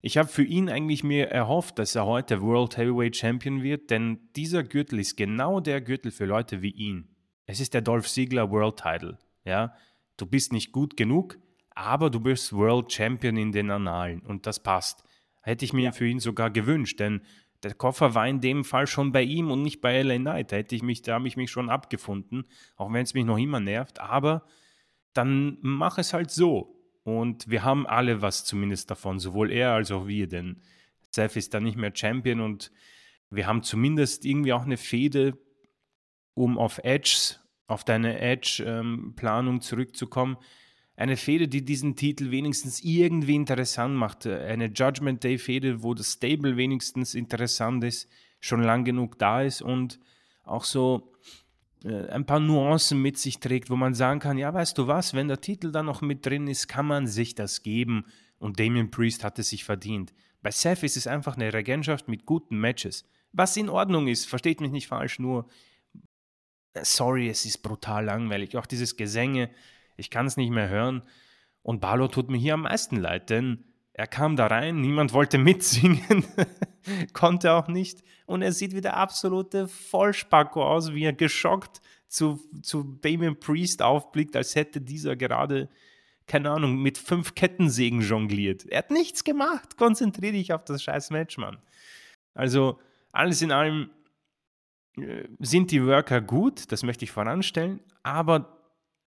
[0.00, 4.18] Ich habe für ihn eigentlich mir erhofft, dass er heute World Heavyweight Champion wird, denn
[4.36, 7.08] dieser Gürtel ist genau der Gürtel für Leute wie ihn.
[7.46, 9.18] Es ist der Dolph Ziegler World Title.
[9.44, 9.74] Ja,
[10.16, 11.38] du bist nicht gut genug,
[11.70, 15.04] aber du bist World Champion in den Annalen und das passt.
[15.42, 15.92] Hätte ich mir ja.
[15.92, 17.22] für ihn sogar gewünscht, denn
[17.64, 20.52] der Koffer war in dem Fall schon bei ihm und nicht bei LA Knight.
[20.52, 22.44] Da hätte ich mich, da habe ich mich schon abgefunden,
[22.76, 24.00] auch wenn es mich noch immer nervt.
[24.00, 24.46] Aber
[25.14, 26.78] dann mach es halt so.
[27.02, 30.62] Und wir haben alle was zumindest davon, sowohl er als auch wir, denn
[31.10, 32.72] Seth ist dann nicht mehr Champion und
[33.30, 35.38] wir haben zumindest irgendwie auch eine Fehde,
[36.34, 37.36] um auf Edge,
[37.66, 40.38] auf deine Edge-Planung ähm, zurückzukommen
[40.96, 44.26] eine Fehde, die diesen Titel wenigstens irgendwie interessant macht.
[44.26, 48.08] Eine Judgment Day Fehde, wo das Stable wenigstens interessant ist,
[48.40, 49.98] schon lang genug da ist und
[50.44, 51.12] auch so
[51.84, 55.14] äh, ein paar Nuancen mit sich trägt, wo man sagen kann, ja, weißt du was,
[55.14, 58.04] wenn der Titel da noch mit drin ist, kann man sich das geben
[58.38, 60.12] und Damien Priest hat es sich verdient.
[60.42, 63.08] Bei Seth ist es einfach eine Regentschaft mit guten Matches.
[63.32, 65.48] Was in Ordnung ist, versteht mich nicht falsch, nur
[66.74, 68.56] äh, sorry, es ist brutal langweilig.
[68.56, 69.50] Auch dieses Gesänge,
[69.96, 71.02] ich kann es nicht mehr hören.
[71.62, 73.64] Und Barlow tut mir hier am meisten leid, denn
[73.94, 76.24] er kam da rein, niemand wollte mitsingen,
[77.12, 78.02] konnte auch nicht.
[78.26, 83.82] Und er sieht wie der absolute Vollspacko aus, wie er geschockt zu, zu Damien Priest
[83.82, 85.68] aufblickt, als hätte dieser gerade,
[86.26, 88.66] keine Ahnung, mit fünf Kettensägen jongliert.
[88.66, 89.76] Er hat nichts gemacht.
[89.76, 91.58] Konzentriere dich auf das scheiß Match, Mann.
[92.34, 92.80] Also,
[93.12, 93.90] alles in allem
[94.96, 98.53] äh, sind die Worker gut, das möchte ich voranstellen, aber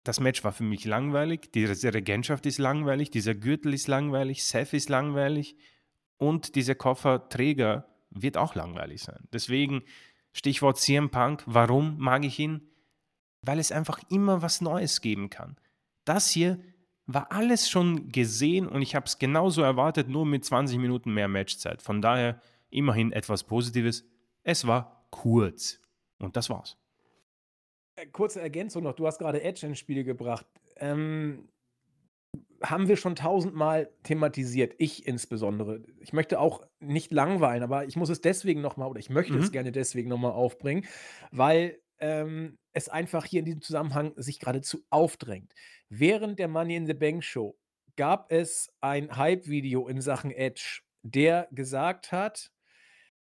[0.04, 4.74] das Match war für mich langweilig, diese Regentschaft ist langweilig, dieser Gürtel ist langweilig, Seth
[4.74, 5.56] ist langweilig
[6.18, 9.28] und dieser Kofferträger wird auch langweilig sein.
[9.32, 9.84] Deswegen
[10.32, 12.62] Stichwort CM Punk, warum mag ich ihn?
[13.42, 15.58] Weil es einfach immer was Neues geben kann.
[16.06, 16.60] Das hier
[17.06, 21.28] war alles schon gesehen und ich habe es genauso erwartet, nur mit 20 Minuten mehr
[21.28, 21.82] Matchzeit.
[21.82, 22.40] Von daher
[22.70, 24.06] immerhin etwas Positives.
[24.44, 25.80] Es war kurz.
[26.20, 26.78] Und das war's.
[28.12, 30.46] Kurze Ergänzung noch, du hast gerade Edge ins Spiel gebracht.
[30.78, 31.50] Ähm,
[32.62, 35.84] haben wir schon tausendmal thematisiert, ich insbesondere.
[36.00, 39.40] Ich möchte auch nicht langweilen, aber ich muss es deswegen nochmal, oder ich möchte mhm.
[39.40, 40.86] es gerne deswegen nochmal aufbringen,
[41.32, 45.54] weil ähm, es einfach hier in diesem Zusammenhang sich geradezu aufdrängt.
[45.90, 47.58] Während der Money in the Bank Show
[47.96, 52.52] gab es ein Hype-Video in Sachen Edge, der gesagt hat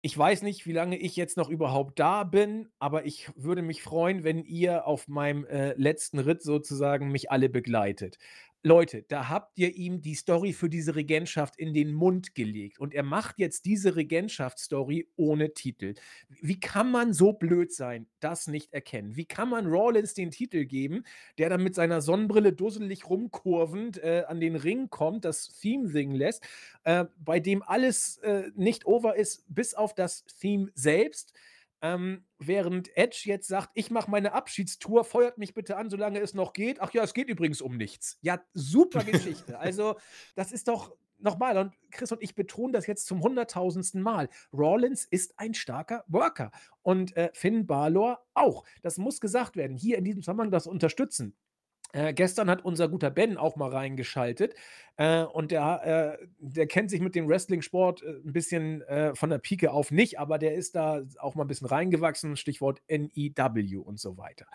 [0.04, 3.82] ich weiß nicht, wie lange ich jetzt noch überhaupt da bin, aber ich würde mich
[3.82, 8.18] freuen, wenn ihr auf meinem, äh, letzten Ritt sozusagen mich alle begleitet.
[8.64, 12.94] Leute, da habt ihr ihm die Story für diese Regentschaft in den Mund gelegt und
[12.94, 15.94] er macht jetzt diese Regentschaftsstory ohne Titel.
[16.28, 19.16] Wie kann man so blöd sein, das nicht erkennen?
[19.16, 21.02] Wie kann man Rawlins den Titel geben,
[21.38, 26.14] der dann mit seiner Sonnenbrille dusselig rumkurvend äh, an den Ring kommt, das Theme singen
[26.14, 26.44] lässt,
[26.84, 31.32] äh, bei dem alles äh, nicht over ist, bis auf das Theme selbst?
[31.82, 36.32] Ähm, während Edge jetzt sagt, ich mache meine Abschiedstour, feuert mich bitte an, solange es
[36.32, 36.80] noch geht.
[36.80, 38.18] Ach ja, es geht übrigens um nichts.
[38.22, 39.58] Ja, super Geschichte.
[39.58, 39.96] also,
[40.36, 44.28] das ist doch nochmal, und Chris und ich betonen das jetzt zum hunderttausendsten Mal.
[44.52, 46.50] Rollins ist ein starker Worker.
[46.82, 48.64] Und äh, Finn Balor auch.
[48.82, 49.76] Das muss gesagt werden.
[49.76, 51.34] Hier in diesem Zusammenhang das unterstützen.
[51.92, 54.54] Äh, gestern hat unser guter Ben auch mal reingeschaltet
[54.96, 59.28] äh, und der, äh, der kennt sich mit dem Wrestling-Sport äh, ein bisschen äh, von
[59.28, 63.80] der Pike auf nicht, aber der ist da auch mal ein bisschen reingewachsen, Stichwort NEW
[63.80, 64.46] und so weiter.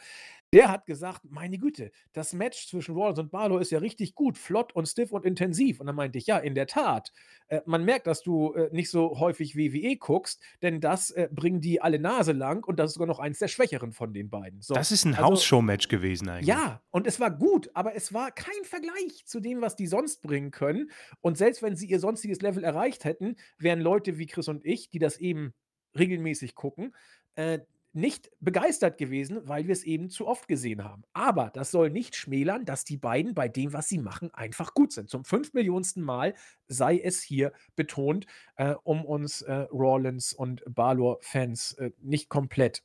[0.54, 4.38] Der hat gesagt, meine Güte, das Match zwischen Rollins und Barlow ist ja richtig gut,
[4.38, 5.82] flott und stiff und intensiv.
[5.82, 7.12] Und dann meinte ich, ja, in der Tat.
[7.48, 11.60] Äh, man merkt, dass du äh, nicht so häufig WWE guckst, denn das äh, bringen
[11.60, 14.62] die alle Nase lang und das ist sogar noch eins der schwächeren von den beiden.
[14.62, 16.48] So, das ist ein also, Hausshow-Match gewesen eigentlich.
[16.48, 20.22] Ja, und es war gut, aber es war kein Vergleich zu dem, was die sonst
[20.22, 20.92] bringen können.
[21.20, 24.90] Und selbst wenn sie ihr sonstiges Level erreicht hätten, wären Leute wie Chris und ich,
[24.90, 25.54] die das eben
[25.98, 26.96] regelmäßig gucken,
[27.36, 27.60] äh,
[27.98, 31.04] nicht begeistert gewesen, weil wir es eben zu oft gesehen haben.
[31.14, 34.94] Aber das soll nicht schmälern, dass die beiden bei dem, was sie machen, einfach gut
[34.94, 35.10] sind.
[35.10, 36.36] Zum fünf Millionsten Mal
[36.68, 42.84] sei es hier betont, äh, um uns äh, Rawlins und Balor-Fans äh, nicht komplett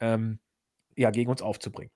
[0.00, 0.40] ähm,
[0.94, 1.92] ja, gegen uns aufzubringen.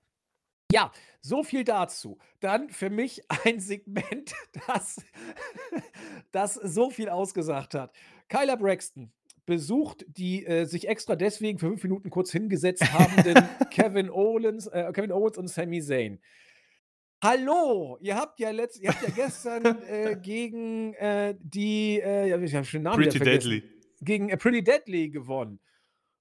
[0.72, 2.18] Ja, so viel dazu.
[2.40, 4.34] Dann für mich ein Segment,
[4.66, 5.04] das,
[6.32, 7.94] das so viel ausgesagt hat.
[8.28, 9.12] Kyler Braxton
[9.46, 13.36] besucht, die äh, sich extra deswegen für fünf Minuten kurz hingesetzt haben, denn
[13.70, 16.20] Kevin Owens, äh, Kevin Owens und Sami Zayn.
[17.22, 22.54] Hallo, ihr habt ja letzt, ihr habt ja gestern äh, gegen äh, die, äh, ich
[22.54, 23.62] habe schon den Namen Pretty Deadly.
[24.00, 25.58] Gegen äh, Pretty Deadly gewonnen.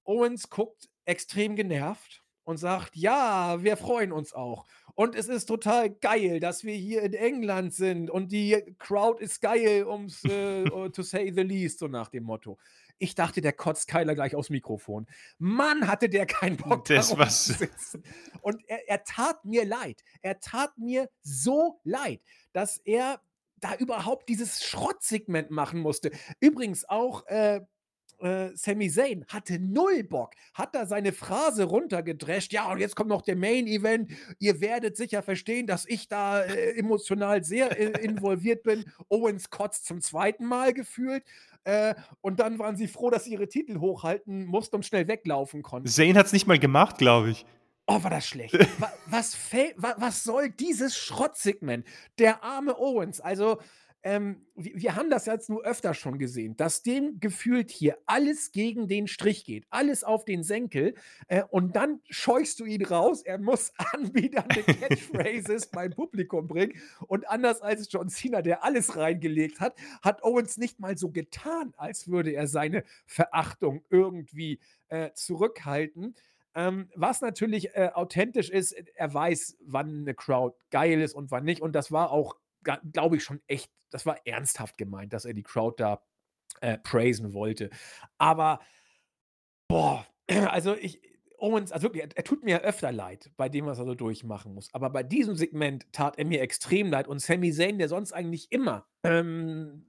[0.04, 4.66] Owens guckt extrem genervt und sagt, ja, wir freuen uns auch.
[4.94, 9.40] Und es ist total geil, dass wir hier in England sind und die Crowd ist
[9.40, 12.58] geil, um äh, to say the least, so nach dem Motto.
[12.98, 15.06] Ich dachte, der kotzt Kyler gleich aufs Mikrofon.
[15.38, 17.44] Mann, hatte der keinen Bock das was.
[17.44, 18.04] zu sitzen.
[18.40, 20.02] Und er, er tat mir leid.
[20.22, 22.20] Er tat mir so leid,
[22.52, 23.20] dass er
[23.56, 26.10] da überhaupt dieses Schrottsegment machen musste.
[26.40, 27.62] Übrigens auch äh,
[28.20, 32.52] äh, Sami Zayn hatte null Bock, hat da seine Phrase runtergedrescht.
[32.52, 34.10] Ja, und jetzt kommt noch der Main Event.
[34.38, 38.84] Ihr werdet sicher verstehen, dass ich da äh, emotional sehr äh, involviert bin.
[39.08, 41.24] Owens kotzt zum zweiten Mal gefühlt.
[41.64, 45.62] Äh, und dann waren sie froh, dass sie ihre Titel hochhalten mussten und schnell weglaufen
[45.62, 45.88] konnten.
[45.88, 47.46] Zayn hat es nicht mal gemacht, glaube ich.
[47.86, 48.56] Oh, war das schlecht.
[49.06, 49.36] was,
[49.76, 51.86] was, was soll dieses Schrottsegment?
[52.18, 53.20] Der arme Owens.
[53.20, 53.58] Also,
[54.04, 58.86] ähm, wir, haben das jetzt nur öfter schon gesehen, dass dem gefühlt hier alles gegen
[58.86, 60.94] den Strich geht, alles auf den Senkel
[61.26, 66.74] äh, und dann scheuchst du ihn raus, er muss anbiedernde Catchphrases beim Publikum bringen
[67.06, 71.72] und anders als John Cena, der alles reingelegt hat, hat Owens nicht mal so getan,
[71.78, 76.14] als würde er seine Verachtung irgendwie äh, zurückhalten.
[76.54, 81.44] Ähm, was natürlich äh, authentisch ist, er weiß, wann eine Crowd geil ist und wann
[81.44, 81.62] nicht.
[81.62, 85.42] Und das war auch glaube ich, schon echt, das war ernsthaft gemeint, dass er die
[85.42, 86.02] Crowd da
[86.60, 87.70] äh, praisen wollte.
[88.18, 88.60] Aber,
[89.68, 91.00] boah, also ich,
[91.38, 94.54] Owens, also wirklich, er, er, tut mir öfter leid bei dem, was er so durchmachen
[94.54, 94.72] muss.
[94.72, 97.06] Aber bei diesem Segment tat er mir extrem leid.
[97.06, 99.84] Und Sami Zayn, der sonst eigentlich immer ähm,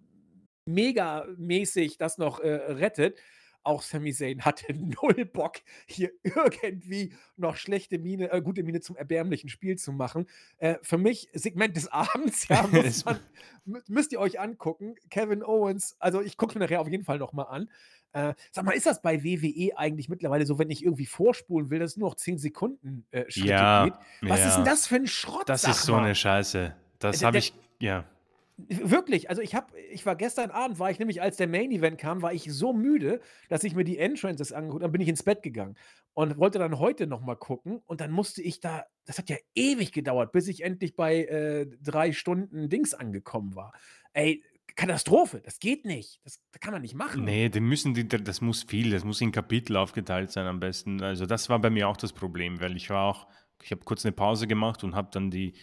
[0.67, 3.19] mega mäßig das noch äh, rettet,
[3.65, 8.95] auch Sami Zayn hatte null Bock, hier irgendwie noch schlechte Miene, äh, gute Miene zum
[8.95, 10.27] erbärmlichen Spiel zu machen.
[10.57, 12.67] Äh, für mich Segment des Abends, ja,
[13.05, 13.19] man,
[13.87, 14.95] müsst ihr euch angucken.
[15.09, 17.69] Kevin Owens, also ich gucke mir nachher auf jeden Fall nochmal an.
[18.13, 21.79] Äh, sag mal, ist das bei WWE eigentlich mittlerweile so, wenn ich irgendwie vorspulen will,
[21.79, 23.93] dass es nur noch 10 Sekunden äh, Schritte ja, geht?
[24.21, 24.47] Was ja.
[24.47, 25.49] ist denn das für ein Schrott?
[25.49, 26.73] Das ist so eine Scheiße.
[26.99, 28.05] Das habe ich, ja.
[28.57, 31.97] Wirklich, also ich habe, ich war gestern Abend, war ich nämlich, als der Main Event
[31.97, 33.19] kam, war ich so müde,
[33.49, 35.75] dass ich mir die Entrances angeguckt habe, dann bin ich ins Bett gegangen
[36.13, 39.91] und wollte dann heute nochmal gucken und dann musste ich da, das hat ja ewig
[39.91, 43.73] gedauert, bis ich endlich bei äh, drei Stunden Dings angekommen war.
[44.13, 44.41] Ey,
[44.77, 46.21] Katastrophe, das geht nicht.
[46.23, 47.27] Das kann man nicht machen.
[47.27, 51.01] Ne, die müssen die das muss viel das muss in Kapitel aufgeteilt sein am besten.
[51.01, 53.27] Also, das war bei mir auch das Problem, weil ich war auch
[53.63, 55.53] ich habe kurz 'ne Pause gemacht und habe dann die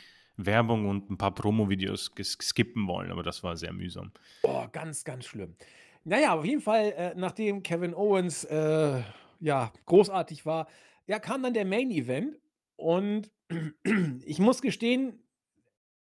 [0.46, 4.12] Werbung und 'n paar Promovideos skippen wollen, aber das war sehr mühsam.
[4.42, 5.56] Boah, ganz, ganz schlimm.
[6.04, 9.02] Na ja, auf jeden Fall, äh, nachdem Kevin Owens, äh,
[9.40, 10.68] ja, großartig war,
[11.06, 12.40] ja, kam dann der Main Event
[12.76, 13.30] und
[14.24, 15.24] ich muss gestehen,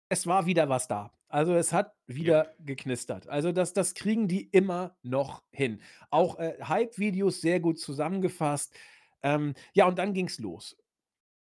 [0.08, 1.12] es war wieder was da.
[1.28, 3.28] Also, es hat wieder geknistert.
[3.28, 5.82] Also, das das kriegen die immer noch hin.
[6.10, 8.74] Auch, äh, Hype-Videos sehr gut zusammengefasst.
[9.22, 10.76] Ähm, ja, und dann ging's los.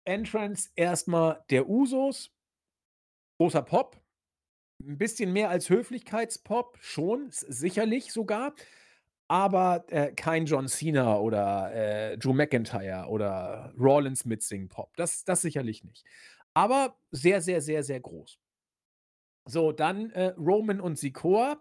[0.04, 2.35] Entrance erst mal der Usos.
[3.40, 4.00] Großer Pop.
[4.82, 8.54] 'N bisschen mehr als Höflichkeitspop schon, sicherlich sogar,
[9.28, 14.96] aber, äh, kein John Cena oder, äh, Drew McIntyre oder Rollins Mitsingen-Pop.
[14.96, 16.04] Das das sicherlich nicht.
[16.54, 18.36] Aber sehr, sehr, sehr, sehr groß.
[19.48, 21.60] So, dann, äh, Roman und Sikoa.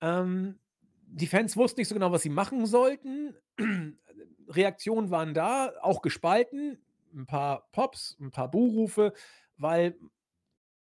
[0.00, 0.58] Ähm,
[1.06, 3.34] die Fans wussten nicht so genau, was sie machen sollten.
[4.48, 6.78] Reaktionen waren da, auch gespalten.
[7.14, 9.12] 'N paar Pops, 'n paar Buhrufe,
[9.58, 9.98] weil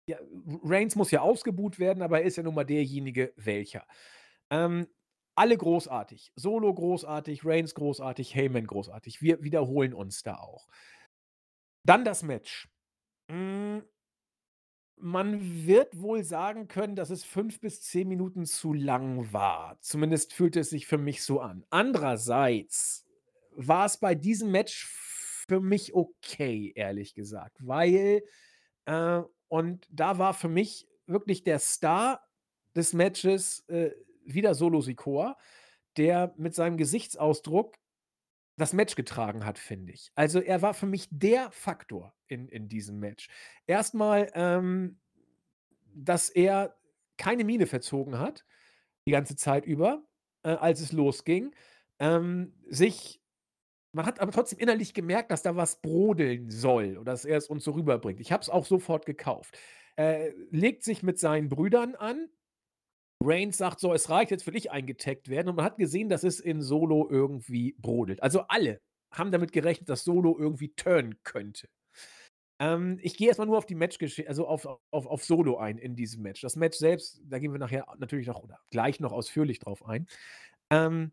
[0.07, 0.17] ja,
[0.63, 3.85] Reigns muss ja ausgebuht werden, aber er ist ja nun mal derjenige welcher.
[4.49, 4.87] Ähm,
[5.35, 6.31] alle großartig.
[6.35, 9.21] Solo großartig, Reigns großartig, Heyman großartig.
[9.21, 10.67] Wir wiederholen uns da auch.
[11.83, 12.69] Dann das Match.
[13.29, 13.83] Hm
[14.97, 19.77] man wird wohl sagen können, dass es 5 bis 10 Minuten zu lang war.
[19.81, 21.65] Zumindest fühlte es sich für mich so an.
[21.69, 23.05] Andererseits
[23.51, 24.85] war's bei diesem Match
[25.47, 28.23] für mich okay, ehrlich gesagt, weil
[28.85, 32.27] äh, und da war für mich wirklich der Star
[32.75, 33.91] des Matches, äh,
[34.25, 35.37] wieder Solo Sikoa,
[35.97, 37.75] der mit seinem Gesichtsausdruck
[38.57, 40.11] das Match getragen hat, finde ich.
[40.15, 43.27] Also, er war für mich der Faktor in in diesem Match.
[43.67, 44.99] Erst mal, ähm,
[45.93, 46.77] dass er
[47.17, 48.45] keine Miene verzogen hat,
[49.07, 50.03] die ganze Zeit über,
[50.43, 51.53] äh, als es losging.
[51.99, 53.21] Ähm, sich
[53.95, 57.47] man hat aber trotzdem innerlich gemerkt, dass da was brodeln soll und dass er es
[57.49, 58.19] uns so rüberbringt.
[58.19, 59.57] Ich habe es auch sofort gekauft.
[59.97, 62.29] Äh, legt sich mit seinen Brüdern an.
[63.23, 66.23] Reigns sagt so: „Es reicht, jetzt will ich eingetaggt werden.“ Und man hat gesehen, dass
[66.23, 68.21] es in Solo irgendwie brodelt.
[68.23, 68.81] Also, alle
[69.13, 71.67] haben damit gerechnet, dass Solo irgendwie turnen könnte.
[72.59, 75.77] Ähm, ich gehe erst mal nur auf die Matchgesch also, auf auf auf Solo ein
[75.77, 76.41] in diesem Match.
[76.41, 80.07] Das Match selbst, da gehen wir nachher natürlich noch oder gleich noch ausführlich drauf ein.
[80.71, 81.11] Ähm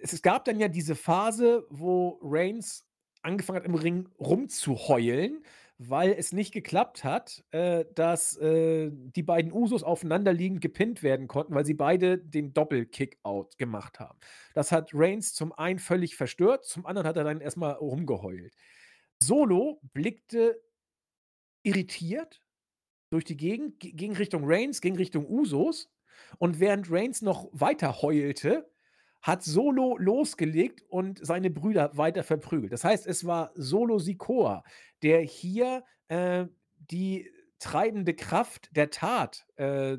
[0.00, 2.86] es gab dann ja diese Phase, wo Reigns
[3.22, 5.42] angefangen hat, im Ring rumzuheulen,
[5.78, 11.54] weil es nicht geklappt hat, äh, dass, äh, die beiden Usos aufeinanderliegend gepinnt werden konnten,
[11.54, 14.18] weil sie beide den Doppel-Kickout gemacht haben.
[14.54, 18.54] Das hat Reigns zum einen völlig verstört, zum anderen hat er dann erst mal rumgeheult.
[19.20, 20.62] Solo blickte
[21.62, 22.40] irritiert
[23.10, 25.90] durch die Gegend, ging Richtung Reigns, ging Richtung Usos
[26.38, 28.70] und während Reigns noch weiter heulte,
[29.26, 32.72] hat Solo losgelegt und seine Brüder weiter verprügelt.
[32.72, 34.62] Das heißt, es war Solo Sikoa,
[35.02, 36.46] der hier, äh,
[36.78, 37.28] die
[37.58, 39.96] treibende Kraft der Tat, äh,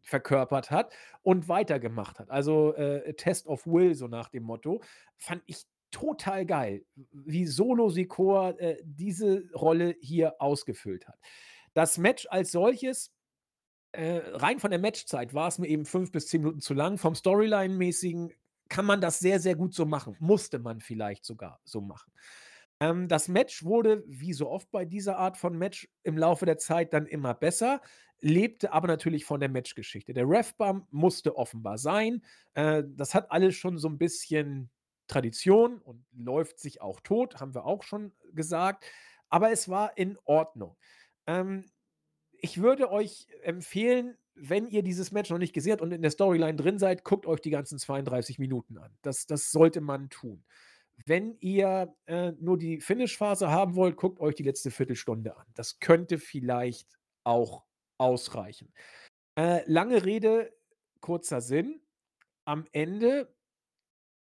[0.00, 2.30] verkörpert hat und weitergemacht hat.
[2.30, 4.80] Also, äh, Test of Will, so nach dem Motto.
[5.18, 11.18] Fand ich total geil, wie Solo Sikoa, äh, diese Rolle hier ausgefüllt hat.
[11.74, 13.12] Das Match als solches,
[13.92, 16.96] äh, rein von der Matchzeit war's mir eben 5 bis 10 Minuten zu lang.
[16.96, 18.32] Vom Storyline-mäßigen
[18.68, 20.16] kann man das sehr, sehr gut so machen.
[20.20, 22.12] Musste man vielleicht sogar so machen.
[22.80, 26.58] Ähm, das Match wurde, wie so oft bei dieser Art von Match, im Laufe der
[26.58, 27.80] Zeit dann immer besser,
[28.20, 30.12] lebte aber natürlich von der Matchgeschichte.
[30.14, 32.22] Der Ref-Bump musste offenbar sein.
[32.54, 34.70] Äh, das hat alles schon so 'n bisschen
[35.08, 38.84] Tradition und läuft sich auch tot, haben wir auch schon gesagt,
[39.28, 40.76] aber es war in Ordnung.
[41.26, 41.64] Ähm,
[42.32, 46.10] ich würde euch empfehlen, wenn ihr dieses Match noch nicht gesehen habt und in der
[46.10, 48.96] Storyline drin seid, guckt euch die ganzen 32 Minuten an.
[49.02, 50.44] Das das sollte man tun.
[51.04, 55.46] Wenn ihr, äh, nur die Finish-Phase haben wollt, guckt euch die letzte Viertelstunde an.
[55.54, 57.64] Das könnte vielleicht auch
[57.98, 58.72] ausreichen.
[59.38, 60.52] Äh, lange Rede,
[61.00, 61.82] kurzer Sinn.
[62.46, 63.34] Am Ende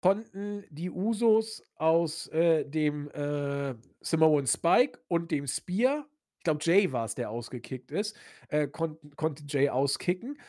[0.01, 6.07] konnten die Usos aus, äh, dem, äh, Samoan Spike und dem Spear
[6.43, 8.17] ich glaube, Jay war's, der ausgekickt ist,
[8.49, 10.41] äh, konnten konnte Jay auskicken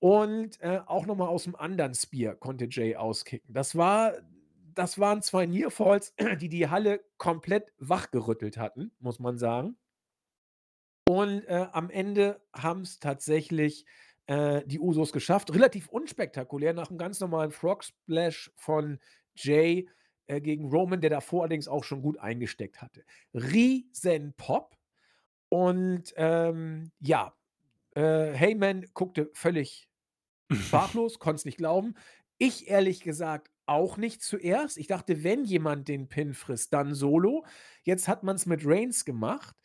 [0.00, 3.52] und, äh, auch noch mal aus'm anderen Spear konnte Jay auskicken.
[3.54, 4.14] Das war
[4.74, 9.76] das waren 2 Nearfalls, die die Halle komplett wachgerüttelt hatten, muss man sagen.
[11.08, 13.86] Und, äh, am Ende haben's tatsächlich,
[14.26, 15.52] äh, die Usos geschafft.
[15.52, 18.98] Relativ unspektakulär nach 'm ganz normalen Frog Splash von
[19.34, 19.88] Jay,
[20.26, 23.04] äh, gegen Roman, der davor allerdings auch schon gut eingesteckt hatte.
[23.34, 24.76] Riesenpop
[25.52, 27.34] und, ähm, ja,
[27.96, 29.88] Äh, Heyman guckte völlig
[30.52, 31.94] sprachlos, konnte es nicht glauben.
[32.38, 34.78] Ich ehrlich gesagt auch nicht zuerst.
[34.78, 37.44] Ich dachte, wenn jemand den Pin frisst, dann Solo.
[37.84, 39.56] Jetzt hat man es mit Reigns gemacht.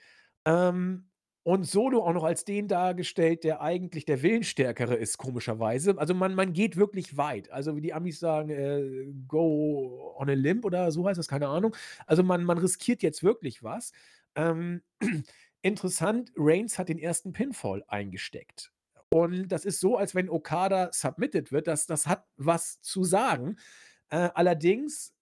[0.46, 1.10] Ähm,
[1.44, 5.98] und Solo auch noch als den dargestellt, der eigentlich der Willensstärkere ist, komischerweise.
[5.98, 7.52] Also man, man geht wirklich weit.
[7.52, 11.48] Also wie die Amis sagen, äh, go on a limb oder so heißt das, keine
[11.50, 11.76] Ahnung.
[12.08, 13.94] Also man, man riskiert jetzt wirklich was.
[14.36, 14.82] Ähm,
[15.62, 18.72] interessant, Reigns hat den ersten Pinfall eingesteckt.
[19.10, 21.68] Und das ist so, als wenn Okada submitted wird.
[21.68, 23.58] Das, das hat was zu sagen.
[24.10, 25.14] Äh, allerdings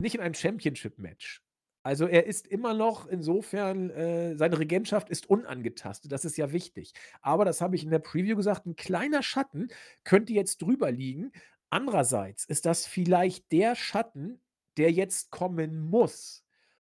[0.00, 1.42] nicht in einem Championship-Match.
[1.82, 6.12] Also er ist immer noch insofern, äh, seine Regentschaft ist unangetastet.
[6.12, 6.92] Das ist ja wichtig.
[7.22, 9.68] Aber das habe ich in der Preview gesagt, ein kleiner Schatten
[10.04, 11.32] könnte jetzt drüber liegen.
[11.70, 14.40] Andererseits ist das vielleicht der Schatten,
[14.76, 16.44] der jetzt kommen muss,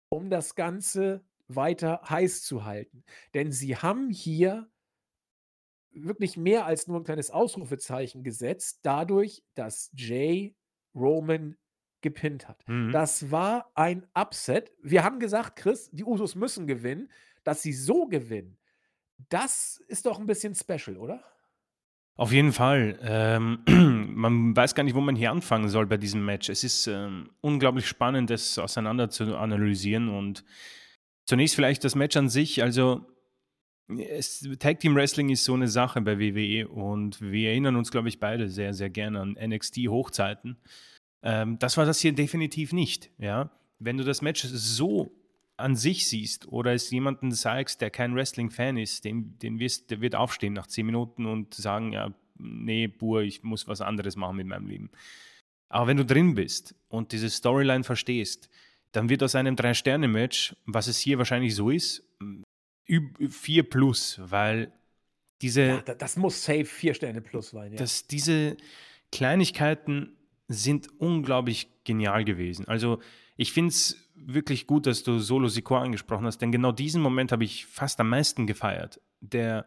[0.08, 3.04] um das Ganze weiter heiß zu halten.
[3.34, 4.70] Denn sie haben hier
[5.92, 10.54] wirklich mehr als nur ein kleines Ausrufezeichen gesetzt, dadurch, dass Jay
[10.94, 11.56] Roman
[12.00, 12.66] gepinnt hat.
[12.66, 12.92] Mhm.
[12.92, 14.72] Das war ein Upset.
[14.82, 17.10] Wir haben gesagt, Chris, die Usos müssen gewinnen.
[17.42, 18.58] Dass sie so gewinnen,
[19.30, 21.24] das ist doch ein bisschen special, oder?
[22.16, 22.98] Auf jeden Fall.
[23.02, 23.60] Ähm,
[24.14, 26.50] man weiß gar nicht, wo man hier anfangen soll bei diesem Match.
[26.50, 30.10] Es ist ähm, unglaublich spannend, das auseinander zu analysieren.
[30.10, 30.44] Und
[31.30, 32.60] zunächst vielleicht das Match an sich.
[32.60, 33.06] Also,
[34.58, 38.18] Tag Team Wrestling ist so eine Sache bei WWE und wir erinnern uns, glaube ich,
[38.18, 40.56] beide sehr, sehr gerne an NXT-Hochzeiten.
[41.22, 43.10] Ähm, das war das hier definitiv nicht.
[43.18, 43.50] Ja?
[43.78, 45.12] Wenn du das Match so
[45.56, 50.00] an sich siehst oder es jemanden zeigst, der kein Wrestling-Fan ist, den, den wirst, der
[50.00, 54.36] wird aufstehen nach zehn Minuten und sagen, ja, nee, Bur, ich muss was anderes machen
[54.36, 54.90] mit meinem Leben.
[55.68, 58.48] Aber wenn du drin bist und diese Storyline verstehst,
[58.92, 62.02] dann wird aus einem Drei-Sterne-Match, was es hier wahrscheinlich so ist,
[63.28, 64.72] vier plus, weil
[65.42, 65.62] diese.
[65.62, 67.78] Ja, das muss safe vier Sterne plus sein, ja.
[67.78, 68.56] Dass diese
[69.12, 70.16] Kleinigkeiten
[70.48, 72.66] sind unglaublich genial gewesen.
[72.66, 73.00] Also
[73.36, 77.32] ich finde es wirklich gut, dass du Solo Sikoa angesprochen hast, denn genau diesen Moment
[77.32, 79.00] habe ich fast am meisten gefeiert.
[79.20, 79.66] Der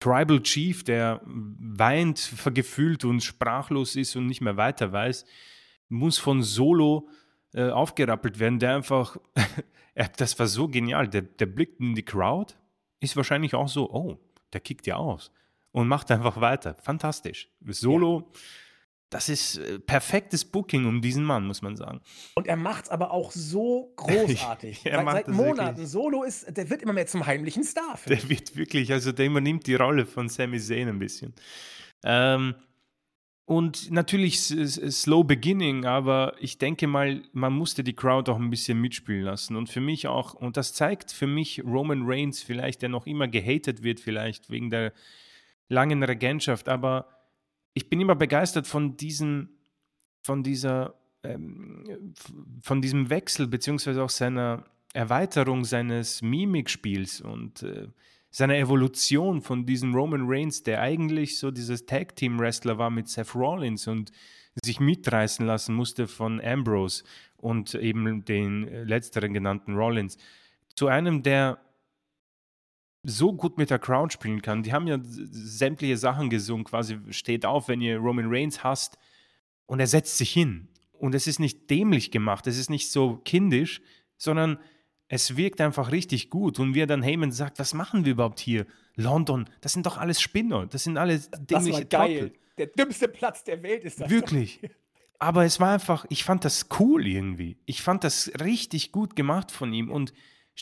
[0.00, 5.24] Tribal Chief, der weint, vergefühlt und sprachlos ist und nicht mehr weiter weiß,
[5.88, 7.08] muss von Solo
[7.56, 9.16] äh, aufgerappelt werden, der einfach,
[10.16, 12.54] das war so genial, der, der blickt in die Crowd,
[13.00, 14.18] ist wahrscheinlich auch so, oh,
[14.52, 15.32] der kickt ja aus
[15.72, 16.76] und macht einfach weiter.
[16.80, 17.50] Fantastisch.
[17.66, 18.30] Solo.
[18.32, 18.40] Ja
[19.10, 22.00] das ist äh, perfektes Booking um diesen Mann, muss man sagen.
[22.34, 24.84] Und er macht es aber auch so großartig.
[24.84, 25.76] er seit, seit Monaten.
[25.76, 25.88] Wirklich.
[25.88, 27.98] Solo ist, der wird immer mehr zum heimlichen Star.
[28.06, 31.34] Der wird wirklich, also der übernimmt die Rolle von Sami Zayn ein bisschen.
[32.04, 32.54] Ähm,
[33.46, 38.80] und natürlich slow beginning, aber ich denke mal, man musste die Crowd auch ein bisschen
[38.80, 39.54] mitspielen lassen.
[39.54, 43.28] Und für mich auch, und das zeigt für mich Roman Reigns vielleicht, der noch immer
[43.28, 44.92] gehatet wird, vielleicht wegen der
[45.68, 47.06] langen Regentschaft, aber
[47.72, 49.50] ich bin immer begeistert von diesem,
[50.22, 52.14] von dieser, ähm,
[52.62, 57.86] von diesem Wechsel, beziehungsweise auch seiner Erweiterung seines Mimikspiels und äh,
[58.36, 63.86] seiner Evolution von diesem Roman Reigns, der eigentlich so dieses Tag-Team-Wrestler war mit Seth Rollins
[63.86, 64.12] und
[64.62, 67.02] sich mitreißen lassen musste von Ambrose
[67.38, 70.18] und eben den letzteren genannten Rollins,
[70.74, 71.62] zu einem, der
[73.04, 74.62] so gut mit der Crowd spielen kann.
[74.62, 78.98] Die haben ja sämtliche Sachen gesungen, quasi steht auf, wenn ihr Roman Reigns hasst
[79.64, 80.68] und er setzt sich hin.
[80.92, 83.80] Und es ist nicht dämlich gemacht, es ist nicht so kindisch,
[84.18, 84.58] sondern
[85.08, 86.58] es wirkt einfach richtig gut.
[86.58, 88.66] Und wie er dann Heyman sagt, was machen wir überhaupt hier?
[88.96, 92.18] London, das sind doch alles Spinner, das sind alles dämliche das war geil.
[92.18, 92.38] Trottel.
[92.58, 94.08] Der dümmste Platz der Welt ist das.
[94.08, 94.60] Wirklich.
[94.62, 94.70] Doch.
[95.18, 97.58] Aber es war einfach, ich fand das cool irgendwie.
[97.66, 100.12] Ich fand das richtig gut gemacht von ihm und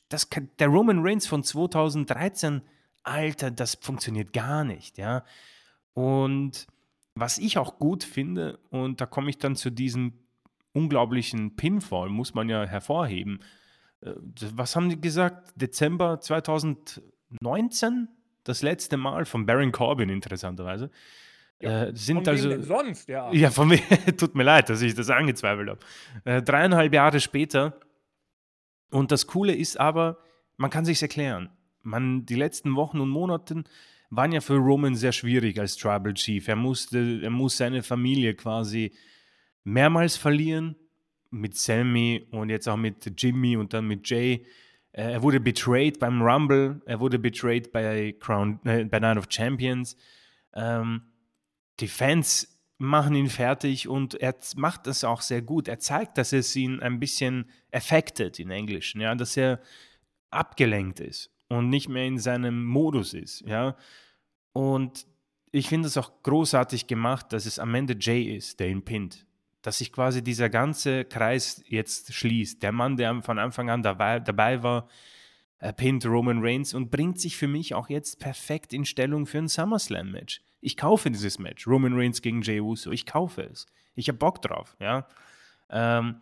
[0.08, 2.62] das der Roman Reigns von 2013,
[3.04, 5.24] Alter, das funktioniert gar nicht, ja.
[5.92, 6.66] Und
[7.14, 10.14] was ich auch gut finde, und da komme ich dann zu diesem
[10.72, 13.38] unglaublichen Pinfall, muss man ja hervorheben.
[14.00, 14.12] Äh,
[14.54, 15.52] was haben die gesagt?
[15.56, 18.08] Dezember 2019?
[18.44, 20.90] Das letzte Mal von Baron Corbin, interessanterweise.
[21.60, 23.32] Ja, äh, sind von also, denn sonst, ja.
[23.32, 23.80] Ja, von mir,
[24.18, 25.80] tut mir leid, dass ich das angezweifelt habe.
[26.24, 27.80] Äh, dreieinhalb Jahre später
[28.90, 30.18] und das Coole ist aber,
[30.56, 31.50] man kann sich erklären.
[31.82, 33.64] Man, die letzten Wochen und Monate
[34.10, 36.46] waren ja für Roman sehr schwierig als Tribal Chief.
[36.46, 38.92] Er musste, er muss seine Familie quasi
[39.64, 40.76] mehrmals verlieren
[41.34, 44.46] mit Sammy und jetzt auch mit Jimmy und dann mit Jay.
[44.92, 49.26] Äh, er wurde betrayed beim Rumble, er wurde betrayed bei, Crown, äh, bei Night of
[49.28, 49.96] Champions.
[50.54, 51.02] Ähm,
[51.80, 52.48] die Fans
[52.78, 55.68] machen ihn fertig und er macht das auch sehr gut.
[55.68, 59.60] Er zeigt, dass es ihn ein bisschen affected in Englisch, ja, dass er
[60.30, 63.76] abgelenkt ist und nicht mehr in seinem Modus ist, ja.
[64.52, 65.06] Und
[65.50, 69.26] ich finde es auch großartig gemacht, dass es am Ende Jay ist, der ihn pinnt.
[69.64, 72.62] Dass sich quasi dieser ganze Kreis jetzt schließt.
[72.62, 74.88] Der Mann, der von Anfang an dabei, dabei war,
[75.58, 79.38] er pinnt Roman Reigns und bringt sich für mich auch jetzt perfekt in Stellung für
[79.38, 80.42] ein SummerSlam-Match.
[80.60, 82.92] Ich kaufe dieses Match, Roman Reigns gegen Jey Uso.
[82.92, 83.66] Ich kaufe es.
[83.94, 85.08] Ich habe Bock drauf, ja.
[85.70, 86.16] Ähm,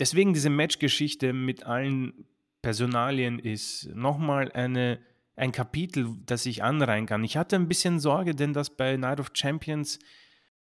[0.00, 2.26] deswegen diese Matchgeschichte mit allen
[2.62, 4.98] Personalien ist nochmal eine
[5.40, 7.24] ein Kapitel, das ich anreihen kann.
[7.24, 9.98] Ich hatte ein bisschen Sorge, denn das bei Night of Champions,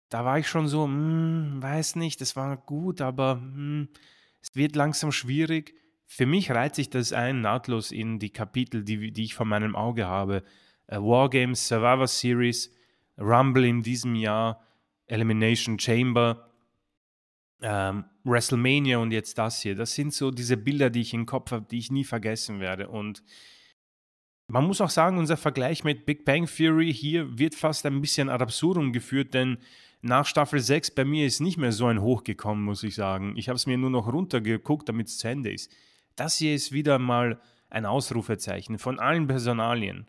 [0.08, 3.88] da war ich schon so, hm, weiß nicht, das war gut, aber hm,
[4.40, 5.74] es wird langsam schwierig.
[6.06, 9.74] Für mich reiht sich das ein nahtlos in die Kapitel, die, die ich vor meinem
[9.74, 10.44] Auge habe.
[10.90, 12.72] Uh, Wargames, Survivor Series,
[13.18, 14.62] Rumble in diesem Jahr,
[15.06, 16.48] Elimination Chamber,
[17.60, 19.74] ähm, WrestleMania und jetzt das hier.
[19.74, 22.88] Das sind so diese Bilder, die ich im Kopf habe, die ich nie vergessen werde.
[22.88, 23.24] Und
[24.48, 28.28] man muss auch sagen, unser Vergleich mit Big Bang Theory hier wird fast ein bisschen
[28.28, 29.58] ad absurdum geführt, denn
[30.02, 33.36] nach Staffel 6 bei mir ist nicht mehr so ein Hoch gekommen, muss ich sagen.
[33.36, 35.70] Ich habe es mir nur noch runtergeguckt, damit es zu Ende ist.
[36.14, 37.40] Das hier ist wieder mal
[37.70, 40.06] ein Ausrufezeichen von allen Personalien.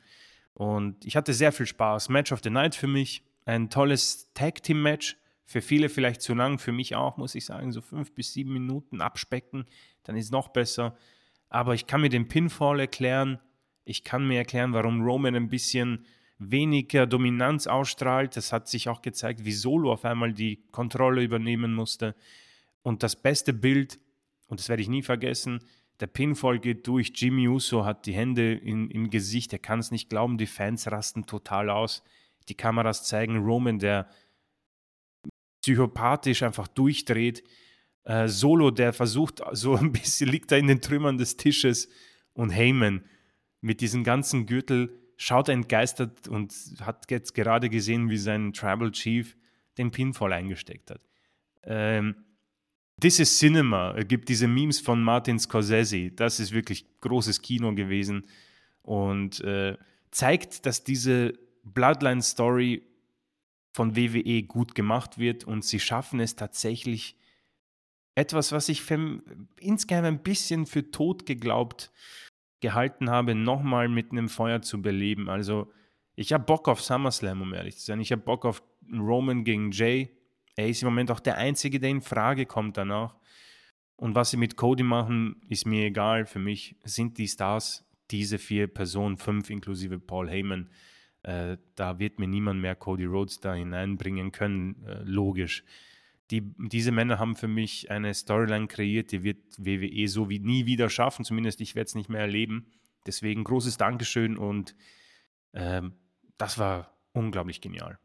[0.54, 2.10] Und ich hatte sehr viel Spaß.
[2.10, 5.18] Match of the Night für mich, ein tolles Tag-Team-Match.
[5.46, 8.52] Für viele vielleicht zu lang, für mich auch, muss ich sagen, so fünf bis sieben
[8.52, 9.66] Minuten abspecken,
[10.04, 10.98] dann ist es noch besser.
[11.48, 13.40] Aber ich kann mir den Pinfall erklären,
[13.86, 16.06] ich kann mir erklären, warum Roman ein bisschen
[16.40, 18.36] weniger Dominanz ausstrahlt.
[18.36, 22.16] Das hat sich auch gezeigt, wie Solo auf einmal die Kontrolle übernehmen musste.
[22.82, 24.00] Und das beste Bild,
[24.48, 25.62] und das werde ich nie vergessen,
[26.00, 27.12] der Pinfall geht durch.
[27.16, 29.52] Jimmy Uso hat die Hände in, im Gesicht.
[29.52, 30.38] Er kann es nicht glauben.
[30.38, 32.04] Die Fans rasten total aus.
[32.50, 34.08] Die Kameras zeigen Roman, der
[35.62, 37.44] psychopathisch einfach durchdreht.
[38.04, 41.90] Äh, Solo, der versucht, so ein bisschen liegt da in den Trümmern des Tisches.
[42.34, 43.04] Und Heyman,
[43.62, 49.36] mit diesem ganzen Gürtel schaut entgeistert und hat jetzt gerade gesehen, wie sein Tribal Chief
[49.78, 51.02] den Pinfall eingesteckt hat.
[51.64, 52.16] Ähm,
[53.00, 56.10] This is Cinema gibt diese Memes von Martin Scorsese.
[56.12, 58.26] Das ist wirklich großes Kino gewesen
[58.82, 59.78] und äh,
[60.10, 61.34] zeigt, dass diese
[61.64, 62.82] Bloodline-Story
[63.72, 67.16] von WWE gut gemacht wird und sie schaffen es tatsächlich,
[68.16, 68.84] etwas, was ich
[69.60, 72.27] insgeheim ein bisschen für tot geglaubt habe,
[72.60, 75.30] gehalten habe, nochmal mit einem Feuer zu beleben.
[75.30, 75.72] Also
[76.16, 78.00] ich habe Bock auf SummerSlam, um ehrlich zu sein.
[78.00, 80.10] Ich habe Bock auf Roman gegen Jay.
[80.56, 83.16] Er ist im Moment auch der Einzige, der in Frage kommt danach.
[83.96, 86.26] Und was sie mit Cody machen, ist mir egal.
[86.26, 90.70] Für mich sind die Stars diese vier Personen, fünf inklusive Paul Heyman.
[91.24, 95.64] Äh, da wird mir niemand mehr Cody Rhodes da hineinbringen können, äh, logisch
[96.32, 100.66] die, diese Männer haben für mich eine Storyline kreiert, die wird WWE so wie nie
[100.66, 102.72] wieder schaffen, zumindest ich werde es nicht mehr erleben.
[103.06, 104.76] Deswegen großes Dankeschön und
[105.54, 105.94] ähm,
[106.38, 107.98] das war unglaublich genial.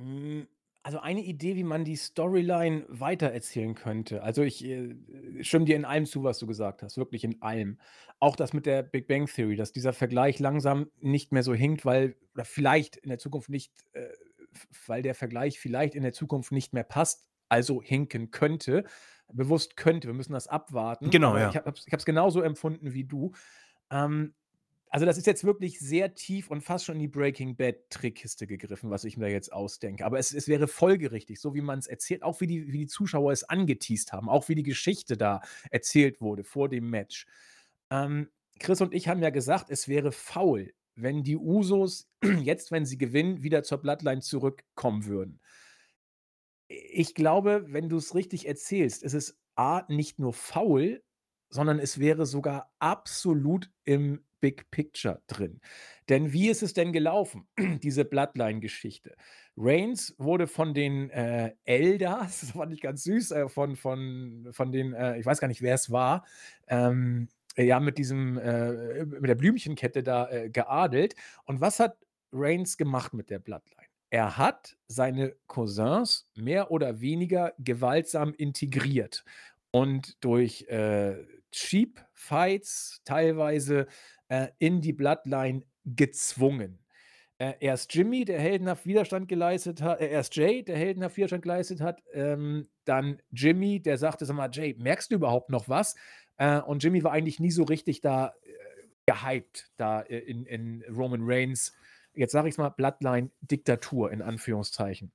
[0.00, 0.42] Mm,
[0.82, 4.22] also eine Idee, wie man die Storyline weitererzählen könnte.
[4.22, 4.96] Also ich äh,
[5.40, 7.78] stimme dir in allem zu, was du gesagt hast, wirklich in allem.
[8.18, 11.84] Auch das mit der Big Bang Theory, dass dieser Vergleich langsam nicht mehr so hinkt,
[11.84, 14.08] weil, oder vielleicht in der Zukunft nicht äh,
[14.86, 18.84] weil der Vergleich vielleicht in der Zukunft nicht mehr passt, also hinken könnte.
[19.32, 21.10] Bewusst könnte, wir müssen das abwarten.
[21.10, 21.50] Genau, ja.
[21.50, 23.32] Ich habe es genauso empfunden wie du.
[23.90, 24.34] Ähm,
[24.92, 28.46] also das ist jetzt wirklich sehr tief und fast schon in die Breaking Bad Trickkiste
[28.46, 30.04] gegriffen, was ich mir jetzt ausdenke.
[30.04, 32.86] Aber es, es wäre folgerichtig, so wie man es erzählt, auch wie die, wie die
[32.86, 37.26] Zuschauer es angeteased haben, auch wie die Geschichte da erzählt wurde vor dem Match.
[37.90, 42.08] Ähm, Chris und ich haben ja gesagt, es wäre faul, wenn die Usos
[42.42, 45.40] jetzt, wenn sie gewinnen, wieder zur Bloodline zurückkommen würden.
[46.68, 51.02] Ich glaube, wenn du es richtig erzählst, ist es A, nicht nur faul,
[51.50, 55.60] sondern es wäre sogar absolut im Big Picture drin.
[56.08, 57.46] Denn wie ist es denn gelaufen,
[57.82, 59.14] diese Bloodline-Geschichte?
[59.56, 64.72] Reigns wurde von den äh, Elders, das fand ich ganz süß, äh, von, von, von
[64.72, 66.26] den, äh, ich weiß gar nicht, wer es war,
[66.68, 71.14] ähm, äh, ja, mit diesem, äh, mit der Blümchenkette da äh, geadelt.
[71.44, 71.96] Und was hat
[72.32, 73.86] Reigns gemacht mit der Bloodline?
[74.10, 79.24] Er hat seine Cousins mehr oder weniger gewaltsam integriert
[79.70, 83.86] und durch äh, Cheap Fights teilweise
[84.28, 86.78] äh, in die Bloodline gezwungen.
[87.38, 91.80] Äh, erst Jimmy, der heldenhaft Widerstand geleistet hat, äh, erst Jay, der heldenhaft Widerstand geleistet
[91.80, 95.96] hat, ähm, dann Jimmy, der sagte, sag mal, Jay, merkst du überhaupt noch was?
[96.42, 98.50] Äh, und Jimmy war eigentlich nie so richtig da äh,
[99.06, 101.72] gehypt, da äh, in, in Roman Reigns,
[102.14, 105.12] jetzt sage ich es mal, Bloodline-Diktatur in Anführungszeichen.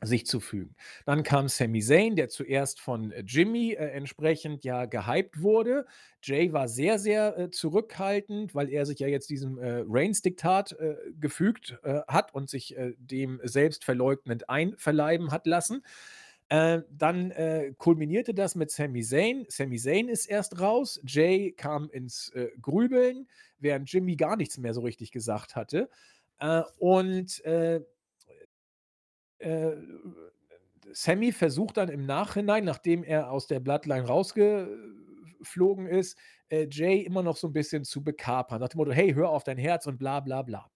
[0.00, 0.76] sich zu fügen.
[1.06, 5.86] Dann kam Sami Zayn, der zuerst von äh, Jimmy äh, entsprechend ja gehypt wurde.
[6.22, 10.94] Jay war sehr, sehr äh, zurückhaltend, weil er sich ja jetzt diesem äh, Reigns-Diktat äh,
[11.18, 11.76] gefügt
[12.06, 15.82] hat und sich dem selbstverleugnend einverleiben hat lassen.
[16.50, 17.32] Dann
[17.78, 19.44] kulminierte das mit Sami Zayn.
[19.48, 21.00] Sami Zayn ist erst raus.
[21.06, 25.90] Jay kam ins Grübeln, während Jimmy gar nichts mehr so richtig gesagt hatte.
[26.78, 27.80] und äh,
[30.92, 36.16] Sammy versucht dann im Nachhinein, nachdem er aus der Bloodline rausgeflogen ist,
[36.48, 38.60] äh, Jay immer noch so ein bisschen zu bekapern.
[38.60, 40.70] Nach dem Motto: „Hey, hör auf dein Herz“ und bla bla bla.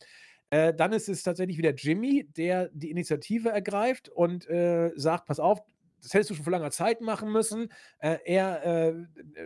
[0.53, 5.41] Äh, dann ist es tatsächlich wieder Jimmy, der die Initiative ergreift und, äh, sagt: „Pass
[5.41, 5.61] auf,
[6.03, 7.73] das hättest du schon vor langer Zeit machen müssen.
[8.01, 8.95] Äh, er, äh,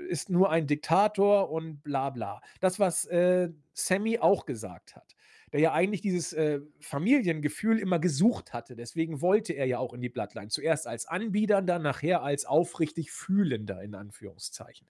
[0.08, 5.14] ist nur ein Diktator und bla bla.“ Das, was, äh, Sammy auch gesagt hat
[5.52, 8.74] der ja eigentlich dieses äh, Familiengefühl immer gesucht hatte.
[8.74, 10.48] Deswegen wollte er ja auch in die Bloodline.
[10.48, 14.88] Zuerst als Anbieter, dann nachher als aufrichtig Fühlender, in Anführungszeichen.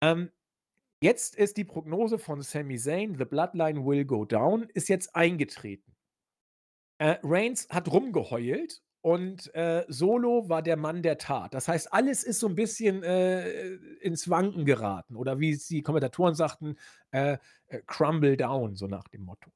[0.00, 0.30] Ähm,
[1.02, 5.94] jetzt ist die Prognose von Sami Zayn, The Bloodline will go down, ist jetzt eingetreten.
[6.98, 11.54] Äh, Reigns hat rumgeheult und äh, Solo war der Mann der Tat.
[11.54, 15.16] Das heißt, alles ist so ein bisschen äh, ins Wanken geraten.
[15.16, 16.76] Oder wie die Kommentatoren sagten,
[17.10, 19.50] äh, äh crumble down, so nach dem Motto.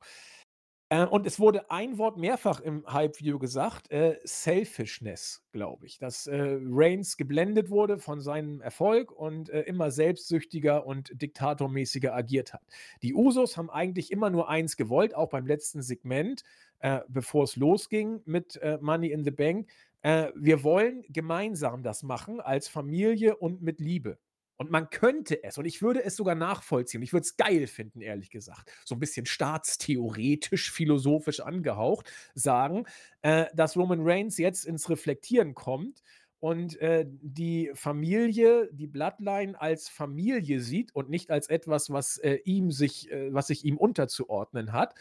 [0.88, 6.26] Äh, und es wurde ein Wort mehrfach im Hype-Video gesagt, äh, Selfishness, glaube ich, dass
[6.28, 12.62] äh, Reigns geblendet wurde von seinem Erfolg und äh, immer selbstsüchtiger und diktatormäßiger agiert hat.
[13.02, 16.44] Die Usos haben eigentlich immer nur eins gewollt, auch beim letzten Segment,
[16.78, 19.68] äh, bevor es losging mit Money in the Bank.
[20.02, 24.18] wir wollen gemeinsam das machen als Familie und mit Liebe.
[24.56, 28.00] Und man könnte es, und ich würde es sogar nachvollziehen, ich würde es geil finden,
[28.00, 32.84] ehrlich gesagt, so ein bisschen staatstheoretisch, philosophisch angehaucht, sagen,
[33.22, 36.02] äh, dass Roman Reigns jetzt ins Reflektieren kommt
[36.38, 42.36] und äh, die Familie, die Bloodline als Familie sieht und nicht als etwas, was äh,
[42.44, 44.94] ihm sich, äh, was sich ihm unterzuordnen hat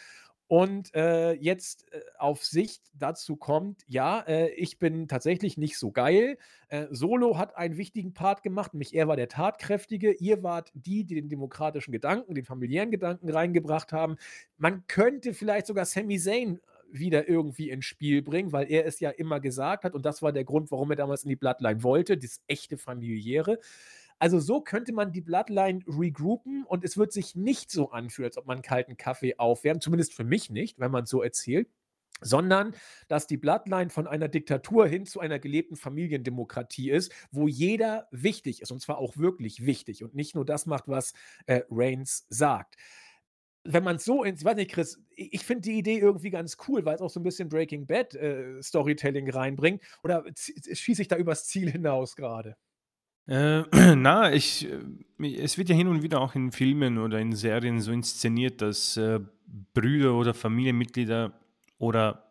[0.48, 5.92] und äh, jetzt äh, auf Sicht dazu kommt, ja, äh, ich bin tatsächlich nicht so
[5.92, 6.38] geil.
[6.68, 11.04] Äh, Solo hat einen wichtigen Part gemacht, nämlich er war der Tatkräftige, ihr wart die,
[11.04, 14.18] die den demokratischen Gedanken, den familiären Gedanken reingebracht haben.
[14.58, 16.60] Man könnte vielleicht sogar Sami Zayn
[16.92, 20.32] wieder irgendwie ins Spiel bringen, weil er es ja immer gesagt hat und das war
[20.32, 23.60] der Grund, warum er damals in die Bloodline wollte, das echte familiäre.
[24.20, 28.38] Also so könnte man die Bloodline regroupen und es wird sich nicht so anfühlen, als
[28.38, 31.68] ob man kalten Kaffee aufwärmt, zumindest für mich nicht, wenn man es so erzählt
[32.22, 32.76] sondern
[33.08, 38.62] dass die Bloodline von einer Diktatur hin zu einer gelebten Familiendemokratie ist, wo jeder wichtig
[38.62, 41.14] ist und zwar auch wirklich wichtig und nicht nur das macht, was
[41.46, 42.76] äh, Reigns sagt.
[43.64, 46.56] Wenn man es so ins, ich weiß nicht, Chris, ich finde die Idee irgendwie ganz
[46.68, 49.82] cool, weil es auch so ein bisschen Breaking Bad äh, Storytelling reinbringt.
[50.04, 52.58] Oder schieße ich da übers Ziel hinaus gerade?
[53.28, 53.64] Äh,
[53.96, 57.80] na, ich, äh, es wird ja hin und wieder auch in Filmen oder in Serien
[57.80, 59.20] so inszeniert, dass äh,
[59.74, 61.34] Brüder oder Familienmitglieder
[61.78, 62.26] oder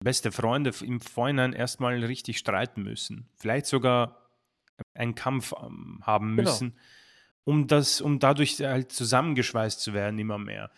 [0.00, 3.28] beste Freunde im Vorhinein erstmal richtig streiten müssen.
[3.36, 4.28] Vielleicht sogar
[4.94, 6.50] einen Kampf ähm, haben genau.
[6.50, 6.80] müssen, genau.
[7.44, 10.70] um das, um dadurch halt zusammengeschweißt zu werden, immer mehr.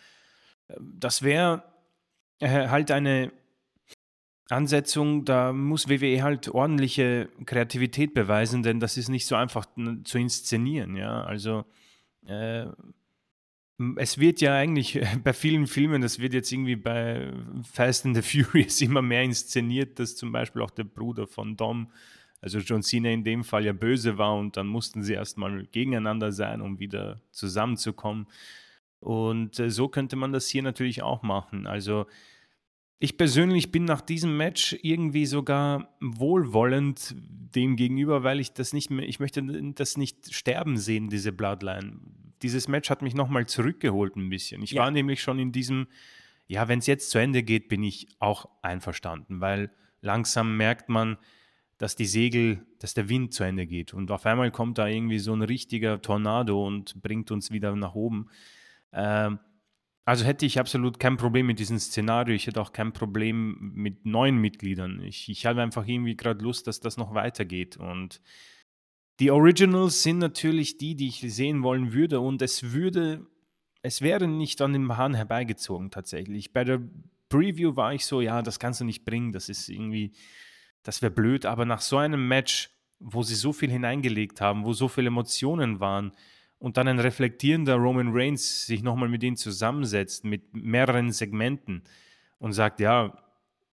[0.67, 1.63] Äh, das wäre
[2.39, 3.31] äh, halt eine
[4.51, 9.65] Ansetzung, da muss WWE halt ordentliche Kreativität beweisen, denn das ist nicht so einfach
[10.03, 11.23] zu inszenieren, ja.
[11.23, 11.65] Also
[12.25, 12.65] äh,
[13.95, 17.31] es wird ja eigentlich bei vielen Filmen, das wird jetzt irgendwie bei
[17.71, 21.91] Fast and the Furious immer mehr inszeniert, dass zum Beispiel auch der Bruder von Dom,
[22.41, 26.31] also John Cena in dem Fall ja böse war und dann mussten sie erstmal gegeneinander
[26.31, 28.27] sein, um wieder zusammenzukommen.
[28.99, 31.67] Und äh, so könnte man das hier natürlich auch machen.
[31.67, 32.05] Also
[33.03, 37.15] ich persönlich bin nach diesem Match irgendwie sogar wohlwollend
[37.55, 39.41] dem gegenüber, weil ich das nicht mehr, ich möchte
[39.73, 41.99] das nicht sterben sehen, diese Bloodline.
[42.43, 44.61] Dieses Match hat mich nochmal zurückgeholt ein bisschen.
[44.61, 44.83] Ich ja.
[44.83, 45.87] war nämlich schon in diesem,
[46.45, 49.71] ja, wenn es jetzt zu Ende geht, bin ich auch einverstanden, weil
[50.01, 51.17] langsam merkt man,
[51.79, 53.95] dass die Segel, dass der Wind zu Ende geht.
[53.95, 57.95] Und auf einmal kommt da irgendwie so ein richtiger Tornado und bringt uns wieder nach
[57.95, 58.29] oben.
[58.93, 59.39] Ähm,
[60.05, 62.33] also hätte ich absolut kein Problem mit diesem Szenario.
[62.33, 65.01] Ich hätte auch kein Problem mit neuen Mitgliedern.
[65.03, 67.77] Ich, ich habe einfach irgendwie gerade Lust, dass das noch weitergeht.
[67.77, 68.21] Und
[69.19, 72.19] die Originals sind natürlich die, die ich sehen wollen würde.
[72.19, 73.27] Und es würde,
[73.83, 76.51] es wäre nicht an den Hahn herbeigezogen tatsächlich.
[76.51, 76.81] Bei der
[77.29, 79.31] Preview war ich so, ja, das kannst du nicht bringen.
[79.31, 80.13] Das ist irgendwie,
[80.81, 81.45] das wäre blöd.
[81.45, 85.79] Aber nach so einem Match, wo sie so viel hineingelegt haben, wo so viele Emotionen
[85.79, 86.11] waren,
[86.61, 91.81] und dann ein reflektierender Roman Reigns sich nochmal mit ihnen zusammensetzt, mit mehreren Segmenten
[92.37, 93.17] und sagt, ja,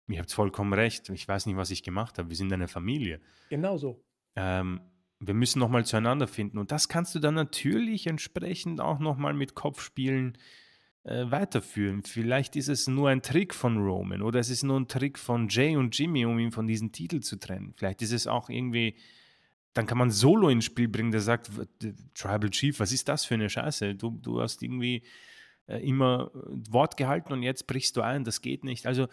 [0.08, 1.08] ihr habt vollkommen recht.
[1.10, 2.30] Ich weiß nicht, was ich gemacht habe.
[2.30, 3.22] Wir sind eine Familie.
[3.52, 4.04] Genau so.
[4.36, 4.82] Ähm,
[5.20, 6.58] wir müssen nochmal zueinander finden.
[6.58, 10.36] Und das kannst du dann natürlich entsprechend auch nochmal mit Kopfspielen
[11.04, 12.02] äh, weiterführen.
[12.02, 15.50] Vielleicht ist es nur ein Trick von Roman oder es ist nur ein Trick von
[15.50, 17.76] Jay und Jimmy, um ihn von diesem Titel zu trennen.
[17.78, 18.96] Vielleicht ist es auch irgendwie,
[19.74, 21.50] dann kann man Solo ins Spiel bringen, der sagt,
[22.14, 23.96] Tribal Chief, was ist das für eine Scheiße?
[23.96, 25.04] Du, du hast irgendwie
[25.68, 28.86] äh, immer Wort gehalten und jetzt brichst du ein, das geht nicht.
[28.86, 29.08] Also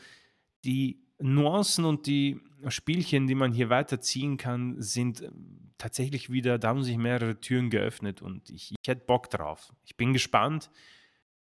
[0.64, 5.30] die Nuancen und die Spielchen, die man hier weiterziehen kann, sind äh,
[5.78, 9.72] tatsächlich wieder, da haben sich mehrere Türen geöffnet und ich, ich hätte Bock drauf.
[9.84, 10.70] Ich bin gespannt.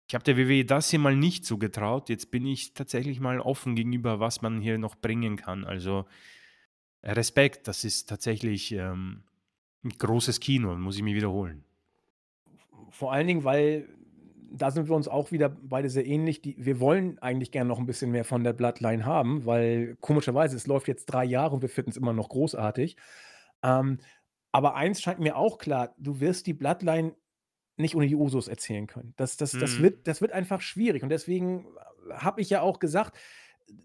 [0.07, 2.09] Ich habe der WWE das hier mal nicht so getraut.
[2.09, 5.63] Jetzt bin ich tatsächlich mal offen gegenüber, was man hier noch bringen kann.
[5.63, 6.05] Also
[7.03, 9.23] Respekt, das ist tatsächlich ähm,
[9.83, 11.63] ein großes Kino, muss ich mir wiederholen.
[12.89, 13.87] Vor allen Dingen, weil
[14.53, 16.41] da sind wir uns auch wieder beide sehr ähnlich.
[16.41, 20.55] Die, wir wollen eigentlich gerne noch ein bisschen mehr von der Bloodline haben, weil komischerweise,
[20.57, 22.97] es läuft jetzt drei Jahre und wir finden es immer noch großartig.
[23.63, 23.99] Ähm,
[24.51, 27.15] aber eins scheint mir auch klar, du wirst die Bloodline
[27.77, 29.13] nicht ohne die Usos erzählen können.
[29.15, 29.83] Das, das, das, Mhm.
[29.83, 31.01] wird, das wird einfach schwierig.
[31.03, 31.65] Und deswegen
[32.11, 33.17] habe ich ja auch gesagt,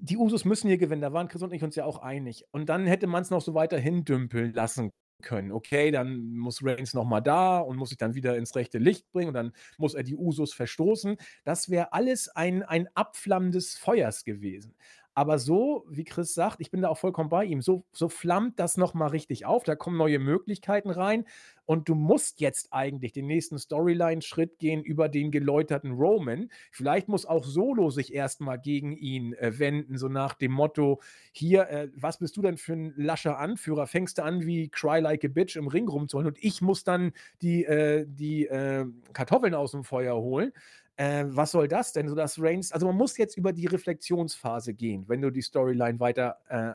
[0.00, 1.02] die Usos müssen hier gewinnen.
[1.02, 2.44] Da waren Chris und ich uns ja auch einig.
[2.52, 4.90] Und dann hätte man es noch so weiter hindümpeln lassen
[5.22, 5.52] können.
[5.52, 9.28] Okay, dann muss Reigns nochmal da und muss sich dann wieder ins rechte Licht bringen
[9.28, 11.16] und dann muss er die Usos verstoßen.
[11.44, 14.74] Das wäre alles ein, ein Abflammen des Feuers gewesen.
[15.18, 18.60] Aber so, wie Chris sagt, ich bin da auch vollkommen bei ihm, so, so flammt
[18.60, 21.24] das nochmal richtig auf, da kommen neue Möglichkeiten rein.
[21.64, 26.50] Und du musst jetzt eigentlich den nächsten Storyline-Schritt gehen über den geläuterten Roman.
[26.70, 31.00] Vielleicht muss auch Solo sich erstmal gegen ihn äh, wenden, so nach dem Motto,
[31.32, 33.86] hier, äh, was bist du denn für ein lascher Anführer?
[33.86, 36.28] Fängst du an wie Cry Like a Bitch im Ring rumzuholen?
[36.28, 38.84] Und ich muss dann die, äh, die äh,
[39.14, 40.52] Kartoffeln aus dem Feuer holen
[40.96, 42.08] äh, was soll das denn?
[42.08, 46.38] So Reigns, also man muss jetzt über die Reflexionsphase gehen, wenn du die Storyline weiter
[46.48, 46.74] äh,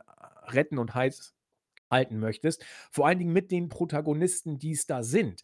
[0.52, 1.34] retten und heiß
[1.90, 2.64] halten möchtest.
[2.90, 5.42] Vor allen Dingen mit den Protagonisten, die es da sind.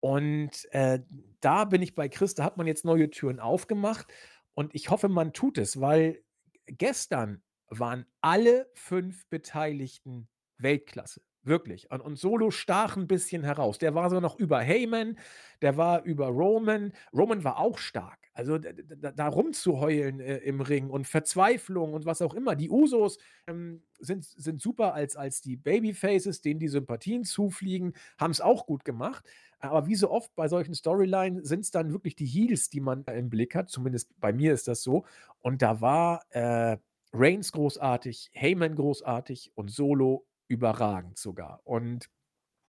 [0.00, 1.00] Und äh,
[1.40, 4.06] da bin ich bei Chris, da hat man jetzt neue Türen aufgemacht
[4.54, 6.24] und ich hoffe, man tut es, weil
[6.66, 10.28] gestern waren alle fünf Beteiligten
[10.58, 11.22] Weltklasse.
[11.44, 11.90] Wirklich.
[11.90, 13.78] Und, und Solo stach ein bisschen heraus.
[13.78, 15.18] Der war so noch über Heyman,
[15.60, 16.92] der war über Roman.
[17.12, 18.18] Roman war auch stark.
[18.34, 22.54] Also da, da rumzuheulen äh, im Ring und Verzweiflung und was auch immer.
[22.54, 28.30] Die Usos ähm, sind, sind super als, als die Babyfaces, denen die Sympathien zufliegen, haben
[28.30, 29.24] es auch gut gemacht.
[29.58, 33.04] Aber wie so oft bei solchen Storylines sind es dann wirklich die Heels, die man
[33.04, 33.68] im Blick hat.
[33.68, 35.04] Zumindest bei mir ist das so.
[35.40, 36.78] Und da war äh,
[37.12, 41.60] Reigns großartig, Heyman großartig und Solo überragend sogar.
[41.64, 42.08] Und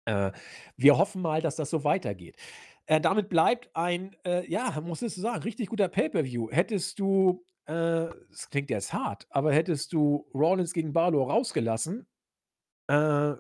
[0.07, 0.33] äh,
[0.77, 2.37] wir hoffen mal, dass das so weitergeht.
[2.87, 6.51] Äh, damit bleibt ein, äh, ja, muss ich sagen, richtig guter Pay-Per-View.
[6.51, 12.07] Hättest du, äh, das klingt jetzt hart, aber hättest du Rollins gegen Balor rausgelassen,
[12.89, 13.35] äh,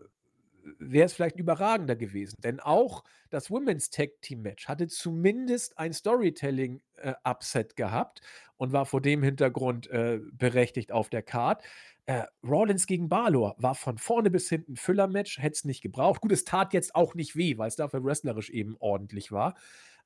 [0.79, 2.37] wäre es vielleicht überragender gewesen.
[2.45, 8.21] Denn auch das Women's Tag Team Match hatte zumindest ein Storytelling-Upset äh, gehabt
[8.59, 9.89] und war vor dem Hintergrund
[10.33, 11.63] berechtigt auf der Card.
[12.09, 16.23] Äh, Rollins gegen Balor war von vorne bis hinten Füller-Match, hätte es nicht gebraucht.
[16.23, 19.57] Gut, es tat jetzt auch nicht weh, weil es dafür wrestlerisch eben ordentlich war.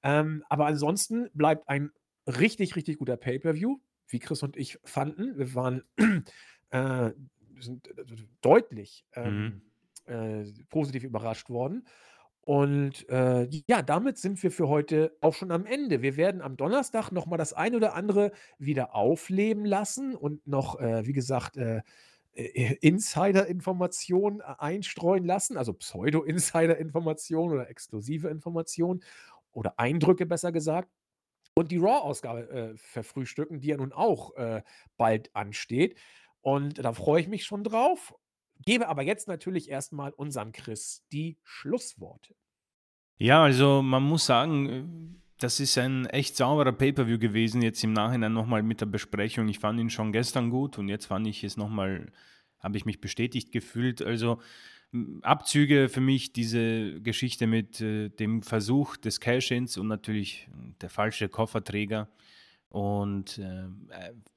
[0.03, 1.93] Ähm, aber ansonsten bleibt ein
[2.27, 5.39] richtig, richtig guter Pay-Per-View, wie Chris und ich fanden.
[5.39, 5.85] Wir waren
[6.71, 7.13] äh,
[7.61, 8.05] sind äh,
[8.41, 9.63] deutlich ähm, Mhm.
[10.07, 11.87] äh, positiv überrascht worden.
[12.45, 16.03] Und äh, ja, damit sind wir für heute auch schon am Ende.
[16.03, 20.81] Wir werden am Donnerstag noch mal das ein oder andere wieder aufleben lassen und noch,
[20.81, 21.83] äh, wie gesagt, äh,
[22.35, 29.05] äh, Insider-Informationen äh, einstreuen lassen, also Pseudo-Insider-Informationen oder exklusive Informationen
[29.53, 30.89] oder Eindrücke besser gesagt.
[31.55, 34.33] Und die Raw-Ausgabe äh, verfrühstücken, die ja nun auch
[34.97, 35.99] bald ansteht.
[36.41, 38.15] Und da freue ich mich schon drauf.
[38.65, 42.35] Gebe aber jetzt natürlich erstmal unserem Chris die Schlussworte.
[43.19, 44.85] Ja, also man muss sagen, äh,
[45.39, 49.49] das ist ein echt sauberer Pay-per-view gewesen, jetzt im Nachhinein nochmal mit der Besprechung.
[49.49, 52.13] Ich fand ihn schon gestern gut und jetzt fand ich es nochmal,
[52.61, 54.03] habe ich mich bestätigt gefühlt.
[54.03, 54.41] Also
[55.23, 60.49] Abzüge für mich diese Geschichte mit äh, dem Versuch des Cash-ins und natürlich
[60.81, 62.09] der falsche Kofferträger.
[62.69, 63.69] Und äh,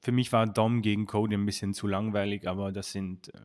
[0.00, 3.40] für mich war Dom gegen Cody ein bisschen zu langweilig, aber das sind äh,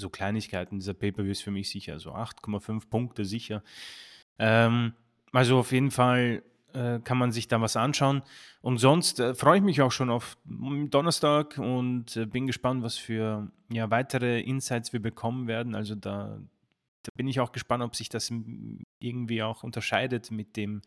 [0.00, 0.78] so Kleinigkeiten.
[0.78, 3.62] Dieser Pay-Per-View ist für mich sicher, so 8,5 Punkte sicher.
[4.38, 4.94] Ähm,
[5.32, 6.42] also auf jeden Fall
[6.74, 8.22] äh, kann man sich da was anschauen.
[8.60, 12.96] Und sonst äh, freue ich mich auch schon auf Donnerstag und äh, bin gespannt, was
[12.96, 15.74] für ja, weitere Insights wir bekommen werden.
[15.74, 16.40] Also da,
[17.02, 18.32] da bin ich auch gespannt, ob sich das
[18.98, 20.82] irgendwie auch unterscheidet mit dem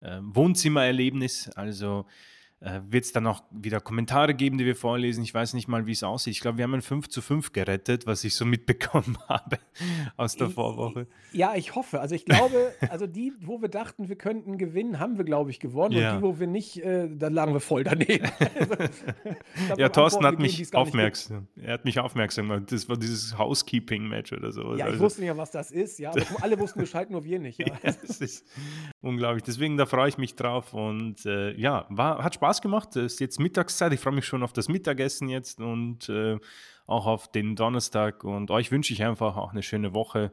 [0.00, 1.48] äh, Wohnzimmererlebnis.
[1.50, 2.06] Also
[2.60, 5.22] äh, wird es dann auch wieder Kommentare geben, die wir vorlesen.
[5.22, 6.32] Ich weiß nicht mal, wie es aussieht.
[6.32, 9.58] Ich glaube, wir haben ein 5 zu 5 gerettet, was ich so mitbekommen habe
[10.16, 11.06] aus der Vorwoche.
[11.32, 12.00] Ja, ich hoffe.
[12.00, 15.60] Also ich glaube, also die, wo wir dachten, wir könnten gewinnen, haben wir, glaube ich,
[15.60, 15.92] gewonnen.
[15.92, 16.14] Ja.
[16.14, 18.26] Und die, wo wir nicht, äh, da lagen wir voll daneben.
[19.68, 21.48] Also, ja, Thorsten hat gegeben, mich aufmerksam.
[21.56, 22.70] Er hat mich aufmerksam gemacht.
[22.70, 24.72] Das war dieses Housekeeping-Match oder so.
[24.72, 25.98] Ja, ich also, wusste ja, was das ist.
[25.98, 27.58] Ja, alle wussten Bescheid, nur wir nicht.
[27.58, 27.66] Ja.
[27.82, 28.46] ja das ist
[29.00, 29.42] unglaublich.
[29.42, 30.72] Deswegen, da freue ich mich drauf.
[30.74, 32.96] Und äh, ja, war, hat Spaß gemacht.
[32.96, 33.92] Es ist jetzt Mittagszeit.
[33.92, 36.38] Ich freue mich schon auf das Mittagessen jetzt und äh,
[36.86, 38.24] auch auf den Donnerstag.
[38.24, 40.32] Und euch wünsche ich einfach auch eine schöne Woche.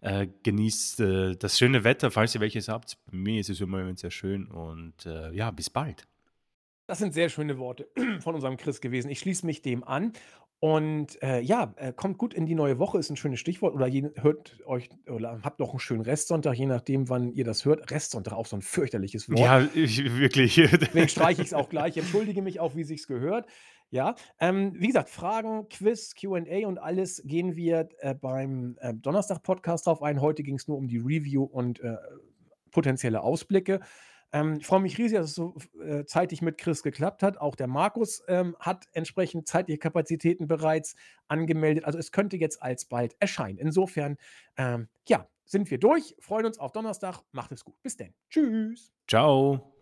[0.00, 2.98] Äh, genießt äh, das schöne Wetter, falls ihr welches habt.
[3.10, 4.46] Bei mir ist es immer sehr schön.
[4.46, 6.06] Und äh, ja, bis bald.
[6.86, 7.88] Das sind sehr schöne Worte
[8.20, 9.10] von unserem Chris gewesen.
[9.10, 10.12] Ich schließe mich dem an.
[10.60, 13.74] Und äh, ja, äh, kommt gut in die neue Woche, ist ein schönes Stichwort.
[13.74, 17.64] Oder je, hört euch oder habt noch einen schönen Restsonntag, je nachdem, wann ihr das
[17.64, 17.90] hört.
[17.90, 19.38] Restsonntag, auch so ein fürchterliches Wort.
[19.38, 20.54] Ja, ich, wirklich.
[20.80, 21.96] Deswegen streiche ich es auch gleich.
[21.96, 23.46] Entschuldige mich auch, wie sich's gehört.
[23.88, 29.86] Ja, ähm, wie gesagt, Fragen, Quiz, QA und alles gehen wir äh, beim äh, Donnerstag-Podcast
[29.86, 30.20] drauf ein.
[30.20, 31.96] Heute ging es nur um die Review und äh,
[32.70, 33.80] potenzielle Ausblicke.
[34.32, 37.38] Ähm, ich freue mich riesig, dass es so äh, zeitig mit Chris geklappt hat.
[37.38, 40.94] Auch der Markus ähm, hat entsprechend zeitliche Kapazitäten bereits
[41.28, 41.84] angemeldet.
[41.84, 43.58] Also es könnte jetzt alsbald erscheinen.
[43.58, 44.16] Insofern,
[44.56, 46.14] ähm, ja, sind wir durch.
[46.20, 47.22] Freuen uns auf Donnerstag.
[47.32, 47.74] Macht es gut.
[47.82, 48.14] Bis denn.
[48.28, 48.92] Tschüss.
[49.08, 49.74] Ciao.